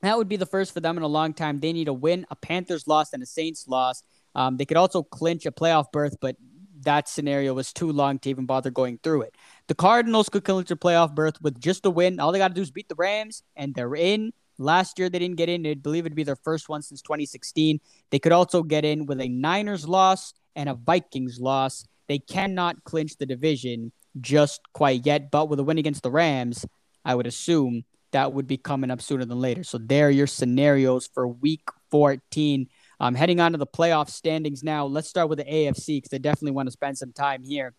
that 0.02 0.18
would 0.18 0.28
be 0.28 0.36
the 0.36 0.46
first 0.46 0.74
for 0.74 0.80
them 0.80 0.96
in 0.96 1.04
a 1.04 1.08
long 1.08 1.32
time. 1.32 1.60
They 1.60 1.72
need 1.72 1.86
a 1.86 1.92
win, 1.92 2.26
a 2.28 2.34
Panthers 2.34 2.88
loss, 2.88 3.12
and 3.12 3.22
a 3.22 3.26
Saints 3.26 3.68
loss. 3.68 4.02
Um, 4.34 4.56
they 4.56 4.64
could 4.64 4.76
also 4.76 5.04
clinch 5.04 5.46
a 5.46 5.52
playoff 5.52 5.92
berth, 5.92 6.16
but 6.20 6.34
that 6.82 7.08
scenario 7.08 7.54
was 7.54 7.72
too 7.72 7.92
long 7.92 8.18
to 8.20 8.30
even 8.30 8.46
bother 8.46 8.70
going 8.70 8.98
through 9.02 9.22
it. 9.22 9.34
The 9.68 9.74
Cardinals 9.74 10.30
could 10.30 10.44
clinch 10.44 10.70
a 10.70 10.76
playoff 10.76 11.14
berth 11.14 11.42
with 11.42 11.60
just 11.60 11.84
a 11.84 11.90
win. 11.90 12.20
All 12.20 12.32
they 12.32 12.38
got 12.38 12.48
to 12.48 12.54
do 12.54 12.62
is 12.62 12.70
beat 12.70 12.88
the 12.88 12.94
Rams, 12.94 13.42
and 13.54 13.74
they're 13.74 13.94
in. 13.94 14.32
Last 14.56 14.98
year 14.98 15.10
they 15.10 15.18
didn't 15.18 15.36
get 15.36 15.50
in. 15.50 15.66
I 15.66 15.74
believe 15.74 16.06
it'd 16.06 16.16
be 16.16 16.24
their 16.24 16.36
first 16.36 16.70
one 16.70 16.80
since 16.80 17.02
2016. 17.02 17.78
They 18.10 18.18
could 18.18 18.32
also 18.32 18.62
get 18.62 18.86
in 18.86 19.04
with 19.04 19.20
a 19.20 19.28
Niners 19.28 19.86
loss 19.86 20.32
and 20.56 20.70
a 20.70 20.74
Vikings 20.74 21.38
loss. 21.38 21.86
They 22.08 22.18
cannot 22.18 22.82
clinch 22.84 23.18
the 23.18 23.26
division 23.26 23.92
just 24.22 24.62
quite 24.72 25.04
yet, 25.04 25.30
but 25.30 25.50
with 25.50 25.60
a 25.60 25.64
win 25.64 25.76
against 25.76 26.02
the 26.02 26.10
Rams, 26.10 26.64
I 27.04 27.14
would 27.14 27.26
assume 27.26 27.84
that 28.12 28.32
would 28.32 28.46
be 28.46 28.56
coming 28.56 28.90
up 28.90 29.02
sooner 29.02 29.26
than 29.26 29.38
later. 29.38 29.64
So 29.64 29.76
there 29.76 30.08
are 30.08 30.10
your 30.10 30.26
scenarios 30.26 31.06
for 31.12 31.28
week 31.28 31.68
14. 31.90 32.66
Um, 33.00 33.14
heading 33.14 33.38
on 33.38 33.52
to 33.52 33.58
the 33.58 33.66
playoff 33.66 34.08
standings 34.08 34.64
now. 34.64 34.86
Let's 34.86 35.10
start 35.10 35.28
with 35.28 35.38
the 35.38 35.44
AFC 35.44 35.98
because 35.98 36.14
I 36.14 36.18
definitely 36.18 36.52
want 36.52 36.68
to 36.68 36.72
spend 36.72 36.96
some 36.96 37.12
time 37.12 37.44
here 37.44 37.74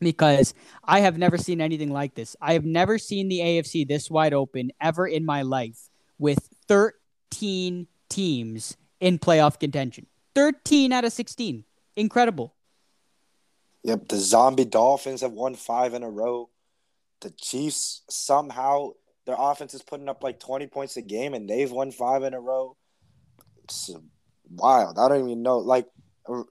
because 0.00 0.54
I 0.84 1.00
have 1.00 1.18
never 1.18 1.38
seen 1.38 1.60
anything 1.60 1.92
like 1.92 2.14
this. 2.14 2.36
I 2.40 2.54
have 2.54 2.64
never 2.64 2.98
seen 2.98 3.28
the 3.28 3.40
AFC 3.40 3.86
this 3.86 4.10
wide 4.10 4.34
open 4.34 4.72
ever 4.80 5.06
in 5.06 5.24
my 5.24 5.42
life 5.42 5.88
with 6.18 6.48
13 6.68 7.86
teams 8.08 8.76
in 9.00 9.18
playoff 9.18 9.58
contention. 9.58 10.06
13 10.34 10.92
out 10.92 11.04
of 11.04 11.12
16. 11.12 11.64
Incredible. 11.96 12.54
Yep, 13.84 14.08
the 14.08 14.16
zombie 14.16 14.64
Dolphins 14.64 15.20
have 15.20 15.32
won 15.32 15.54
five 15.54 15.94
in 15.94 16.02
a 16.02 16.10
row. 16.10 16.50
The 17.20 17.30
Chiefs 17.30 18.02
somehow 18.08 18.90
their 19.26 19.36
offense 19.38 19.74
is 19.74 19.82
putting 19.82 20.08
up 20.08 20.22
like 20.22 20.40
20 20.40 20.66
points 20.68 20.96
a 20.96 21.02
game 21.02 21.34
and 21.34 21.48
they've 21.48 21.70
won 21.70 21.90
five 21.90 22.22
in 22.22 22.34
a 22.34 22.40
row. 22.40 22.76
It's 23.64 23.90
wild. 24.50 24.98
I 24.98 25.08
don't 25.08 25.26
even 25.26 25.42
know. 25.42 25.58
Like 25.58 25.86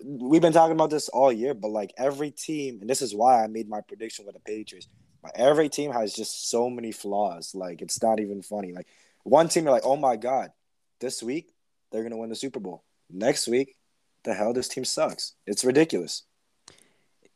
we've 0.03 0.41
been 0.41 0.53
talking 0.53 0.75
about 0.75 0.89
this 0.89 1.09
all 1.09 1.31
year, 1.31 1.53
but 1.53 1.69
like 1.69 1.93
every 1.97 2.31
team, 2.31 2.79
and 2.81 2.89
this 2.89 3.01
is 3.01 3.13
why 3.13 3.43
I 3.43 3.47
made 3.47 3.69
my 3.69 3.81
prediction 3.81 4.25
with 4.25 4.35
the 4.35 4.41
Patriots. 4.41 4.87
But 5.21 5.31
every 5.35 5.69
team 5.69 5.91
has 5.91 6.13
just 6.13 6.49
so 6.49 6.69
many 6.69 6.91
flaws. 6.91 7.53
Like 7.53 7.81
it's 7.81 8.01
not 8.01 8.19
even 8.19 8.41
funny. 8.41 8.73
Like 8.73 8.87
one 9.23 9.49
team, 9.49 9.63
you're 9.63 9.73
like, 9.73 9.85
oh 9.85 9.95
my 9.95 10.15
god, 10.15 10.51
this 10.99 11.21
week 11.21 11.53
they're 11.91 12.03
gonna 12.03 12.17
win 12.17 12.29
the 12.29 12.35
Super 12.35 12.59
Bowl. 12.59 12.83
Next 13.09 13.47
week, 13.47 13.75
the 14.23 14.33
hell, 14.33 14.53
this 14.53 14.67
team 14.67 14.85
sucks. 14.85 15.33
It's 15.45 15.63
ridiculous. 15.63 16.23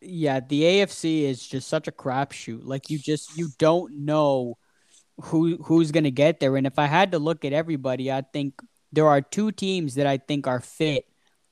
Yeah, 0.01 0.39
the 0.39 0.63
AFC 0.63 1.23
is 1.23 1.45
just 1.45 1.67
such 1.67 1.87
a 1.87 1.91
crapshoot. 1.91 2.61
Like 2.63 2.89
you 2.89 2.97
just 2.97 3.37
you 3.37 3.49
don't 3.59 4.05
know 4.05 4.57
who 5.21 5.57
who's 5.57 5.91
gonna 5.91 6.11
get 6.11 6.39
there. 6.39 6.57
And 6.57 6.65
if 6.65 6.79
I 6.79 6.87
had 6.87 7.11
to 7.11 7.19
look 7.19 7.45
at 7.45 7.53
everybody, 7.53 8.11
I 8.11 8.21
think 8.21 8.59
there 8.91 9.07
are 9.07 9.21
two 9.21 9.51
teams 9.51 9.95
that 9.95 10.07
I 10.07 10.17
think 10.17 10.47
are 10.47 10.59
fit 10.59 11.05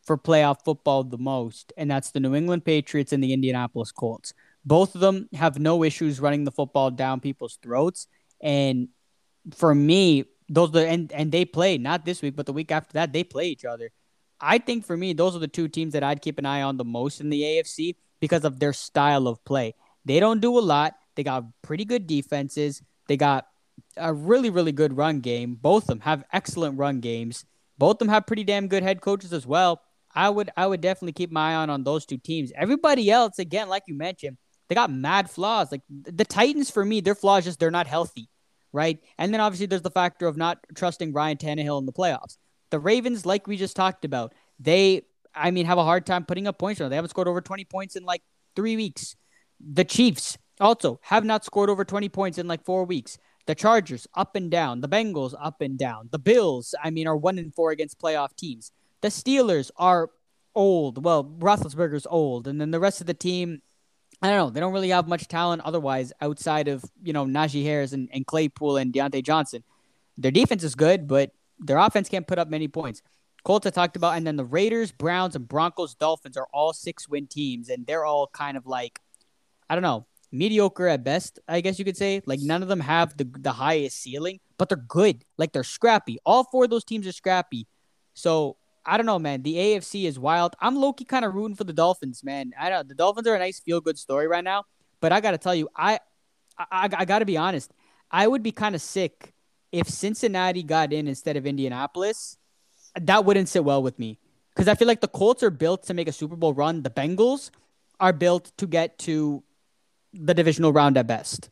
for 0.09 0.17
playoff 0.17 0.65
football 0.65 1.03
the 1.03 1.19
most, 1.19 1.71
and 1.77 1.91
that's 1.91 2.09
the 2.09 2.19
New 2.19 2.33
England 2.33 2.65
Patriots 2.65 3.13
and 3.13 3.23
the 3.23 3.31
Indianapolis 3.31 3.91
Colts. 3.91 4.33
Both 4.65 4.95
of 4.95 5.01
them 5.01 5.29
have 5.33 5.59
no 5.59 5.83
issues 5.83 6.19
running 6.19 6.45
the 6.45 6.51
football 6.51 6.89
down 6.89 7.19
people's 7.19 7.59
throats. 7.61 8.07
And 8.41 8.87
for 9.53 9.75
me, 9.75 10.25
those 10.49 10.75
are, 10.75 10.83
and 10.83 11.11
and 11.11 11.31
they 11.31 11.45
play 11.45 11.77
not 11.77 12.05
this 12.05 12.23
week, 12.23 12.35
but 12.35 12.47
the 12.47 12.53
week 12.53 12.71
after 12.71 12.93
that 12.93 13.13
they 13.13 13.23
play 13.23 13.49
each 13.49 13.65
other. 13.65 13.91
I 14.41 14.57
think 14.57 14.83
for 14.83 14.97
me, 14.97 15.13
those 15.13 15.35
are 15.35 15.39
the 15.39 15.47
two 15.47 15.67
teams 15.67 15.93
that 15.93 16.01
I'd 16.01 16.23
keep 16.23 16.39
an 16.39 16.45
eye 16.47 16.63
on 16.63 16.77
the 16.77 16.85
most 16.85 17.21
in 17.21 17.29
the 17.29 17.43
AFC 17.43 17.95
because 18.19 18.43
of 18.43 18.59
their 18.59 18.73
style 18.73 19.27
of 19.27 19.45
play. 19.45 19.75
They 20.05 20.19
don't 20.19 20.41
do 20.41 20.57
a 20.57 20.65
lot. 20.73 20.95
They 21.17 21.23
got 21.23 21.43
pretty 21.61 21.85
good 21.85 22.07
defenses. 22.07 22.81
They 23.07 23.15
got 23.15 23.45
a 23.95 24.11
really, 24.11 24.49
really 24.49 24.71
good 24.71 24.97
run 24.97 25.19
game. 25.19 25.53
Both 25.53 25.83
of 25.83 25.89
them 25.89 25.99
have 25.99 26.23
excellent 26.33 26.79
run 26.79 26.99
games. 26.99 27.45
Both 27.77 27.97
of 27.97 27.99
them 27.99 28.09
have 28.09 28.25
pretty 28.25 28.43
damn 28.43 28.67
good 28.67 28.81
head 28.81 29.01
coaches 29.01 29.33
as 29.33 29.45
well. 29.45 29.83
I 30.13 30.29
would 30.29 30.49
I 30.57 30.67
would 30.67 30.81
definitely 30.81 31.13
keep 31.13 31.31
my 31.31 31.51
eye 31.51 31.55
on 31.55 31.69
on 31.69 31.83
those 31.83 32.05
two 32.05 32.17
teams. 32.17 32.51
Everybody 32.55 33.11
else, 33.11 33.39
again, 33.39 33.69
like 33.69 33.83
you 33.87 33.95
mentioned, 33.95 34.37
they 34.67 34.75
got 34.75 34.91
mad 34.91 35.29
flaws. 35.29 35.71
Like 35.71 35.81
the 35.89 36.25
Titans, 36.25 36.71
for 36.71 36.83
me, 36.83 37.01
their 37.01 37.15
flaws 37.15 37.45
just 37.45 37.59
they're 37.59 37.71
not 37.71 37.87
healthy 37.87 38.29
right? 38.71 38.99
And 39.17 39.33
then 39.33 39.41
obviously 39.41 39.65
there's 39.65 39.81
the 39.81 39.91
factor 39.91 40.27
of 40.27 40.37
not 40.37 40.59
trusting 40.75 41.13
Ryan 41.13 41.37
Tannehill 41.37 41.79
in 41.79 41.85
the 41.85 41.93
playoffs. 41.93 42.37
The 42.69 42.79
Ravens, 42.79 43.25
like 43.25 43.47
we 43.47 43.57
just 43.57 43.75
talked 43.75 44.05
about, 44.05 44.33
they, 44.59 45.03
I 45.33 45.51
mean, 45.51 45.65
have 45.65 45.77
a 45.77 45.83
hard 45.83 46.05
time 46.05 46.25
putting 46.25 46.47
up 46.47 46.59
points. 46.59 46.79
They 46.79 46.95
haven't 46.95 47.09
scored 47.09 47.27
over 47.27 47.41
20 47.41 47.65
points 47.65 47.95
in 47.95 48.03
like 48.03 48.21
three 48.55 48.75
weeks. 48.75 49.15
The 49.59 49.85
Chiefs 49.85 50.37
also 50.59 50.99
have 51.03 51.25
not 51.25 51.45
scored 51.45 51.69
over 51.69 51.83
20 51.83 52.09
points 52.09 52.37
in 52.37 52.47
like 52.47 52.63
four 52.63 52.85
weeks. 52.85 53.17
The 53.47 53.55
Chargers 53.55 54.07
up 54.15 54.35
and 54.35 54.51
down. 54.51 54.81
The 54.81 54.89
Bengals 54.89 55.33
up 55.39 55.61
and 55.61 55.77
down. 55.77 56.09
The 56.11 56.19
Bills, 56.19 56.75
I 56.83 56.91
mean, 56.91 57.07
are 57.07 57.17
one 57.17 57.39
and 57.39 57.53
four 57.53 57.71
against 57.71 57.99
playoff 57.99 58.35
teams. 58.35 58.71
The 59.01 59.09
Steelers 59.09 59.71
are 59.77 60.09
old. 60.55 61.03
Well, 61.03 61.23
Roethlisberger's 61.23 62.07
old, 62.09 62.47
and 62.47 62.59
then 62.59 62.71
the 62.71 62.79
rest 62.79 63.01
of 63.01 63.07
the 63.07 63.13
team 63.13 63.61
I 64.21 64.27
don't 64.27 64.37
know. 64.37 64.49
They 64.49 64.59
don't 64.59 64.73
really 64.73 64.89
have 64.89 65.07
much 65.07 65.27
talent 65.27 65.61
otherwise 65.63 66.11
outside 66.19 66.67
of, 66.67 66.83
you 67.01 67.13
know, 67.13 67.25
Najee 67.25 67.63
Harris 67.63 67.93
and, 67.93 68.09
and 68.11 68.25
Claypool 68.25 68.77
and 68.77 68.93
Diontae 68.93 69.23
Johnson. 69.23 69.63
Their 70.17 70.31
defense 70.31 70.63
is 70.63 70.75
good, 70.75 71.07
but 71.07 71.31
their 71.57 71.77
offense 71.77 72.09
can't 72.09 72.27
put 72.27 72.37
up 72.37 72.49
many 72.49 72.67
points. 72.67 73.01
Colts 73.45 73.65
I 73.65 73.69
talked 73.69 73.95
about, 73.95 74.17
and 74.17 74.27
then 74.27 74.35
the 74.35 74.43
Raiders, 74.43 74.91
Browns, 74.91 75.37
and 75.37 75.47
Broncos, 75.47 75.95
Dolphins 75.95 76.35
are 76.35 76.47
all 76.51 76.73
six 76.73 77.07
win 77.07 77.27
teams, 77.27 77.69
and 77.69 77.87
they're 77.87 78.03
all 78.03 78.27
kind 78.27 78.57
of 78.57 78.67
like, 78.67 78.99
I 79.69 79.75
don't 79.75 79.81
know, 79.81 80.05
mediocre 80.33 80.87
at 80.87 81.05
best, 81.05 81.39
I 81.47 81.61
guess 81.61 81.79
you 81.79 81.85
could 81.85 81.95
say. 81.95 82.21
Like 82.25 82.41
none 82.41 82.61
of 82.61 82.67
them 82.67 82.81
have 82.81 83.15
the 83.15 83.23
the 83.23 83.53
highest 83.53 84.01
ceiling, 84.01 84.41
but 84.57 84.67
they're 84.67 84.77
good. 84.77 85.23
Like 85.37 85.53
they're 85.53 85.63
scrappy. 85.63 86.17
All 86.25 86.43
four 86.43 86.65
of 86.65 86.69
those 86.69 86.83
teams 86.83 87.07
are 87.07 87.13
scrappy. 87.13 87.65
So 88.13 88.57
I 88.89 88.97
don't 88.97 89.05
know, 89.05 89.19
man. 89.19 89.43
The 89.43 89.53
AFC 89.53 90.05
is 90.05 90.17
wild. 90.17 90.55
I'm 90.59 90.75
low 90.75 90.93
key 90.93 91.05
kind 91.05 91.23
of 91.23 91.35
rooting 91.35 91.55
for 91.55 91.63
the 91.63 91.73
Dolphins, 91.73 92.23
man. 92.23 92.53
I 92.59 92.71
know 92.71 92.81
the 92.81 92.95
Dolphins 92.95 93.27
are 93.27 93.35
a 93.35 93.39
nice 93.39 93.59
feel 93.59 93.81
good 93.81 93.99
story 93.99 94.27
right 94.27 94.43
now, 94.43 94.65
but 94.99 95.11
I 95.11 95.21
got 95.21 95.31
to 95.31 95.37
tell 95.37 95.53
you, 95.53 95.69
I, 95.75 95.99
I, 96.57 96.89
I 96.91 97.05
got 97.05 97.19
to 97.19 97.25
be 97.25 97.37
honest. 97.37 97.71
I 98.09 98.25
would 98.25 98.41
be 98.41 98.51
kind 98.51 98.73
of 98.73 98.81
sick 98.81 99.31
if 99.71 99.87
Cincinnati 99.87 100.63
got 100.63 100.91
in 100.91 101.07
instead 101.07 101.37
of 101.37 101.45
Indianapolis. 101.45 102.39
That 102.99 103.25
wouldn't 103.25 103.47
sit 103.47 103.63
well 103.63 103.83
with 103.83 103.99
me 103.99 104.17
because 104.55 104.67
I 104.67 104.73
feel 104.73 104.87
like 104.87 105.01
the 105.01 105.07
Colts 105.07 105.43
are 105.43 105.51
built 105.51 105.83
to 105.83 105.93
make 105.93 106.07
a 106.07 106.11
Super 106.11 106.35
Bowl 106.35 106.55
run. 106.55 106.81
The 106.81 106.89
Bengals 106.89 107.51
are 107.99 108.11
built 108.11 108.51
to 108.57 108.65
get 108.65 108.97
to 108.99 109.43
the 110.13 110.33
divisional 110.33 110.73
round 110.73 110.97
at 110.97 111.05
best. 111.05 111.51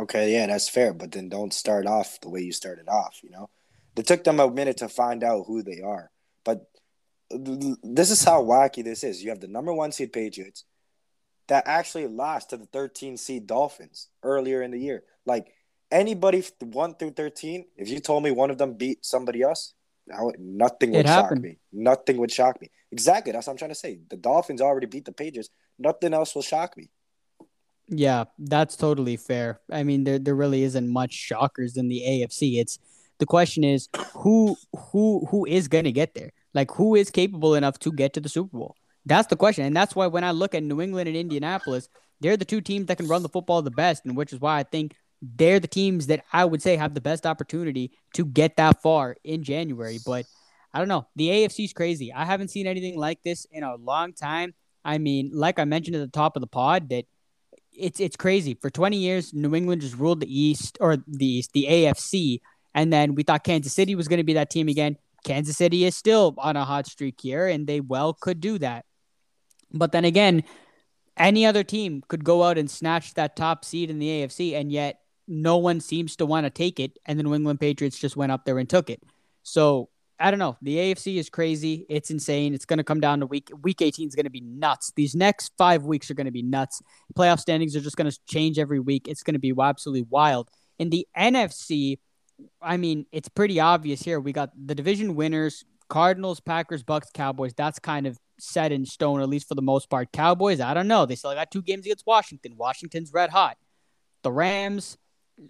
Okay, 0.00 0.32
yeah, 0.32 0.46
that's 0.46 0.70
fair, 0.70 0.94
but 0.94 1.12
then 1.12 1.28
don't 1.28 1.52
start 1.52 1.86
off 1.86 2.18
the 2.22 2.30
way 2.30 2.40
you 2.40 2.52
started 2.52 2.88
off, 2.88 3.20
you 3.22 3.28
know? 3.28 3.50
It 3.96 4.06
took 4.06 4.24
them 4.24 4.40
a 4.40 4.50
minute 4.50 4.78
to 4.78 4.88
find 4.88 5.24
out 5.24 5.44
who 5.46 5.62
they 5.62 5.80
are. 5.80 6.10
But 6.44 6.66
this 7.30 8.10
is 8.10 8.22
how 8.22 8.42
wacky 8.42 8.84
this 8.84 9.02
is. 9.02 9.22
You 9.22 9.30
have 9.30 9.40
the 9.40 9.48
number 9.48 9.72
one 9.72 9.92
seed 9.92 10.12
Patriots 10.12 10.64
that 11.48 11.64
actually 11.66 12.06
lost 12.06 12.50
to 12.50 12.56
the 12.56 12.66
13 12.66 13.16
seed 13.16 13.46
Dolphins 13.46 14.08
earlier 14.22 14.62
in 14.62 14.70
the 14.70 14.78
year. 14.78 15.04
Like 15.24 15.52
anybody 15.90 16.44
one 16.60 16.94
through 16.94 17.12
13, 17.12 17.64
if 17.76 17.88
you 17.88 18.00
told 18.00 18.22
me 18.22 18.30
one 18.30 18.50
of 18.50 18.58
them 18.58 18.74
beat 18.74 19.04
somebody 19.04 19.42
else, 19.42 19.74
would, 20.08 20.38
nothing 20.38 20.92
would 20.92 21.06
shock 21.06 21.32
me. 21.32 21.58
Nothing 21.72 22.18
would 22.18 22.30
shock 22.30 22.60
me. 22.60 22.70
Exactly. 22.92 23.32
That's 23.32 23.46
what 23.46 23.54
I'm 23.54 23.58
trying 23.58 23.70
to 23.70 23.74
say. 23.74 24.00
The 24.08 24.16
Dolphins 24.16 24.60
already 24.60 24.86
beat 24.86 25.04
the 25.04 25.12
Patriots. 25.12 25.50
Nothing 25.78 26.14
else 26.14 26.34
will 26.34 26.42
shock 26.42 26.76
me. 26.76 26.90
Yeah, 27.88 28.24
that's 28.38 28.76
totally 28.76 29.16
fair. 29.16 29.60
I 29.70 29.84
mean, 29.84 30.04
there 30.04 30.18
there 30.18 30.34
really 30.34 30.62
isn't 30.62 30.88
much 30.88 31.12
shockers 31.12 31.76
in 31.76 31.88
the 31.88 32.02
AFC. 32.06 32.58
It's 32.58 32.78
the 33.18 33.26
question 33.26 33.64
is 33.64 33.88
who 34.14 34.56
who 34.92 35.26
who 35.30 35.46
is 35.46 35.68
going 35.68 35.84
to 35.84 35.92
get 35.92 36.14
there? 36.14 36.32
Like 36.54 36.70
who 36.72 36.94
is 36.94 37.10
capable 37.10 37.54
enough 37.54 37.78
to 37.80 37.92
get 37.92 38.14
to 38.14 38.20
the 38.20 38.28
Super 38.28 38.56
Bowl? 38.56 38.76
That's 39.04 39.28
the 39.28 39.36
question. 39.36 39.64
And 39.64 39.76
that's 39.76 39.94
why 39.94 40.08
when 40.08 40.24
I 40.24 40.32
look 40.32 40.54
at 40.54 40.62
New 40.62 40.80
England 40.80 41.08
and 41.08 41.16
Indianapolis, 41.16 41.88
they're 42.20 42.36
the 42.36 42.44
two 42.44 42.60
teams 42.60 42.86
that 42.86 42.96
can 42.96 43.08
run 43.08 43.22
the 43.22 43.28
football 43.28 43.62
the 43.62 43.70
best, 43.70 44.04
and 44.04 44.16
which 44.16 44.32
is 44.32 44.40
why 44.40 44.58
I 44.58 44.62
think 44.64 44.96
they're 45.22 45.60
the 45.60 45.68
teams 45.68 46.08
that 46.08 46.24
I 46.32 46.44
would 46.44 46.62
say 46.62 46.76
have 46.76 46.94
the 46.94 47.00
best 47.00 47.26
opportunity 47.26 47.92
to 48.14 48.24
get 48.24 48.56
that 48.56 48.82
far 48.82 49.16
in 49.24 49.42
January. 49.42 49.98
But 50.04 50.26
I 50.74 50.78
don't 50.78 50.88
know. 50.88 51.06
The 51.16 51.28
AFC 51.28 51.64
is 51.64 51.72
crazy. 51.72 52.12
I 52.12 52.24
haven't 52.24 52.48
seen 52.48 52.66
anything 52.66 52.98
like 52.98 53.22
this 53.22 53.46
in 53.50 53.62
a 53.62 53.76
long 53.76 54.12
time. 54.12 54.54
I 54.84 54.98
mean, 54.98 55.30
like 55.32 55.58
I 55.58 55.64
mentioned 55.64 55.96
at 55.96 56.00
the 56.00 56.08
top 56.08 56.36
of 56.36 56.40
the 56.40 56.46
pod, 56.46 56.90
that 56.90 57.06
it's 57.72 58.00
it's 58.00 58.16
crazy. 58.16 58.54
For 58.54 58.70
20 58.70 58.96
years, 58.96 59.32
New 59.34 59.54
England 59.54 59.82
just 59.82 59.96
ruled 59.96 60.20
the 60.20 60.40
East 60.40 60.78
or 60.80 60.96
the 60.96 61.26
East, 61.26 61.52
the 61.52 61.66
AFC, 61.68 62.40
and 62.76 62.92
then 62.92 63.14
we 63.14 63.22
thought 63.22 63.42
Kansas 63.42 63.72
City 63.72 63.94
was 63.94 64.06
going 64.06 64.18
to 64.18 64.24
be 64.24 64.34
that 64.34 64.50
team 64.50 64.68
again. 64.68 64.98
Kansas 65.24 65.56
City 65.56 65.84
is 65.84 65.96
still 65.96 66.34
on 66.38 66.56
a 66.56 66.64
hot 66.64 66.86
streak 66.86 67.18
here, 67.20 67.48
and 67.48 67.66
they 67.66 67.80
well 67.80 68.12
could 68.12 68.38
do 68.38 68.58
that. 68.58 68.84
But 69.72 69.92
then 69.92 70.04
again, 70.04 70.44
any 71.16 71.46
other 71.46 71.64
team 71.64 72.02
could 72.06 72.22
go 72.22 72.44
out 72.44 72.58
and 72.58 72.70
snatch 72.70 73.14
that 73.14 73.34
top 73.34 73.64
seed 73.64 73.88
in 73.88 73.98
the 73.98 74.06
AFC, 74.06 74.54
and 74.54 74.70
yet 74.70 75.00
no 75.26 75.56
one 75.56 75.80
seems 75.80 76.16
to 76.16 76.26
want 76.26 76.44
to 76.44 76.50
take 76.50 76.78
it. 76.78 76.98
And 77.06 77.18
the 77.18 77.22
New 77.24 77.34
England 77.34 77.60
Patriots 77.60 77.98
just 77.98 78.14
went 78.14 78.30
up 78.30 78.44
there 78.44 78.58
and 78.58 78.68
took 78.68 78.90
it. 78.90 79.02
So 79.42 79.88
I 80.20 80.30
don't 80.30 80.38
know. 80.38 80.58
The 80.60 80.76
AFC 80.76 81.16
is 81.16 81.30
crazy. 81.30 81.86
It's 81.88 82.10
insane. 82.10 82.52
It's 82.52 82.66
going 82.66 82.76
to 82.78 82.84
come 82.84 83.00
down 83.00 83.20
to 83.20 83.26
week 83.26 83.50
week 83.62 83.80
18 83.80 84.08
is 84.08 84.14
going 84.14 84.24
to 84.24 84.30
be 84.30 84.42
nuts. 84.42 84.92
These 84.94 85.14
next 85.14 85.52
five 85.56 85.84
weeks 85.84 86.10
are 86.10 86.14
going 86.14 86.26
to 86.26 86.30
be 86.30 86.42
nuts. 86.42 86.82
Playoff 87.16 87.40
standings 87.40 87.74
are 87.74 87.80
just 87.80 87.96
going 87.96 88.10
to 88.10 88.18
change 88.28 88.58
every 88.58 88.80
week. 88.80 89.08
It's 89.08 89.22
going 89.22 89.34
to 89.34 89.40
be 89.40 89.54
absolutely 89.58 90.06
wild. 90.10 90.50
In 90.78 90.90
the 90.90 91.06
NFC, 91.16 91.98
I 92.60 92.76
mean, 92.76 93.06
it's 93.12 93.28
pretty 93.28 93.60
obvious 93.60 94.02
here. 94.02 94.20
We 94.20 94.32
got 94.32 94.50
the 94.66 94.74
division 94.74 95.14
winners 95.14 95.64
Cardinals, 95.88 96.40
Packers, 96.40 96.82
Bucks, 96.82 97.10
Cowboys. 97.12 97.54
That's 97.54 97.78
kind 97.78 98.06
of 98.06 98.18
set 98.38 98.72
in 98.72 98.84
stone, 98.84 99.20
at 99.20 99.28
least 99.28 99.48
for 99.48 99.54
the 99.54 99.62
most 99.62 99.88
part. 99.88 100.12
Cowboys, 100.12 100.60
I 100.60 100.74
don't 100.74 100.88
know. 100.88 101.06
They 101.06 101.14
still 101.14 101.34
got 101.34 101.50
two 101.50 101.62
games 101.62 101.86
against 101.86 102.06
Washington. 102.06 102.56
Washington's 102.56 103.12
red 103.12 103.30
hot. 103.30 103.56
The 104.22 104.32
Rams, 104.32 104.98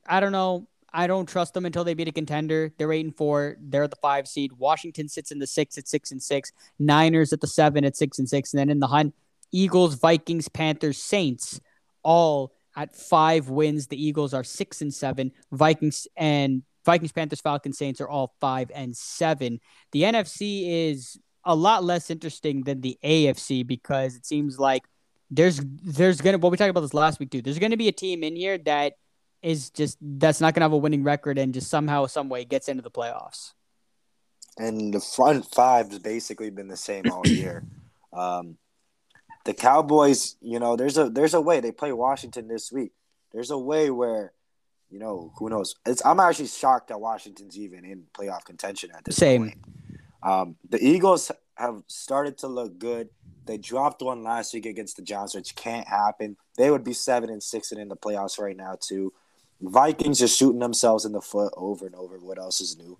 I 0.07 0.21
don't 0.21 0.33
know. 0.33 0.69
I 0.93 1.07
don't 1.07 1.29
trust 1.29 1.53
them 1.55 1.67
until 1.67 1.85
they 1.85 1.95
beat 1.95 2.09
a 2.09 2.13
contender. 2.13 2.73
They're 2.79 2.93
eight 2.93 3.05
and 3.05 3.17
four. 3.17 3.57
They're 3.61 3.89
the 3.89 3.97
five 3.97 4.29
seed. 4.29 4.53
Washington 4.53 5.09
sits 5.09 5.31
in 5.31 5.39
the 5.39 5.47
six 5.47 5.77
at 5.77 5.89
six 5.89 6.11
and 6.11 6.23
six. 6.23 6.53
Niners 6.79 7.33
at 7.33 7.41
the 7.41 7.47
seven 7.47 7.85
at 7.85 7.97
six 7.97 8.19
and 8.19 8.29
six. 8.29 8.53
And 8.53 8.61
then 8.61 8.71
in 8.71 8.81
the 8.81 8.87
hunt, 8.87 9.15
Eagles, 9.53 9.95
Vikings, 9.97 10.49
Panthers, 10.49 10.99
Saints, 10.99 11.61
all 12.03 12.55
at 12.77 12.95
five 12.95 13.49
wins. 13.49 13.89
The 13.89 14.03
Eagles 14.03 14.33
are 14.33 14.45
six 14.45 14.81
and 14.81 14.93
seven. 14.93 15.33
Vikings 15.53 16.07
and 16.17 16.63
Vikings, 16.87 17.13
Panthers, 17.13 17.41
Falcons, 17.41 17.77
Saints 17.77 18.01
are 18.01 18.09
all 18.09 18.35
five 18.41 18.71
and 18.75 18.97
seven. 18.97 19.61
The 19.93 20.05
NFC 20.05 20.89
is 20.89 21.19
a 21.45 21.55
lot 21.55 21.85
less 21.85 22.11
interesting 22.11 22.63
than 22.63 22.81
the 22.81 22.99
AFC 23.05 23.67
because 23.67 24.17
it 24.17 24.25
seems 24.25 24.59
like 24.59 24.85
there's 25.31 25.61
there's 25.83 26.21
gonna 26.21 26.39
what 26.39 26.53
we 26.53 26.57
talked 26.57 26.71
about 26.71 26.81
this 26.81 26.95
last 26.95 27.21
week 27.21 27.31
too. 27.31 27.43
There's 27.43 27.59
gonna 27.59 27.77
be 27.77 27.89
a 27.89 27.93
team 27.93 28.23
in 28.23 28.37
here 28.37 28.57
that 28.59 28.95
is 29.43 29.71
just 29.71 29.99
that's 30.01 30.41
not 30.41 30.55
gonna 30.55 30.65
have 30.65 30.73
a 30.73 30.77
winning 30.77 31.03
record 31.03 31.39
and 31.39 31.53
just 31.53 31.69
somehow 31.69 32.07
some 32.07 32.29
way 32.29 32.45
gets 32.45 32.69
into 32.69 32.83
the 32.83 32.91
playoffs. 32.91 33.53
And 34.59 34.95
the 34.95 35.01
front 35.01 35.45
five 35.45 35.91
has 35.91 35.99
basically 35.99 36.51
been 36.51 36.69
the 36.69 36.77
same 36.77 37.11
all 37.11 37.27
year. 37.27 37.65
Um, 38.13 38.57
the 39.45 39.53
Cowboys, 39.53 40.37
you 40.41 40.59
know, 40.59 40.75
there's 40.75 40.97
a 40.97 41.11
there's 41.11 41.35
a 41.35 41.41
way 41.41 41.61
they 41.61 41.71
play 41.71 41.93
Washington 41.93 42.49
this 42.49 42.73
week. 42.73 42.93
There's 43.31 43.51
a 43.51 43.59
way 43.59 43.91
where 43.91 44.33
you 44.91 44.99
know, 44.99 45.33
who 45.39 45.51
knows? 45.51 45.75
It's, 45.85 46.05
I'm 46.05 46.21
actually 46.21 46.49
shocked 46.49 46.89
that 46.89 47.01
Washington's 47.01 47.59
even 47.59 47.85
in 47.85 48.05
playoff 48.17 48.45
contention 48.45 48.91
at 48.95 49.05
this 49.05 49.17
Same. 49.17 49.43
point. 49.43 49.59
Um, 50.23 50.57
the 50.69 50.85
Eagles 50.85 51.31
have 51.57 51.83
started 51.87 52.39
to 52.39 52.49
look 52.49 52.79
good. 52.79 53.09
They 53.47 53.59
dropped 53.59 54.03
one 54.03 54.23
last 54.23 54.53
week 54.55 54.67
against 54.67 54.97
the 54.97 55.03
Giants, 55.03 55.35
which 55.35 55.55
can't 55.55 55.87
happen. 55.87 56.37
They 56.57 56.71
would 56.71 56.85
be 56.85 56.93
seven 56.93 57.31
and 57.31 57.43
six 57.43 57.71
and 57.73 57.81
in 57.81 57.89
the 57.89 57.97
playoffs 57.97 58.39
right 58.39 58.57
now 58.57 58.77
too. 58.81 59.13
Vikings 59.61 60.21
are 60.23 60.29
shooting 60.29 60.59
themselves 60.59 61.05
in 61.05 61.13
the 61.13 61.21
foot 61.21 61.53
over 61.57 61.87
and 61.87 61.95
over. 61.95 62.19
What 62.19 62.39
else 62.39 62.61
is 62.61 62.77
new? 62.77 62.99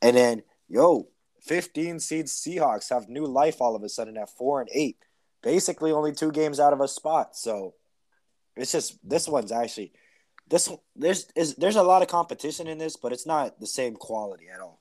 And 0.00 0.16
then, 0.16 0.42
yo, 0.68 1.08
15 1.42 2.00
seed 2.00 2.26
Seahawks 2.26 2.90
have 2.90 3.08
new 3.08 3.26
life 3.26 3.60
all 3.60 3.74
of 3.74 3.82
a 3.82 3.88
sudden 3.88 4.16
at 4.16 4.30
four 4.30 4.60
and 4.60 4.70
eight. 4.72 4.98
Basically, 5.42 5.90
only 5.90 6.12
two 6.12 6.30
games 6.30 6.60
out 6.60 6.72
of 6.72 6.80
a 6.80 6.88
spot. 6.88 7.36
So 7.36 7.74
it's 8.56 8.72
just 8.72 8.98
this 9.08 9.28
one's 9.28 9.52
actually 9.52 9.92
this 10.48 10.70
there's 10.96 11.26
is 11.36 11.54
there's 11.56 11.76
a 11.76 11.82
lot 11.82 12.02
of 12.02 12.08
competition 12.08 12.66
in 12.66 12.78
this, 12.78 12.96
but 12.96 13.12
it's 13.12 13.26
not 13.26 13.60
the 13.60 13.66
same 13.66 13.96
quality 13.96 14.46
at 14.52 14.60
all. 14.60 14.80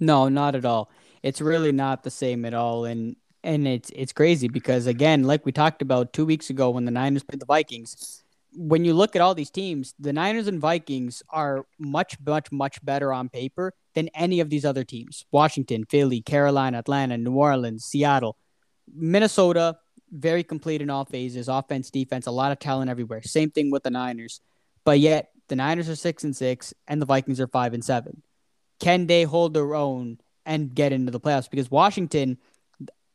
No, 0.00 0.28
not 0.28 0.54
at 0.54 0.64
all. 0.64 0.90
It's 1.22 1.40
really 1.40 1.72
not 1.72 2.02
the 2.02 2.10
same 2.10 2.44
at 2.44 2.54
all, 2.54 2.84
and 2.84 3.16
and 3.44 3.66
it's 3.66 3.90
it's 3.94 4.12
crazy 4.12 4.48
because 4.48 4.86
again, 4.86 5.24
like 5.24 5.44
we 5.44 5.52
talked 5.52 5.82
about 5.82 6.12
two 6.12 6.24
weeks 6.24 6.50
ago 6.50 6.70
when 6.70 6.84
the 6.84 6.90
Niners 6.90 7.22
played 7.22 7.40
the 7.40 7.46
Vikings, 7.46 8.22
when 8.54 8.84
you 8.84 8.94
look 8.94 9.16
at 9.16 9.22
all 9.22 9.34
these 9.34 9.50
teams, 9.50 9.94
the 9.98 10.12
Niners 10.12 10.46
and 10.46 10.60
Vikings 10.60 11.22
are 11.30 11.66
much 11.78 12.16
much 12.24 12.50
much 12.52 12.84
better 12.84 13.12
on 13.12 13.28
paper 13.28 13.74
than 13.94 14.08
any 14.14 14.40
of 14.40 14.50
these 14.50 14.64
other 14.64 14.84
teams. 14.84 15.24
Washington, 15.30 15.84
Philly, 15.88 16.20
Carolina, 16.20 16.78
Atlanta, 16.78 17.18
New 17.18 17.34
Orleans, 17.34 17.84
Seattle, 17.84 18.36
Minnesota, 18.92 19.76
very 20.10 20.44
complete 20.44 20.82
in 20.82 20.90
all 20.90 21.04
phases, 21.04 21.48
offense, 21.48 21.90
defense, 21.90 22.26
a 22.26 22.30
lot 22.30 22.52
of 22.52 22.58
talent 22.58 22.90
everywhere. 22.90 23.22
Same 23.22 23.50
thing 23.50 23.70
with 23.70 23.82
the 23.82 23.90
Niners. 23.90 24.40
But 24.84 24.98
yet 25.00 25.30
the 25.48 25.56
Niners 25.56 25.88
are 25.88 25.96
six 25.96 26.24
and 26.24 26.34
six, 26.34 26.74
and 26.88 27.00
the 27.00 27.06
Vikings 27.06 27.40
are 27.40 27.46
five 27.46 27.74
and 27.74 27.84
seven. 27.84 28.22
Can 28.80 29.06
they 29.06 29.22
hold 29.24 29.54
their 29.54 29.74
own 29.74 30.18
and 30.44 30.74
get 30.74 30.92
into 30.92 31.12
the 31.12 31.20
playoffs? 31.20 31.50
Because 31.50 31.70
Washington, 31.70 32.38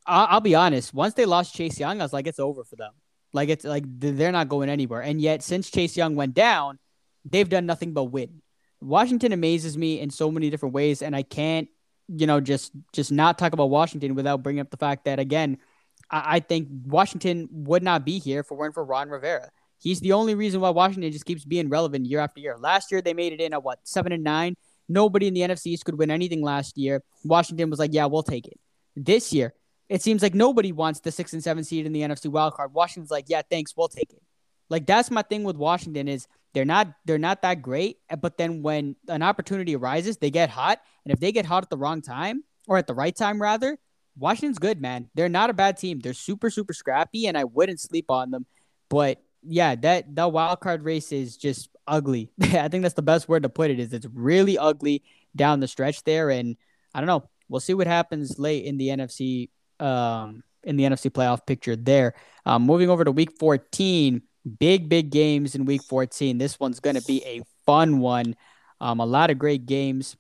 I'll, 0.06 0.28
I'll 0.30 0.42
be 0.42 0.56
honest, 0.56 0.94
once 0.94 1.14
they 1.14 1.26
lost 1.26 1.56
Chase 1.56 1.80
Young, 1.80 2.00
I 2.00 2.04
was 2.04 2.14
like, 2.14 2.28
it's 2.28 2.40
over 2.40 2.64
for 2.64 2.76
them. 2.76 2.94
Like 3.34 3.50
it's 3.50 3.66
like 3.66 3.84
they're 3.88 4.32
not 4.32 4.50
going 4.50 4.70
anywhere. 4.70 5.02
And 5.02 5.20
yet, 5.22 5.44
since 5.44 5.70
Chase 5.70 5.98
Young 5.98 6.16
went 6.16 6.34
down, 6.34 6.80
they've 7.26 7.50
done 7.50 7.66
nothing 7.66 7.94
but 7.94 8.06
win. 8.06 8.42
Washington 8.82 9.32
amazes 9.32 9.78
me 9.78 10.00
in 10.00 10.10
so 10.10 10.32
many 10.32 10.50
different 10.50 10.74
ways, 10.74 11.02
and 11.02 11.16
I 11.16 11.24
can't, 11.24 11.68
you 12.08 12.28
know, 12.28 12.40
just 12.40 12.72
just 12.94 13.12
not 13.12 13.38
talk 13.38 13.54
about 13.54 13.70
Washington 13.70 14.16
without 14.16 14.44
bringing 14.44 14.62
up 14.62 14.70
the 14.70 14.78
fact 14.78 15.06
that 15.06 15.20
again, 15.20 15.58
I, 16.10 16.38
I 16.38 16.40
think 16.40 16.68
Washington 16.86 17.50
would 17.52 17.84
not 17.84 18.06
be 18.06 18.20
here 18.20 18.42
if 18.42 18.52
it 18.52 18.56
weren't 18.56 18.74
for 18.74 18.86
Ron 18.86 19.10
Rivera. 19.10 19.50
He's 19.80 20.00
the 20.00 20.14
only 20.14 20.36
reason 20.36 20.62
why 20.62 20.70
Washington 20.72 21.12
just 21.12 21.26
keeps 21.26 21.46
being 21.46 21.70
relevant 21.70 22.06
year 22.06 22.20
after 22.20 22.40
year. 22.40 22.58
Last 22.58 22.92
year 22.92 23.02
they 23.02 23.14
made 23.14 23.34
it 23.34 23.42
in 23.42 23.54
at 23.54 23.64
what 23.64 23.80
seven 23.84 24.12
and 24.12 24.24
nine. 24.24 24.56
Nobody 24.90 25.28
in 25.28 25.34
the 25.34 25.42
NFC 25.42 25.68
East 25.68 25.86
could 25.86 25.98
win 25.98 26.10
anything 26.10 26.42
last 26.42 26.78
year. 26.78 27.04
Washington 27.24 27.70
was 27.70 27.80
like, 27.80 27.94
"Yeah, 27.94 28.06
we'll 28.06 28.24
take 28.24 28.48
it." 28.48 28.60
This 28.96 29.34
year, 29.34 29.54
it 29.90 30.02
seems 30.02 30.22
like 30.22 30.34
nobody 30.34 30.72
wants 30.72 31.00
the 31.02 31.12
six 31.12 31.34
and 31.34 31.44
seven 31.44 31.64
seed 31.64 31.86
in 31.86 31.94
the 31.94 32.02
NFC 32.02 32.30
wildcard. 32.30 32.72
Washington's 32.72 33.12
like, 33.12 33.26
"Yeah, 33.28 33.42
thanks, 33.50 33.76
we'll 33.76 33.90
take 33.90 34.12
it." 34.12 34.22
Like 34.70 34.86
that's 34.86 35.12
my 35.12 35.22
thing 35.22 35.44
with 35.44 35.58
Washington 35.58 36.08
is 36.08 36.28
they're 36.54 36.66
not 36.66 36.88
they're 37.06 37.18
not 37.18 37.42
that 37.44 37.62
great, 37.62 38.00
but 38.20 38.38
then 38.38 38.62
when 38.62 38.96
an 39.08 39.22
opportunity 39.22 39.76
arises, 39.76 40.18
they 40.18 40.32
get 40.32 40.50
hot, 40.50 40.80
and 41.06 41.14
if 41.14 41.20
they 41.20 41.32
get 41.32 41.46
hot 41.46 41.64
at 41.64 41.70
the 41.70 41.78
wrong 41.78 42.02
time 42.02 42.44
or 42.68 42.78
at 42.78 42.88
the 42.88 42.94
right 42.94 43.16
time 43.16 43.42
rather, 43.42 43.78
Washington's 44.18 44.60
good, 44.60 44.82
man. 44.82 45.10
They're 45.14 45.30
not 45.30 45.50
a 45.50 45.54
bad 45.54 45.78
team. 45.78 46.00
They're 46.00 46.14
super 46.14 46.50
super 46.50 46.74
scrappy, 46.74 47.28
and 47.28 47.38
I 47.38 47.44
wouldn't 47.44 47.80
sleep 47.80 48.10
on 48.10 48.32
them. 48.32 48.46
But 48.90 49.22
yeah, 49.48 49.76
that 49.76 50.16
that 50.16 50.32
wild 50.32 50.60
card 50.60 50.84
race 50.84 51.12
is 51.12 51.38
just 51.38 51.70
ugly. 51.88 52.32
I 52.42 52.68
think 52.68 52.84
that's 52.84 52.96
the 52.96 53.02
best 53.02 53.28
word 53.30 53.44
to 53.44 53.50
put 53.50 53.72
it. 53.72 53.80
Is 53.80 53.94
it's 53.94 54.08
really 54.14 54.58
ugly 54.58 55.04
down 55.36 55.60
the 55.60 55.68
stretch 55.68 56.04
there, 56.04 56.30
and 56.30 56.58
I 56.94 57.00
don't 57.00 57.08
know. 57.08 57.30
We'll 57.50 57.62
see 57.62 57.74
what 57.74 57.88
happens 57.88 58.38
late 58.40 58.66
in 58.66 58.78
the 58.78 58.90
NFC 58.90 59.50
um, 59.80 60.44
in 60.64 60.76
the 60.76 60.84
NFC 60.84 61.10
playoff 61.10 61.46
picture 61.46 61.76
there. 61.76 62.14
Um, 62.46 62.64
moving 62.64 62.90
over 62.90 63.04
to 63.04 63.12
Week 63.12 63.32
14, 63.40 64.22
big 64.60 64.90
big 64.90 65.10
games 65.10 65.56
in 65.56 65.66
Week 65.66 65.84
14. 65.84 66.38
This 66.38 66.60
one's 66.60 66.80
going 66.80 66.96
to 66.96 67.04
be 67.04 67.24
a 67.26 67.42
fun 67.66 68.00
one. 68.00 68.36
Um, 68.82 69.00
a 69.00 69.06
lot 69.06 69.30
of 69.30 69.40
great 69.40 69.66
games. 69.66 70.18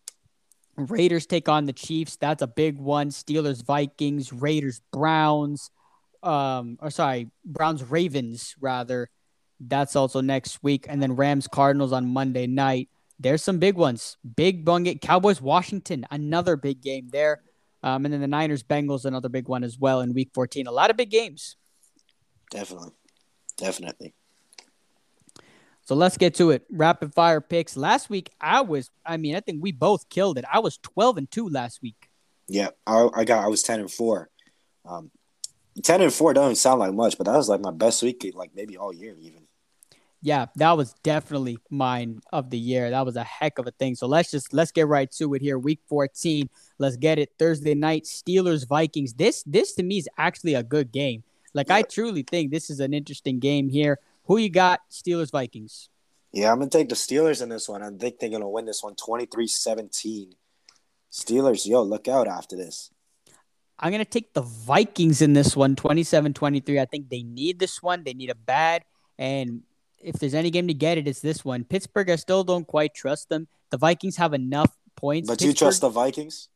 Raiders 0.78 1.25
take 1.25 1.49
on 1.49 1.65
the 1.65 1.73
Chiefs. 1.73 2.17
That's 2.17 2.43
a 2.43 2.47
big 2.47 2.78
one. 2.78 3.09
Steelers, 3.09 3.65
Vikings, 3.65 4.32
Raiders, 4.32 4.82
Browns 4.91 5.71
um 6.23 6.78
or 6.82 6.89
sorry, 6.89 7.30
Browns 7.45 7.84
Ravens 7.84 8.55
rather. 8.59 9.09
That's 9.60 9.95
also 9.95 10.22
next 10.22 10.62
week, 10.64 10.86
and 10.88 11.01
then 11.01 11.16
Rams 11.16 11.47
Cardinals 11.47 11.91
on 11.91 12.08
Monday 12.08 12.47
night. 12.47 12.89
There's 13.20 13.43
some 13.43 13.58
big 13.58 13.76
ones. 13.76 14.18
Big 14.36 14.64
bungate 14.64 15.01
Cowboys 15.01 15.41
Washington, 15.41 16.05
another 16.12 16.55
big 16.55 16.82
game 16.82 17.10
there. 17.12 17.41
Um, 17.82 18.05
and 18.05 18.14
then 18.14 18.22
the 18.22 18.28
Niners 18.28 18.64
Bengals, 18.64 19.05
another 19.05 19.30
big 19.30 19.47
one 19.47 19.64
as 19.64 19.80
well 19.80 20.01
in 20.01 20.14
Week 20.14 20.30
14. 20.34 20.68
A 20.68 20.72
lot 20.72 20.91
of 20.91 20.97
big 20.97 21.10
games. 21.10 21.55
Definitely, 22.51 22.91
definitely. 23.58 24.14
So 25.86 25.95
let's 25.95 26.18
get 26.18 26.36
to 26.36 26.51
it. 26.51 26.66
Rapid 26.70 27.14
fire 27.14 27.41
picks. 27.41 27.78
Last 27.78 28.10
week 28.10 28.30
I 28.41 28.62
was, 28.62 28.91
I 29.05 29.18
mean, 29.18 29.36
I 29.36 29.39
think 29.39 29.64
we 29.64 29.72
both 29.72 30.10
killed 30.10 30.38
it. 30.38 30.45
I 30.51 30.60
was 30.60 30.78
12 30.80 31.18
and 31.18 31.32
two 31.32 31.49
last 31.49 31.82
week. 31.82 32.10
Yeah, 32.47 32.70
I, 32.86 33.08
I 33.16 33.24
got, 33.24 33.43
I 33.43 33.47
was 33.47 33.64
10 33.64 33.80
and 33.80 33.91
four. 33.91 34.30
Um, 34.86 35.12
ten 35.84 36.01
and 36.01 36.14
four 36.14 36.34
doesn't 36.34 36.55
sound 36.55 36.80
like 36.80 36.93
much, 36.93 37.18
but 37.18 37.26
that 37.26 37.36
was 37.36 37.49
like 37.49 37.62
my 37.62 37.72
best 37.72 38.01
week, 38.03 38.26
like 38.34 38.51
maybe 38.55 38.78
all 38.78 38.93
year 38.93 39.16
even. 39.20 39.47
Yeah, 40.22 40.47
that 40.55 40.76
was 40.76 40.93
definitely 41.03 41.57
mine 41.70 42.22
of 42.34 42.49
the 42.49 42.57
year. 42.57 42.89
That 42.89 43.05
was 43.05 43.15
a 43.15 43.24
heck 43.24 43.59
of 43.59 43.68
a 43.68 43.72
thing. 43.72 43.95
So 43.95 44.07
let's 44.07 44.32
just 44.32 44.53
let's 44.53 44.72
get 44.72 44.88
right 44.88 45.11
to 45.11 45.34
it 45.36 45.41
here. 45.41 45.59
Week 45.59 45.80
14. 45.88 46.49
Let's 46.80 46.97
get 46.97 47.20
it. 47.20 47.30
Thursday 47.38 47.76
night, 47.76 48.03
Steelers 48.03 48.68
Vikings. 48.68 49.13
This 49.13 49.43
this 49.43 49.74
to 49.74 49.84
me 49.84 49.99
is 49.99 50.09
actually 50.18 50.55
a 50.55 50.63
good 50.63 50.91
game. 50.91 51.24
Like 51.53 51.70
I 51.70 51.84
truly 51.84 52.24
think 52.24 52.51
this 52.51 52.70
is 52.70 52.80
an 52.80 52.93
interesting 52.93 53.39
game 53.39 53.70
here. 53.70 53.99
Who 54.26 54.38
you 54.38 54.49
got? 54.49 54.82
Steelers 54.91 55.32
Vikings. 55.32 55.89
Yeah, 56.34 56.51
I'm 56.51 56.59
gonna 56.59 56.70
take 56.70 56.89
the 56.89 56.95
Steelers 56.95 57.41
in 57.41 57.49
this 57.49 57.70
one. 57.70 57.84
I 57.84 57.89
think 57.91 58.20
they're 58.20 58.30
gonna 58.30 58.49
win 58.49 58.65
this 58.65 58.84
one 58.84 58.95
23-17. 58.95 60.34
Steelers, 61.11 61.65
yo, 61.65 61.84
look 61.84 62.07
out 62.07 62.28
after 62.28 62.55
this. 62.55 62.91
I'm 63.80 63.91
going 63.91 64.03
to 64.03 64.09
take 64.09 64.34
the 64.34 64.41
Vikings 64.41 65.22
in 65.22 65.34
this 65.34 65.55
one, 65.55 65.76
27 65.76 66.34
23. 66.34 66.80
I 66.80 66.86
think 66.86 67.09
they 67.09 67.24
need 67.24 67.59
this 67.59 67.82
one. 67.82 68.03
They 68.03 68.13
need 68.13 68.30
a 68.30 68.36
bad. 68.36 68.84
And 69.20 69.61
if 70.02 70.16
there's 70.16 70.34
any 70.34 70.52
game 70.52 70.68
to 70.68 70.74
get 70.74 70.98
it, 70.98 71.08
it's 71.08 71.20
this 71.20 71.43
one. 71.43 71.64
Pittsburgh, 71.64 72.10
I 72.10 72.16
still 72.16 72.43
don't 72.43 72.66
quite 72.66 72.93
trust 72.93 73.30
them. 73.30 73.48
The 73.70 73.78
Vikings 73.78 74.18
have 74.18 74.34
enough 74.34 74.76
points. 74.95 75.28
But 75.28 75.34
Pittsburgh, 75.34 75.48
you 75.48 75.54
trust 75.54 75.82
the 75.82 75.89
Vikings? 75.89 76.50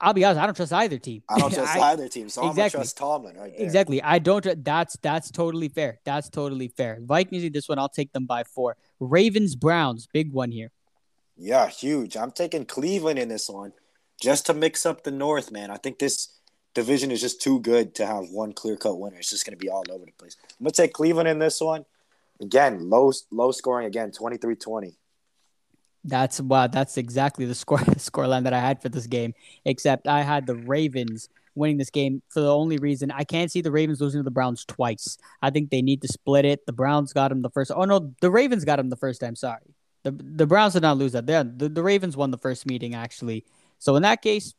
I'll 0.00 0.12
be 0.12 0.24
honest, 0.24 0.40
I 0.40 0.46
don't 0.46 0.56
trust 0.56 0.72
either 0.72 0.98
team. 0.98 1.22
I 1.28 1.38
don't 1.38 1.52
trust 1.52 1.76
I- 1.76 1.92
either 1.92 2.08
team, 2.08 2.28
so 2.28 2.42
exactly. 2.42 2.50
I'm 2.50 2.54
gonna 2.56 2.70
trust 2.70 2.96
Tomlin 2.98 3.36
right 3.36 3.56
there. 3.56 3.64
Exactly. 3.64 4.02
I 4.02 4.18
don't. 4.18 4.64
That's 4.64 4.96
that's 5.00 5.30
totally 5.30 5.68
fair. 5.68 6.00
That's 6.04 6.28
totally 6.28 6.68
fair. 6.68 6.98
Vikings. 7.00 7.50
This 7.52 7.68
one, 7.68 7.78
I'll 7.78 7.88
take 7.88 8.12
them 8.12 8.26
by 8.26 8.42
four. 8.42 8.76
Ravens. 8.98 9.54
Browns. 9.54 10.08
Big 10.12 10.32
one 10.32 10.50
here. 10.50 10.72
Yeah, 11.36 11.68
huge. 11.68 12.16
I'm 12.16 12.32
taking 12.32 12.64
Cleveland 12.64 13.18
in 13.18 13.28
this 13.28 13.48
one 13.48 13.72
just 14.20 14.46
to 14.46 14.54
mix 14.54 14.84
up 14.86 15.04
the 15.04 15.10
North, 15.10 15.50
man. 15.50 15.70
I 15.70 15.76
think 15.76 15.98
this 15.98 16.28
division 16.74 17.10
is 17.10 17.20
just 17.20 17.40
too 17.40 17.60
good 17.60 17.94
to 17.96 18.06
have 18.06 18.30
one 18.30 18.52
clear 18.52 18.76
cut 18.76 18.98
winner. 18.98 19.18
It's 19.18 19.30
just 19.30 19.44
going 19.46 19.56
to 19.56 19.64
be 19.64 19.68
all 19.70 19.84
over 19.90 20.04
the 20.04 20.12
place. 20.12 20.36
I'm 20.58 20.64
going 20.64 20.72
to 20.72 20.82
take 20.82 20.92
Cleveland 20.92 21.28
in 21.28 21.38
this 21.38 21.60
one. 21.60 21.84
Again, 22.40 22.90
low 22.90 23.12
low 23.30 23.52
scoring 23.52 23.86
again, 23.86 24.10
23-20. 24.10 24.94
That's 26.04 26.40
wow. 26.40 26.66
That's 26.66 26.96
exactly 26.98 27.46
the 27.46 27.54
score 27.54 27.80
score 27.96 28.26
line 28.26 28.44
that 28.44 28.52
I 28.52 28.60
had 28.60 28.82
for 28.82 28.88
this 28.88 29.06
game. 29.06 29.34
Except 29.64 30.06
I 30.06 30.22
had 30.22 30.46
the 30.46 30.56
Ravens 30.56 31.28
winning 31.54 31.78
this 31.78 31.90
game 31.90 32.20
for 32.28 32.40
the 32.40 32.52
only 32.52 32.78
reason 32.78 33.10
I 33.10 33.24
can't 33.24 33.50
see 33.50 33.60
the 33.60 33.70
Ravens 33.70 34.00
losing 34.00 34.18
to 34.18 34.24
the 34.24 34.30
Browns 34.30 34.64
twice. 34.64 35.16
I 35.40 35.50
think 35.50 35.70
they 35.70 35.82
need 35.82 36.02
to 36.02 36.08
split 36.08 36.44
it. 36.44 36.66
The 36.66 36.72
Browns 36.72 37.12
got 37.12 37.28
them 37.28 37.42
the 37.42 37.50
first. 37.50 37.70
Oh 37.74 37.84
no, 37.84 38.12
the 38.20 38.30
Ravens 38.30 38.64
got 38.64 38.76
them 38.76 38.90
the 38.90 38.96
first 38.96 39.20
time. 39.20 39.36
Sorry, 39.36 39.74
the 40.02 40.10
the 40.10 40.46
Browns 40.46 40.74
did 40.74 40.82
not 40.82 40.98
lose 40.98 41.12
that. 41.12 41.26
They're, 41.26 41.44
the 41.44 41.68
the 41.68 41.82
Ravens 41.82 42.16
won 42.16 42.30
the 42.30 42.38
first 42.38 42.66
meeting 42.66 42.94
actually. 42.94 43.44
So 43.78 43.96
in 43.96 44.02
that 44.02 44.22
case, 44.22 44.54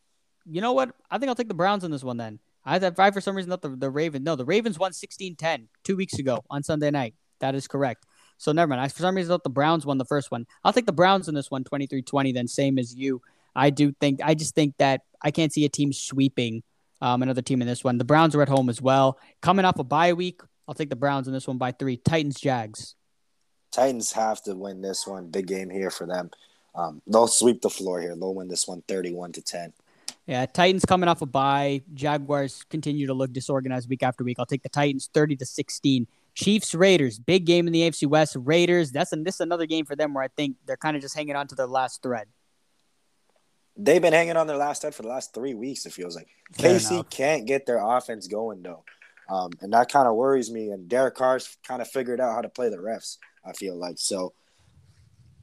you 0.49 0.61
know 0.61 0.73
what? 0.73 0.95
I 1.11 1.17
think 1.17 1.29
I'll 1.29 1.35
take 1.35 1.47
the 1.47 1.53
Browns 1.53 1.83
in 1.83 1.91
this 1.91 2.03
one 2.03 2.17
then. 2.17 2.39
I 2.65 2.77
I 2.77 3.11
for 3.11 3.21
some 3.21 3.35
reason 3.35 3.49
not 3.49 3.61
the 3.61 3.69
the 3.69 3.89
Ravens. 3.89 4.25
No, 4.25 4.35
the 4.35 4.45
Ravens 4.45 4.79
won 4.79 4.91
16-10 4.91 5.67
two 5.83 5.95
weeks 5.95 6.17
ago 6.17 6.43
on 6.49 6.63
Sunday 6.63 6.89
night. 6.89 7.13
That 7.39 7.55
is 7.55 7.67
correct. 7.67 8.05
So 8.37 8.51
never 8.51 8.69
mind. 8.69 8.81
I 8.81 8.87
for 8.87 8.99
some 8.99 9.15
reason 9.15 9.29
thought 9.29 9.43
the 9.43 9.49
Browns 9.49 9.85
won 9.85 9.97
the 9.97 10.05
first 10.05 10.31
one. 10.31 10.45
I'll 10.63 10.73
take 10.73 10.85
the 10.85 10.91
Browns 10.91 11.27
in 11.27 11.35
this 11.35 11.49
one, 11.49 11.63
23-20, 11.63 12.33
then 12.33 12.47
same 12.47 12.77
as 12.77 12.95
you. 12.95 13.21
I 13.55 13.69
do 13.69 13.93
think 14.01 14.19
I 14.23 14.33
just 14.33 14.55
think 14.55 14.75
that 14.77 15.01
I 15.21 15.31
can't 15.31 15.53
see 15.53 15.65
a 15.65 15.69
team 15.69 15.93
sweeping 15.93 16.63
um, 17.01 17.21
another 17.21 17.41
team 17.41 17.61
in 17.61 17.67
this 17.67 17.83
one. 17.83 17.97
The 17.97 18.05
Browns 18.05 18.35
are 18.35 18.41
at 18.41 18.49
home 18.49 18.69
as 18.69 18.81
well. 18.81 19.19
Coming 19.41 19.65
off 19.65 19.79
a 19.79 19.83
bye 19.83 20.13
week, 20.13 20.41
I'll 20.67 20.75
take 20.75 20.89
the 20.89 20.95
Browns 20.95 21.27
in 21.27 21.33
this 21.33 21.47
one 21.47 21.57
by 21.57 21.71
three. 21.71 21.97
Titans, 21.97 22.39
Jags. 22.39 22.95
Titans 23.71 24.11
have 24.13 24.41
to 24.43 24.55
win 24.55 24.81
this 24.81 25.05
one. 25.05 25.27
Big 25.27 25.47
game 25.47 25.69
here 25.69 25.91
for 25.91 26.05
them. 26.05 26.31
Um, 26.73 27.01
they'll 27.07 27.27
sweep 27.27 27.61
the 27.61 27.69
floor 27.69 28.01
here. 28.01 28.15
They'll 28.15 28.35
win 28.35 28.47
this 28.47 28.67
one 28.67 28.83
31 28.87 29.33
to 29.33 29.41
10. 29.41 29.73
Yeah, 30.27 30.45
Titans 30.45 30.85
coming 30.85 31.07
off 31.07 31.21
a 31.21 31.25
bye. 31.25 31.81
Jaguars 31.93 32.63
continue 32.69 33.07
to 33.07 33.13
look 33.13 33.31
disorganized 33.31 33.89
week 33.89 34.03
after 34.03 34.23
week. 34.23 34.37
I'll 34.39 34.45
take 34.45 34.63
the 34.63 34.69
Titans 34.69 35.09
30 35.13 35.35
to 35.37 35.45
16. 35.45 36.07
Chiefs 36.35 36.75
Raiders, 36.75 37.17
big 37.17 37.45
game 37.45 37.65
in 37.65 37.73
the 37.73 37.81
AFC 37.81 38.07
West. 38.07 38.35
Raiders, 38.37 38.91
that's 38.91 39.13
an, 39.13 39.23
this 39.23 39.35
is 39.35 39.41
another 39.41 39.65
game 39.65 39.85
for 39.85 39.95
them 39.95 40.13
where 40.13 40.23
I 40.23 40.27
think 40.27 40.57
they're 40.65 40.77
kind 40.77 40.95
of 40.95 41.01
just 41.01 41.15
hanging 41.15 41.35
on 41.35 41.47
to 41.47 41.55
their 41.55 41.65
last 41.65 42.03
thread. 42.03 42.27
They've 43.77 44.01
been 44.01 44.13
hanging 44.13 44.37
on 44.37 44.47
their 44.47 44.57
last 44.57 44.83
head 44.83 44.93
for 44.93 45.01
the 45.01 45.07
last 45.07 45.33
three 45.33 45.53
weeks, 45.53 45.85
it 45.85 45.93
feels 45.93 46.15
like. 46.15 46.27
Fair 46.53 46.75
KC 46.75 46.91
enough. 46.91 47.09
can't 47.09 47.47
get 47.47 47.65
their 47.65 47.79
offense 47.79 48.27
going, 48.27 48.61
though. 48.61 48.83
Um, 49.29 49.51
and 49.61 49.73
that 49.73 49.91
kind 49.91 50.07
of 50.07 50.15
worries 50.15 50.51
me. 50.51 50.69
And 50.69 50.87
Derek 50.87 51.15
Carr's 51.15 51.57
kind 51.67 51.81
of 51.81 51.87
figured 51.87 52.21
out 52.21 52.35
how 52.35 52.41
to 52.41 52.49
play 52.49 52.69
the 52.69 52.77
refs, 52.77 53.17
I 53.45 53.53
feel 53.53 53.75
like. 53.75 53.97
So, 53.97 54.33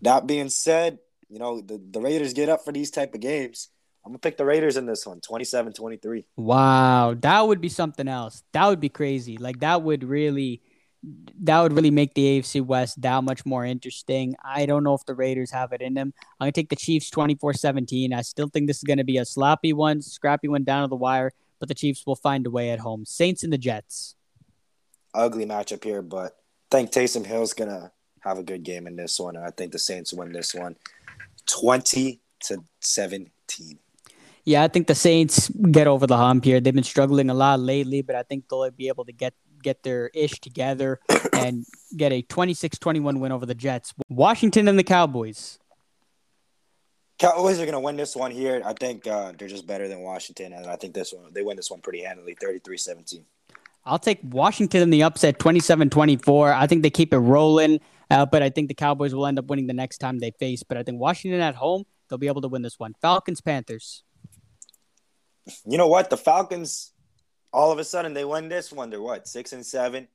that 0.02 0.26
being 0.26 0.48
said, 0.50 0.98
you 1.28 1.38
know, 1.38 1.60
the, 1.60 1.80
the 1.90 2.00
Raiders 2.00 2.32
get 2.34 2.48
up 2.48 2.64
for 2.64 2.72
these 2.72 2.90
type 2.90 3.14
of 3.14 3.20
games. 3.20 3.68
I'm 4.04 4.12
to 4.12 4.18
pick 4.18 4.36
the 4.36 4.44
Raiders 4.44 4.76
in 4.76 4.84
this 4.84 5.06
one, 5.06 5.20
27 5.20 5.72
23. 5.72 6.26
Wow, 6.36 7.14
that 7.20 7.46
would 7.46 7.60
be 7.60 7.68
something 7.68 8.08
else. 8.08 8.42
That 8.52 8.66
would 8.66 8.80
be 8.80 8.88
crazy. 8.88 9.36
Like 9.36 9.60
that 9.60 9.82
would 9.82 10.02
really 10.02 10.60
that 11.42 11.60
would 11.60 11.72
really 11.72 11.90
make 11.90 12.14
the 12.14 12.40
AFC 12.40 12.64
West 12.64 13.00
that 13.02 13.24
much 13.24 13.44
more 13.44 13.64
interesting. 13.64 14.34
I 14.44 14.66
don't 14.66 14.84
know 14.84 14.94
if 14.94 15.04
the 15.04 15.14
Raiders 15.14 15.50
have 15.50 15.72
it 15.72 15.80
in 15.80 15.94
them. 15.94 16.14
I'm 16.38 16.44
going 16.44 16.52
to 16.52 16.60
take 16.60 16.68
the 16.68 16.76
Chiefs 16.76 17.10
24-17. 17.10 18.12
I 18.14 18.22
still 18.22 18.48
think 18.48 18.66
this 18.66 18.78
is 18.78 18.84
going 18.84 18.98
to 18.98 19.04
be 19.04 19.18
a 19.18 19.24
sloppy 19.24 19.72
one, 19.72 20.00
scrappy 20.00 20.48
one 20.48 20.64
down 20.64 20.82
to 20.82 20.88
the 20.88 20.96
wire, 20.96 21.32
but 21.58 21.68
the 21.68 21.74
Chiefs 21.74 22.06
will 22.06 22.16
find 22.16 22.46
a 22.46 22.50
way 22.50 22.70
at 22.70 22.78
home. 22.78 23.04
Saints 23.04 23.42
and 23.42 23.52
the 23.52 23.58
Jets. 23.58 24.14
Ugly 25.14 25.46
matchup 25.46 25.82
here, 25.82 26.02
but 26.02 26.36
I 26.70 26.76
think 26.76 26.92
Taysom 26.92 27.26
Hill's 27.26 27.52
going 27.52 27.70
to 27.70 27.90
have 28.20 28.38
a 28.38 28.42
good 28.42 28.62
game 28.62 28.86
in 28.86 28.96
this 28.96 29.18
one. 29.18 29.36
And 29.36 29.44
I 29.44 29.50
think 29.50 29.72
the 29.72 29.78
Saints 29.78 30.12
win 30.12 30.32
this 30.32 30.54
one 30.54 30.76
20 31.46 32.20
to 32.44 32.64
17. 32.80 33.78
Yeah, 34.44 34.62
I 34.64 34.68
think 34.68 34.86
the 34.86 34.94
Saints 34.94 35.48
get 35.48 35.86
over 35.86 36.06
the 36.06 36.16
hump 36.16 36.44
here. 36.44 36.60
They've 36.60 36.74
been 36.74 36.82
struggling 36.82 37.30
a 37.30 37.34
lot 37.34 37.60
lately, 37.60 38.02
but 38.02 38.16
I 38.16 38.22
think 38.22 38.48
they'll 38.48 38.70
be 38.70 38.88
able 38.88 39.04
to 39.04 39.12
get 39.12 39.34
get 39.62 39.82
their 39.82 40.10
ish 40.14 40.40
together 40.40 41.00
and 41.32 41.64
get 41.96 42.12
a 42.12 42.22
26-21 42.22 43.18
win 43.18 43.32
over 43.32 43.46
the 43.46 43.54
Jets. 43.54 43.94
Washington 44.08 44.68
and 44.68 44.78
the 44.78 44.84
Cowboys. 44.84 45.58
Cowboys 47.18 47.60
are 47.60 47.64
going 47.64 47.72
to 47.72 47.80
win 47.80 47.96
this 47.96 48.16
one 48.16 48.30
here. 48.30 48.62
I 48.64 48.72
think 48.72 49.06
uh, 49.06 49.32
they're 49.38 49.48
just 49.48 49.66
better 49.66 49.86
than 49.86 50.00
Washington, 50.00 50.52
and 50.52 50.66
I 50.66 50.76
think 50.76 50.92
this 50.92 51.12
one 51.12 51.32
they 51.32 51.42
win 51.42 51.56
this 51.56 51.70
one 51.70 51.80
pretty 51.80 52.02
handily, 52.02 52.34
33-17. 52.34 53.22
I'll 53.84 53.98
take 53.98 54.20
Washington 54.22 54.82
in 54.82 54.90
the 54.90 55.02
upset 55.02 55.38
27-24. 55.38 56.54
I 56.54 56.66
think 56.66 56.82
they 56.82 56.90
keep 56.90 57.12
it 57.12 57.18
rolling, 57.18 57.80
uh, 58.10 58.26
but 58.26 58.42
I 58.42 58.50
think 58.50 58.68
the 58.68 58.74
Cowboys 58.74 59.14
will 59.14 59.26
end 59.26 59.38
up 59.38 59.46
winning 59.46 59.66
the 59.66 59.72
next 59.72 59.98
time 59.98 60.18
they 60.18 60.30
face. 60.32 60.62
But 60.62 60.78
I 60.78 60.82
think 60.82 61.00
Washington 61.00 61.40
at 61.40 61.56
home, 61.56 61.84
they'll 62.08 62.18
be 62.18 62.28
able 62.28 62.42
to 62.42 62.48
win 62.48 62.62
this 62.62 62.78
one. 62.78 62.94
Falcons, 63.00 63.40
Panthers. 63.40 64.04
You 65.66 65.78
know 65.78 65.88
what? 65.88 66.10
The 66.10 66.16
Falcons, 66.16 66.92
all 67.52 67.70
of 67.70 67.78
a 67.78 67.84
sudden, 67.84 68.14
they 68.14 68.24
win 68.24 68.48
this 68.48 68.72
one. 68.72 68.90
They're 68.90 69.02
what 69.02 69.28
six 69.28 69.52
and 69.52 69.64
seven, 69.64 70.08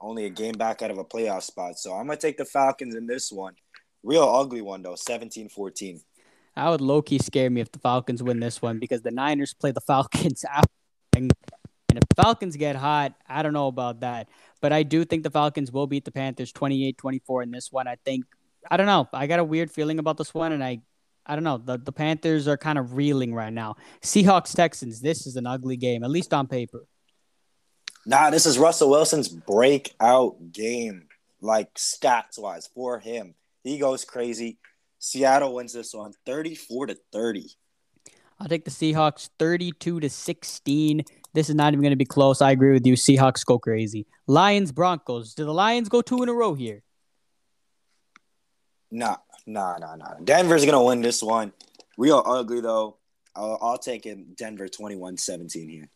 only 0.00 0.26
a 0.26 0.30
game 0.30 0.54
back 0.54 0.82
out 0.82 0.90
of 0.90 0.98
a 0.98 1.04
playoff 1.04 1.42
spot. 1.42 1.78
So 1.78 1.92
I'm 1.92 2.06
gonna 2.06 2.16
take 2.16 2.36
the 2.36 2.44
Falcons 2.44 2.94
in 2.94 3.06
this 3.06 3.32
one. 3.32 3.54
Real 4.02 4.24
ugly 4.24 4.62
one 4.62 4.82
though, 4.82 4.94
17-14. 4.94 6.00
That 6.56 6.68
would 6.68 6.80
low 6.80 7.02
key 7.02 7.18
scare 7.18 7.50
me 7.50 7.60
if 7.60 7.70
the 7.70 7.78
Falcons 7.78 8.22
win 8.22 8.40
this 8.40 8.60
one 8.60 8.78
because 8.78 9.02
the 9.02 9.10
Niners 9.10 9.54
play 9.54 9.72
the 9.72 9.80
Falcons 9.86 10.44
after. 10.44 10.70
And 11.16 11.32
if 11.90 12.08
the 12.08 12.22
Falcons 12.22 12.56
get 12.56 12.76
hot, 12.76 13.14
I 13.28 13.42
don't 13.42 13.52
know 13.52 13.66
about 13.66 14.00
that. 14.00 14.28
But 14.60 14.72
I 14.72 14.84
do 14.84 15.04
think 15.04 15.22
the 15.22 15.30
Falcons 15.30 15.72
will 15.72 15.86
beat 15.86 16.04
the 16.04 16.12
Panthers 16.12 16.52
28 16.52 16.96
24 16.96 17.42
in 17.42 17.50
this 17.50 17.72
one. 17.72 17.88
I 17.88 17.96
think, 18.04 18.24
I 18.70 18.76
don't 18.76 18.86
know. 18.86 19.08
I 19.12 19.26
got 19.26 19.40
a 19.40 19.44
weird 19.44 19.70
feeling 19.70 19.98
about 19.98 20.16
this 20.16 20.32
one. 20.32 20.52
And 20.52 20.62
I, 20.62 20.80
I 21.26 21.34
don't 21.34 21.44
know. 21.44 21.58
The, 21.58 21.78
the 21.78 21.92
Panthers 21.92 22.48
are 22.48 22.56
kind 22.56 22.78
of 22.78 22.94
reeling 22.94 23.34
right 23.34 23.52
now. 23.52 23.76
Seahawks, 24.02 24.54
Texans. 24.54 25.00
This 25.00 25.26
is 25.26 25.36
an 25.36 25.46
ugly 25.46 25.76
game, 25.76 26.02
at 26.02 26.10
least 26.10 26.34
on 26.34 26.46
paper. 26.46 26.86
Nah, 28.06 28.30
this 28.30 28.46
is 28.46 28.58
Russell 28.58 28.90
Wilson's 28.90 29.28
breakout 29.28 30.52
game, 30.52 31.08
like 31.40 31.72
stats 31.74 32.38
wise 32.38 32.68
for 32.74 32.98
him. 32.98 33.34
He 33.62 33.78
goes 33.78 34.04
crazy. 34.04 34.58
Seattle 34.98 35.54
wins 35.54 35.72
this 35.72 35.94
one 35.94 36.12
34 36.26 36.86
to 36.86 36.98
30. 37.12 37.50
I'll 38.38 38.48
take 38.48 38.64
the 38.64 38.70
Seahawks 38.70 39.28
32 39.38 40.00
to 40.00 40.08
16. 40.08 41.04
This 41.34 41.48
is 41.50 41.54
not 41.54 41.72
even 41.72 41.82
going 41.82 41.90
to 41.90 41.96
be 41.96 42.06
close. 42.06 42.40
I 42.40 42.50
agree 42.52 42.72
with 42.72 42.86
you. 42.86 42.94
Seahawks 42.94 43.44
go 43.44 43.58
crazy. 43.58 44.06
Lions, 44.26 44.72
Broncos. 44.72 45.34
Do 45.34 45.44
the 45.44 45.52
Lions 45.52 45.88
go 45.88 46.00
two 46.00 46.22
in 46.22 46.28
a 46.28 46.32
row 46.32 46.54
here? 46.54 46.82
Nah, 48.90 49.16
nah, 49.46 49.78
nah, 49.78 49.96
nah. 49.96 50.14
Denver's 50.22 50.64
gonna 50.64 50.82
win 50.82 51.00
this 51.02 51.22
one. 51.22 51.52
Real 51.96 52.22
ugly 52.24 52.60
though. 52.60 52.96
I'll, 53.36 53.58
I'll 53.60 53.78
take 53.78 54.06
it 54.06 54.36
Denver 54.36 54.66
21-17 54.68 55.70
here. 55.70 55.88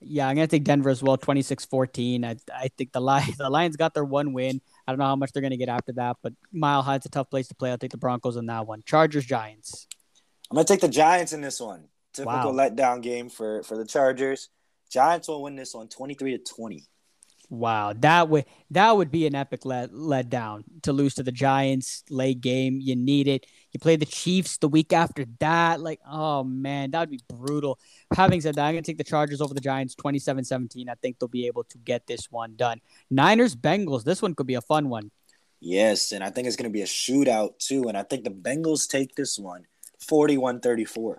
Yeah, 0.00 0.28
I'm 0.28 0.34
gonna 0.36 0.46
take 0.46 0.64
Denver 0.64 0.90
as 0.90 1.02
well, 1.02 1.16
26-14. 1.16 2.24
I 2.24 2.36
I 2.54 2.68
think 2.76 2.92
the 2.92 3.00
Lions 3.00 3.36
the 3.38 3.48
Lions 3.48 3.76
got 3.76 3.94
their 3.94 4.04
one 4.04 4.32
win. 4.32 4.60
I 4.86 4.92
don't 4.92 4.98
know 4.98 5.06
how 5.06 5.16
much 5.16 5.32
they're 5.32 5.42
gonna 5.42 5.56
get 5.56 5.68
after 5.68 5.92
that, 5.94 6.16
but 6.22 6.34
Mile 6.52 6.82
High's 6.82 7.06
a 7.06 7.08
tough 7.08 7.30
place 7.30 7.48
to 7.48 7.54
play. 7.54 7.70
I'll 7.70 7.78
take 7.78 7.92
the 7.92 7.96
Broncos 7.96 8.36
in 8.36 8.46
that 8.46 8.66
one. 8.66 8.82
Chargers, 8.84 9.24
Giants. 9.24 9.86
I'm 10.50 10.56
gonna 10.56 10.66
take 10.66 10.80
the 10.80 10.88
Giants 10.88 11.32
in 11.32 11.40
this 11.40 11.60
one. 11.60 11.88
Typical 12.12 12.52
Wow. 12.52 12.68
letdown 12.68 13.02
game 13.02 13.28
for 13.30 13.62
for 13.62 13.76
the 13.76 13.86
Chargers. 13.86 14.50
Giants 14.90 15.26
will 15.28 15.42
win 15.42 15.56
this 15.56 15.74
one 15.74 15.88
23 15.88 16.38
to 16.38 16.44
20. 16.44 16.84
Wow, 17.50 17.92
that 17.98 18.28
would 18.28 18.46
that 18.70 18.96
would 18.96 19.10
be 19.10 19.26
an 19.26 19.34
epic 19.34 19.64
let 19.64 19.92
let 19.94 20.30
down 20.30 20.64
to 20.82 20.92
lose 20.92 21.14
to 21.14 21.22
the 21.22 21.32
Giants 21.32 22.02
late 22.08 22.40
game. 22.40 22.80
You 22.80 22.96
need 22.96 23.28
it. 23.28 23.46
You 23.70 23.80
play 23.80 23.96
the 23.96 24.06
Chiefs 24.06 24.58
the 24.58 24.68
week 24.68 24.92
after 24.92 25.26
that. 25.40 25.80
Like, 25.80 26.00
oh 26.08 26.42
man, 26.44 26.90
that 26.92 27.00
would 27.00 27.10
be 27.10 27.20
brutal. 27.28 27.78
Having 28.14 28.40
said 28.40 28.54
that, 28.54 28.64
I'm 28.64 28.74
gonna 28.74 28.82
take 28.82 28.98
the 28.98 29.04
Chargers 29.04 29.40
over 29.40 29.52
the 29.52 29.60
Giants 29.60 29.94
27-17. 29.94 30.88
I 30.88 30.94
think 30.94 31.18
they'll 31.18 31.28
be 31.28 31.46
able 31.46 31.64
to 31.64 31.78
get 31.78 32.06
this 32.06 32.30
one 32.30 32.54
done. 32.56 32.80
Niners, 33.10 33.54
Bengals. 33.54 34.04
This 34.04 34.22
one 34.22 34.34
could 34.34 34.46
be 34.46 34.54
a 34.54 34.62
fun 34.62 34.88
one. 34.88 35.10
Yes, 35.60 36.12
and 36.12 36.24
I 36.24 36.30
think 36.30 36.46
it's 36.46 36.56
gonna 36.56 36.70
be 36.70 36.82
a 36.82 36.86
shootout 36.86 37.58
too. 37.58 37.88
And 37.88 37.96
I 37.96 38.04
think 38.04 38.24
the 38.24 38.30
Bengals 38.30 38.88
take 38.88 39.14
this 39.14 39.38
one 39.38 39.66
41-34. 40.02 41.16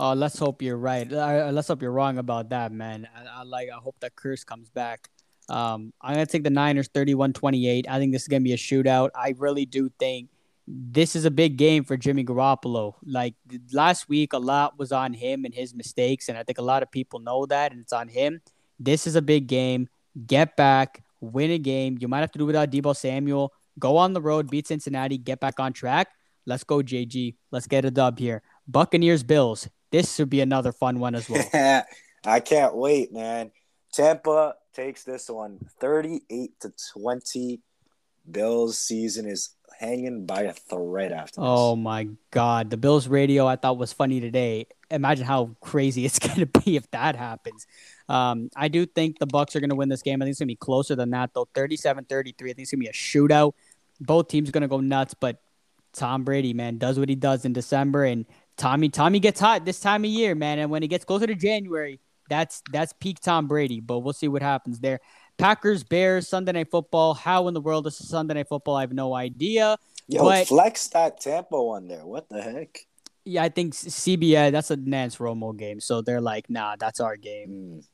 Oh, 0.00 0.12
let's 0.12 0.38
hope 0.38 0.62
you're 0.62 0.76
right. 0.76 1.12
Uh, 1.12 1.50
let's 1.52 1.66
hope 1.66 1.82
you're 1.82 1.90
wrong 1.90 2.18
about 2.18 2.50
that, 2.50 2.70
man. 2.70 3.08
I, 3.16 3.40
I 3.40 3.42
like. 3.42 3.68
I 3.68 3.78
hope 3.78 3.96
that 4.00 4.14
curse 4.14 4.44
comes 4.44 4.70
back. 4.70 5.08
Um, 5.48 5.92
I'm 6.00 6.14
gonna 6.14 6.26
take 6.26 6.44
the 6.44 6.50
Niners 6.50 6.88
31-28. 6.88 7.86
I 7.88 7.98
think 7.98 8.12
this 8.12 8.22
is 8.22 8.28
gonna 8.28 8.40
be 8.40 8.52
a 8.52 8.56
shootout. 8.56 9.10
I 9.14 9.34
really 9.38 9.66
do 9.66 9.90
think 9.98 10.28
this 10.66 11.16
is 11.16 11.24
a 11.24 11.30
big 11.30 11.56
game 11.56 11.84
for 11.84 11.96
Jimmy 11.96 12.24
Garoppolo. 12.24 12.94
Like 13.04 13.34
last 13.72 14.08
week, 14.08 14.34
a 14.34 14.38
lot 14.38 14.78
was 14.78 14.92
on 14.92 15.14
him 15.14 15.44
and 15.44 15.54
his 15.54 15.74
mistakes, 15.74 16.28
and 16.28 16.36
I 16.36 16.42
think 16.42 16.58
a 16.58 16.62
lot 16.62 16.82
of 16.82 16.90
people 16.90 17.20
know 17.20 17.46
that, 17.46 17.72
and 17.72 17.80
it's 17.80 17.92
on 17.92 18.08
him. 18.08 18.42
This 18.78 19.06
is 19.06 19.16
a 19.16 19.22
big 19.22 19.46
game. 19.46 19.88
Get 20.26 20.56
back, 20.56 21.02
win 21.20 21.50
a 21.50 21.58
game. 21.58 21.96
You 22.00 22.08
might 22.08 22.20
have 22.20 22.32
to 22.32 22.38
do 22.38 22.46
without 22.46 22.70
Deebo 22.70 22.94
Samuel. 22.94 23.52
Go 23.78 23.96
on 23.96 24.12
the 24.12 24.20
road, 24.20 24.50
beat 24.50 24.66
Cincinnati, 24.66 25.16
get 25.16 25.40
back 25.40 25.58
on 25.58 25.72
track. 25.72 26.08
Let's 26.44 26.64
go, 26.64 26.76
JG. 26.76 27.36
Let's 27.50 27.66
get 27.66 27.84
a 27.84 27.90
dub 27.90 28.18
here. 28.18 28.42
Buccaneers, 28.66 29.22
Bills. 29.22 29.68
This 29.90 30.14
should 30.14 30.30
be 30.30 30.40
another 30.40 30.72
fun 30.72 30.98
one 30.98 31.14
as 31.14 31.28
well. 31.28 31.44
I 32.24 32.40
can't 32.40 32.74
wait, 32.74 33.12
man. 33.12 33.52
Tampa 33.92 34.54
takes 34.78 35.02
this 35.02 35.28
one 35.28 35.58
38 35.80 36.60
to 36.60 36.72
20. 36.92 37.60
Bills 38.30 38.78
season 38.78 39.26
is 39.26 39.54
hanging 39.78 40.26
by 40.26 40.42
a 40.42 40.52
thread 40.52 41.12
after 41.12 41.40
this. 41.40 41.48
Oh 41.48 41.74
my 41.74 42.08
god, 42.30 42.68
the 42.68 42.76
Bills 42.76 43.08
radio 43.08 43.46
I 43.46 43.56
thought 43.56 43.78
was 43.78 43.92
funny 43.92 44.20
today. 44.20 44.66
Imagine 44.90 45.24
how 45.24 45.56
crazy 45.60 46.04
it's 46.04 46.18
going 46.18 46.38
to 46.38 46.46
be 46.46 46.76
if 46.76 46.90
that 46.90 47.16
happens. 47.16 47.66
Um, 48.08 48.50
I 48.54 48.68
do 48.68 48.84
think 48.84 49.18
the 49.18 49.26
Bucks 49.26 49.56
are 49.56 49.60
going 49.60 49.70
to 49.70 49.76
win 49.76 49.88
this 49.88 50.02
game. 50.02 50.20
I 50.20 50.26
think 50.26 50.32
it's 50.32 50.40
going 50.40 50.48
to 50.48 50.52
be 50.52 50.56
closer 50.56 50.94
than 50.94 51.10
that 51.10 51.30
though. 51.32 51.48
37-33. 51.54 51.88
I 51.88 52.02
think 52.02 52.34
it's 52.38 52.42
going 52.44 52.64
to 52.64 52.76
be 52.76 52.86
a 52.86 52.92
shootout. 52.92 53.54
Both 54.00 54.28
teams 54.28 54.50
going 54.50 54.62
to 54.62 54.68
go 54.68 54.80
nuts, 54.80 55.14
but 55.14 55.40
Tom 55.94 56.22
Brady, 56.22 56.52
man, 56.52 56.76
does 56.76 56.98
what 56.98 57.08
he 57.08 57.14
does 57.14 57.46
in 57.46 57.52
December 57.52 58.04
and 58.04 58.26
Tommy 58.58 58.90
Tommy 58.90 59.20
gets 59.20 59.40
hot 59.40 59.64
this 59.64 59.80
time 59.80 60.04
of 60.04 60.10
year, 60.10 60.34
man, 60.34 60.58
and 60.58 60.70
when 60.70 60.82
it 60.82 60.88
gets 60.88 61.04
closer 61.04 61.26
to 61.26 61.34
January, 61.34 61.98
that's 62.28 62.62
that's 62.72 62.92
peak 62.94 63.20
Tom 63.20 63.46
Brady, 63.46 63.80
but 63.80 64.00
we'll 64.00 64.12
see 64.12 64.28
what 64.28 64.42
happens 64.42 64.80
there. 64.80 65.00
Packers, 65.38 65.84
Bears, 65.84 66.28
Sunday 66.28 66.52
Night 66.52 66.70
Football. 66.70 67.14
How 67.14 67.48
in 67.48 67.54
the 67.54 67.60
world 67.60 67.86
is 67.86 67.96
Sunday 67.96 68.34
Night 68.34 68.48
Football? 68.48 68.76
I 68.76 68.82
have 68.82 68.92
no 68.92 69.14
idea. 69.14 69.78
Yo, 70.08 70.22
but, 70.22 70.48
flex 70.48 70.88
that 70.88 71.20
Tampa 71.20 71.62
one 71.62 71.86
there. 71.86 72.04
What 72.04 72.28
the 72.28 72.42
heck? 72.42 72.86
Yeah, 73.24 73.42
I 73.42 73.50
think 73.50 73.74
CBS. 73.74 74.52
That's 74.52 74.70
a 74.70 74.76
Nantz 74.76 75.18
Romo 75.18 75.56
game, 75.56 75.80
so 75.80 76.00
they're 76.00 76.20
like, 76.20 76.48
nah, 76.48 76.76
that's 76.76 76.98
our 76.98 77.16
game. 77.16 77.48
Mm. 77.48 77.84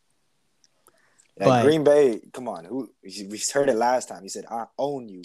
Yeah, 1.39 1.47
but, 1.47 1.63
Green 1.65 1.83
Bay, 1.83 2.21
come 2.33 2.49
on. 2.49 2.65
Who 2.65 2.91
we 3.03 3.41
heard 3.53 3.69
it 3.69 3.77
last 3.77 4.09
time. 4.09 4.23
He 4.23 4.29
said, 4.29 4.45
"I 4.49 4.67
own 4.79 5.09
you," 5.09 5.23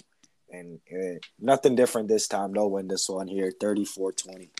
and 0.50 0.80
uh, 0.92 1.18
nothing 1.38 1.76
different 1.76 2.08
this 2.08 2.26
time. 2.26 2.52
They'll 2.52 2.70
win 2.70 2.88
this 2.88 3.08
one 3.08 3.28
here, 3.28 3.52
34-20. 3.60 4.50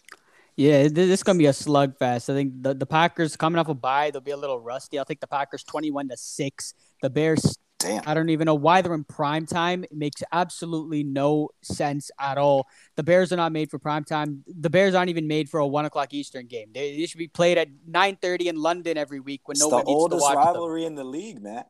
Yeah, 0.61 0.89
this 0.89 1.09
is 1.09 1.23
gonna 1.23 1.39
be 1.39 1.47
a 1.47 1.53
slugfest. 1.53 2.29
I 2.29 2.35
think 2.35 2.63
the, 2.63 2.75
the 2.75 2.85
Packers 2.85 3.35
coming 3.35 3.59
off 3.59 3.69
a 3.69 3.75
bye, 3.75 4.11
they'll 4.11 4.21
be 4.21 4.33
a 4.33 4.37
little 4.37 4.61
rusty. 4.61 4.99
I'll 4.99 5.07
take 5.07 5.21
the 5.21 5.27
Packers 5.27 5.65
twenty-one 5.65 6.11
to 6.11 6.19
six. 6.19 6.75
The 7.01 7.09
Bears 7.09 7.57
Damn. 7.79 8.03
I 8.07 8.13
don't 8.13 8.29
even 8.29 8.45
know 8.45 8.57
why 8.57 8.83
they're 8.83 8.93
in 8.93 9.05
prime 9.05 9.47
time. 9.47 9.85
It 9.85 9.95
makes 9.95 10.23
absolutely 10.31 11.03
no 11.03 11.49
sense 11.63 12.11
at 12.21 12.37
all. 12.37 12.67
The 12.97 13.03
Bears 13.03 13.33
are 13.33 13.37
not 13.37 13.53
made 13.53 13.71
for 13.71 13.79
prime 13.79 14.05
time. 14.05 14.45
The 14.47 14.69
Bears 14.69 14.95
aren't 14.95 15.09
even 15.09 15.27
made 15.27 15.49
for 15.49 15.61
a 15.61 15.67
one 15.67 15.87
o'clock 15.87 16.13
Eastern 16.13 16.47
game. 16.47 16.69
They, 16.75 16.95
they 16.95 17.07
should 17.07 17.17
be 17.17 17.29
played 17.29 17.57
at 17.57 17.69
nine 17.89 18.19
thirty 18.21 18.49
in 18.49 18.57
London 18.57 18.99
every 18.99 19.21
week 19.21 19.49
when 19.49 19.55
it's 19.55 19.65
one 19.65 19.83
the 19.83 19.91
oldest 19.91 20.27
rivalry 20.31 20.83
them. 20.83 20.89
in 20.89 20.95
the 20.97 21.05
league, 21.05 21.43
man. 21.43 21.65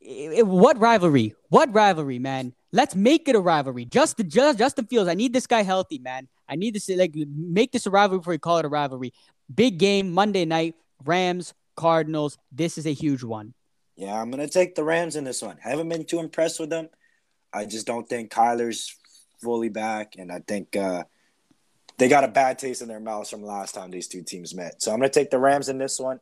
It, 0.00 0.38
it, 0.38 0.46
what 0.48 0.80
rivalry? 0.80 1.36
What 1.48 1.72
rivalry, 1.72 2.18
man? 2.18 2.54
Let's 2.72 2.96
make 2.96 3.28
it 3.28 3.36
a 3.36 3.40
rivalry. 3.40 3.84
Justin, 3.84 4.28
just, 4.28 4.58
Justin 4.58 4.86
Fields. 4.86 5.08
I 5.08 5.14
need 5.14 5.32
this 5.32 5.46
guy 5.46 5.62
healthy, 5.62 6.00
man. 6.00 6.26
I 6.52 6.56
need 6.56 6.78
to 6.78 6.96
like 6.98 7.14
make 7.14 7.72
this 7.72 7.86
a 7.86 7.90
rivalry 7.90 8.18
before 8.18 8.32
we 8.32 8.38
call 8.38 8.58
it 8.58 8.66
a 8.66 8.68
rivalry. 8.68 9.14
Big 9.52 9.78
game 9.78 10.12
Monday 10.12 10.44
night. 10.44 10.74
Rams, 11.02 11.54
Cardinals. 11.76 12.36
This 12.52 12.76
is 12.76 12.86
a 12.86 12.92
huge 12.92 13.24
one. 13.24 13.54
Yeah, 13.96 14.20
I'm 14.20 14.30
gonna 14.30 14.48
take 14.48 14.74
the 14.74 14.84
Rams 14.84 15.16
in 15.16 15.24
this 15.24 15.40
one. 15.40 15.56
Haven't 15.62 15.88
been 15.88 16.04
too 16.04 16.20
impressed 16.20 16.60
with 16.60 16.68
them. 16.68 16.90
I 17.54 17.64
just 17.64 17.86
don't 17.86 18.06
think 18.06 18.30
Kyler's 18.30 18.94
fully 19.40 19.70
back, 19.70 20.16
and 20.18 20.30
I 20.30 20.40
think 20.46 20.76
uh, 20.76 21.04
they 21.96 22.08
got 22.08 22.24
a 22.24 22.28
bad 22.28 22.58
taste 22.58 22.82
in 22.82 22.88
their 22.88 23.00
mouths 23.00 23.30
from 23.30 23.42
last 23.42 23.74
time 23.74 23.90
these 23.90 24.08
two 24.08 24.22
teams 24.22 24.54
met. 24.54 24.82
So 24.82 24.92
I'm 24.92 24.98
gonna 24.98 25.08
take 25.08 25.30
the 25.30 25.38
Rams 25.38 25.70
in 25.70 25.78
this 25.78 25.98
one. 25.98 26.20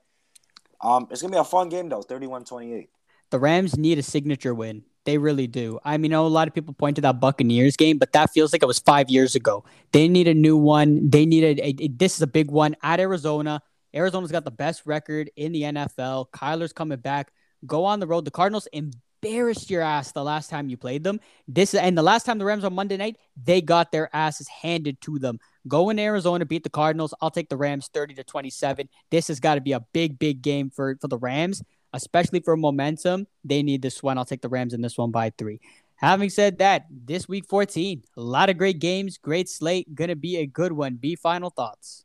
Um, 0.81 1.09
it's 1.11 1.23
gonna 1.23 1.33
be 1.33 1.39
a 1.39 1.45
fun 1.45 1.69
game 1.69 1.89
though, 1.89 2.03
31-28. 2.03 2.89
The 3.31 3.39
Rams 3.39 3.77
need 3.77 3.99
a 3.99 4.03
signature 4.03 4.55
win. 4.55 4.85
They 5.07 5.17
really 5.19 5.47
do. 5.47 5.79
I 5.85 5.97
mean, 5.97 6.13
I 6.13 6.17
know 6.17 6.27
a 6.27 6.29
lot 6.29 6.47
of 6.47 6.55
people 6.55 6.75
point 6.75 6.97
to 6.97 7.03
that 7.03 7.21
Buccaneers 7.21 7.77
game, 7.77 7.99
but 7.99 8.13
that 8.13 8.31
feels 8.31 8.53
like 8.53 8.63
it 8.63 8.67
was 8.67 8.79
five 8.79 9.09
years 9.09 9.35
ago. 9.35 9.65
They 9.93 10.09
need 10.09 10.29
a 10.29 10.35
new 10.35 10.57
one. 10.57 11.09
They 11.09 11.25
needed 11.25 11.59
a, 11.59 11.85
a, 11.85 11.89
this 11.89 12.17
is 12.17 12.23
a 12.23 12.27
big 12.27 12.51
one 12.51 12.77
at 12.83 13.01
Arizona. 13.01 13.63
Arizona's 13.95 14.31
got 14.31 14.45
the 14.45 14.51
best 14.51 14.83
record 14.85 15.31
in 15.37 15.53
the 15.53 15.63
NFL. 15.63 16.31
Kyler's 16.31 16.73
coming 16.73 16.99
back 16.99 17.33
go 17.67 17.85
on 17.85 18.01
the 18.01 18.07
road. 18.07 18.25
The 18.25 18.31
Cardinals 18.31 18.69
embarrassed 18.73 19.71
your 19.71 19.83
ass 19.83 20.13
the 20.13 20.25
last 20.25 20.51
time 20.51 20.69
you 20.69 20.77
played 20.77 21.05
them. 21.05 21.21
This 21.47 21.75
and 21.75 21.97
the 21.97 22.03
last 22.03 22.25
time 22.25 22.39
the 22.39 22.45
Rams 22.45 22.65
on 22.65 22.75
Monday 22.75 22.97
night, 22.97 23.17
they 23.43 23.61
got 23.61 23.93
their 23.93 24.15
asses 24.15 24.49
handed 24.49 25.01
to 25.03 25.19
them. 25.19 25.39
Go 25.69 25.91
in 25.91 25.99
Arizona, 25.99 26.45
beat 26.47 26.65
the 26.65 26.71
Cardinals. 26.71 27.15
I'll 27.21 27.31
take 27.31 27.49
the 27.49 27.57
Rams 27.57 27.91
30 27.93 28.15
to 28.15 28.25
27. 28.25 28.89
This 29.11 29.29
has 29.29 29.41
got 29.41 29.57
to 29.57 29.61
be 29.61 29.73
a 29.73 29.81
big, 29.81 30.19
big 30.19 30.43
game 30.43 30.71
for, 30.71 30.97
for 31.01 31.09
the 31.09 31.19
Rams, 31.19 31.63
especially 31.93 32.41
for 32.41 32.57
momentum. 32.57 33.27
They 33.45 33.63
need 33.63 33.83
this 33.83 34.03
one. 34.03 34.19
I'll 34.19 34.25
take 34.25 34.43
the 34.43 34.49
Rams 34.49 34.75
in 34.75 34.81
this 34.81 34.99
one 34.99 35.11
by 35.11 35.31
three. 35.31 35.61
Having 35.97 36.31
said 36.31 36.59
that, 36.59 36.87
this 36.91 37.29
week 37.29 37.47
14, 37.47 38.03
a 38.17 38.21
lot 38.21 38.49
of 38.49 38.57
great 38.57 38.79
games, 38.79 39.19
great 39.19 39.49
slate, 39.49 39.95
gonna 39.95 40.17
be 40.17 40.39
a 40.39 40.47
good 40.47 40.73
one. 40.73 40.95
Be 40.95 41.15
final 41.15 41.51
thoughts. 41.51 42.05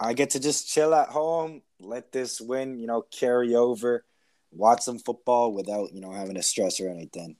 I 0.00 0.14
get 0.14 0.30
to 0.30 0.40
just 0.40 0.68
chill 0.68 0.94
at 0.94 1.08
home, 1.08 1.62
let 1.78 2.10
this 2.10 2.40
win, 2.40 2.78
you 2.78 2.86
know, 2.86 3.02
carry 3.02 3.54
over 3.54 4.04
watch 4.52 4.82
some 4.82 4.98
football 4.98 5.52
without 5.52 5.92
you 5.92 6.00
know 6.00 6.12
having 6.12 6.34
to 6.34 6.42
stress 6.42 6.80
or 6.80 6.88
anything. 6.88 7.36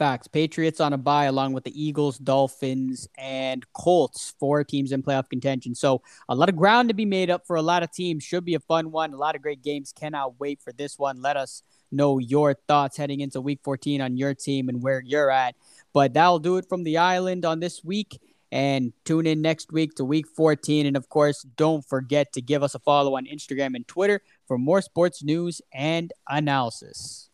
Facts. 0.00 0.28
Patriots 0.28 0.80
on 0.80 0.94
a 0.94 0.96
bye 0.96 1.26
along 1.26 1.52
with 1.52 1.64
the 1.64 1.78
Eagles, 1.78 2.16
Dolphins, 2.16 3.06
and 3.18 3.70
Colts, 3.74 4.32
four 4.40 4.64
teams 4.64 4.92
in 4.92 5.02
playoff 5.02 5.28
contention. 5.28 5.74
So 5.74 6.00
a 6.26 6.34
lot 6.34 6.48
of 6.48 6.56
ground 6.56 6.88
to 6.88 6.94
be 6.94 7.04
made 7.04 7.28
up 7.28 7.46
for 7.46 7.56
a 7.56 7.60
lot 7.60 7.82
of 7.82 7.92
teams. 7.92 8.24
Should 8.24 8.46
be 8.46 8.54
a 8.54 8.60
fun 8.60 8.92
one. 8.92 9.12
A 9.12 9.18
lot 9.18 9.36
of 9.36 9.42
great 9.42 9.60
games. 9.62 9.92
Cannot 9.92 10.40
wait 10.40 10.62
for 10.62 10.72
this 10.72 10.98
one. 10.98 11.20
Let 11.20 11.36
us 11.36 11.62
know 11.92 12.16
your 12.16 12.54
thoughts 12.66 12.96
heading 12.96 13.20
into 13.20 13.42
week 13.42 13.60
14 13.62 14.00
on 14.00 14.16
your 14.16 14.32
team 14.32 14.70
and 14.70 14.82
where 14.82 15.02
you're 15.04 15.30
at. 15.30 15.54
But 15.92 16.14
that'll 16.14 16.38
do 16.38 16.56
it 16.56 16.66
from 16.66 16.84
the 16.84 16.96
island 16.96 17.44
on 17.44 17.60
this 17.60 17.84
week. 17.84 18.18
And 18.50 18.94
tune 19.04 19.26
in 19.26 19.42
next 19.42 19.70
week 19.70 19.96
to 19.96 20.04
week 20.06 20.28
14. 20.34 20.86
And 20.86 20.96
of 20.96 21.10
course, 21.10 21.42
don't 21.56 21.86
forget 21.86 22.32
to 22.32 22.40
give 22.40 22.62
us 22.62 22.74
a 22.74 22.78
follow 22.78 23.18
on 23.18 23.26
Instagram 23.26 23.76
and 23.76 23.86
Twitter 23.86 24.22
for 24.48 24.56
more 24.56 24.80
sports 24.80 25.22
news 25.22 25.60
and 25.74 26.10
analysis. 26.26 27.29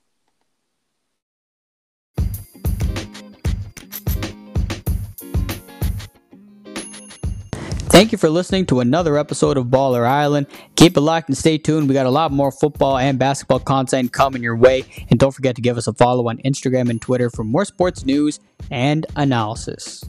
Thank 7.96 8.12
you 8.12 8.18
for 8.18 8.28
listening 8.28 8.66
to 8.66 8.80
another 8.80 9.16
episode 9.16 9.56
of 9.56 9.68
Baller 9.68 10.06
Island. 10.06 10.48
Keep 10.76 10.98
it 10.98 11.00
locked 11.00 11.30
and 11.30 11.38
stay 11.38 11.56
tuned. 11.56 11.88
We 11.88 11.94
got 11.94 12.04
a 12.04 12.10
lot 12.10 12.30
more 12.30 12.52
football 12.52 12.98
and 12.98 13.18
basketball 13.18 13.58
content 13.58 14.12
coming 14.12 14.42
your 14.42 14.54
way. 14.54 14.84
And 15.08 15.18
don't 15.18 15.32
forget 15.32 15.56
to 15.56 15.62
give 15.62 15.78
us 15.78 15.86
a 15.86 15.94
follow 15.94 16.28
on 16.28 16.36
Instagram 16.44 16.90
and 16.90 17.00
Twitter 17.00 17.30
for 17.30 17.42
more 17.42 17.64
sports 17.64 18.04
news 18.04 18.38
and 18.70 19.06
analysis. 19.16 20.04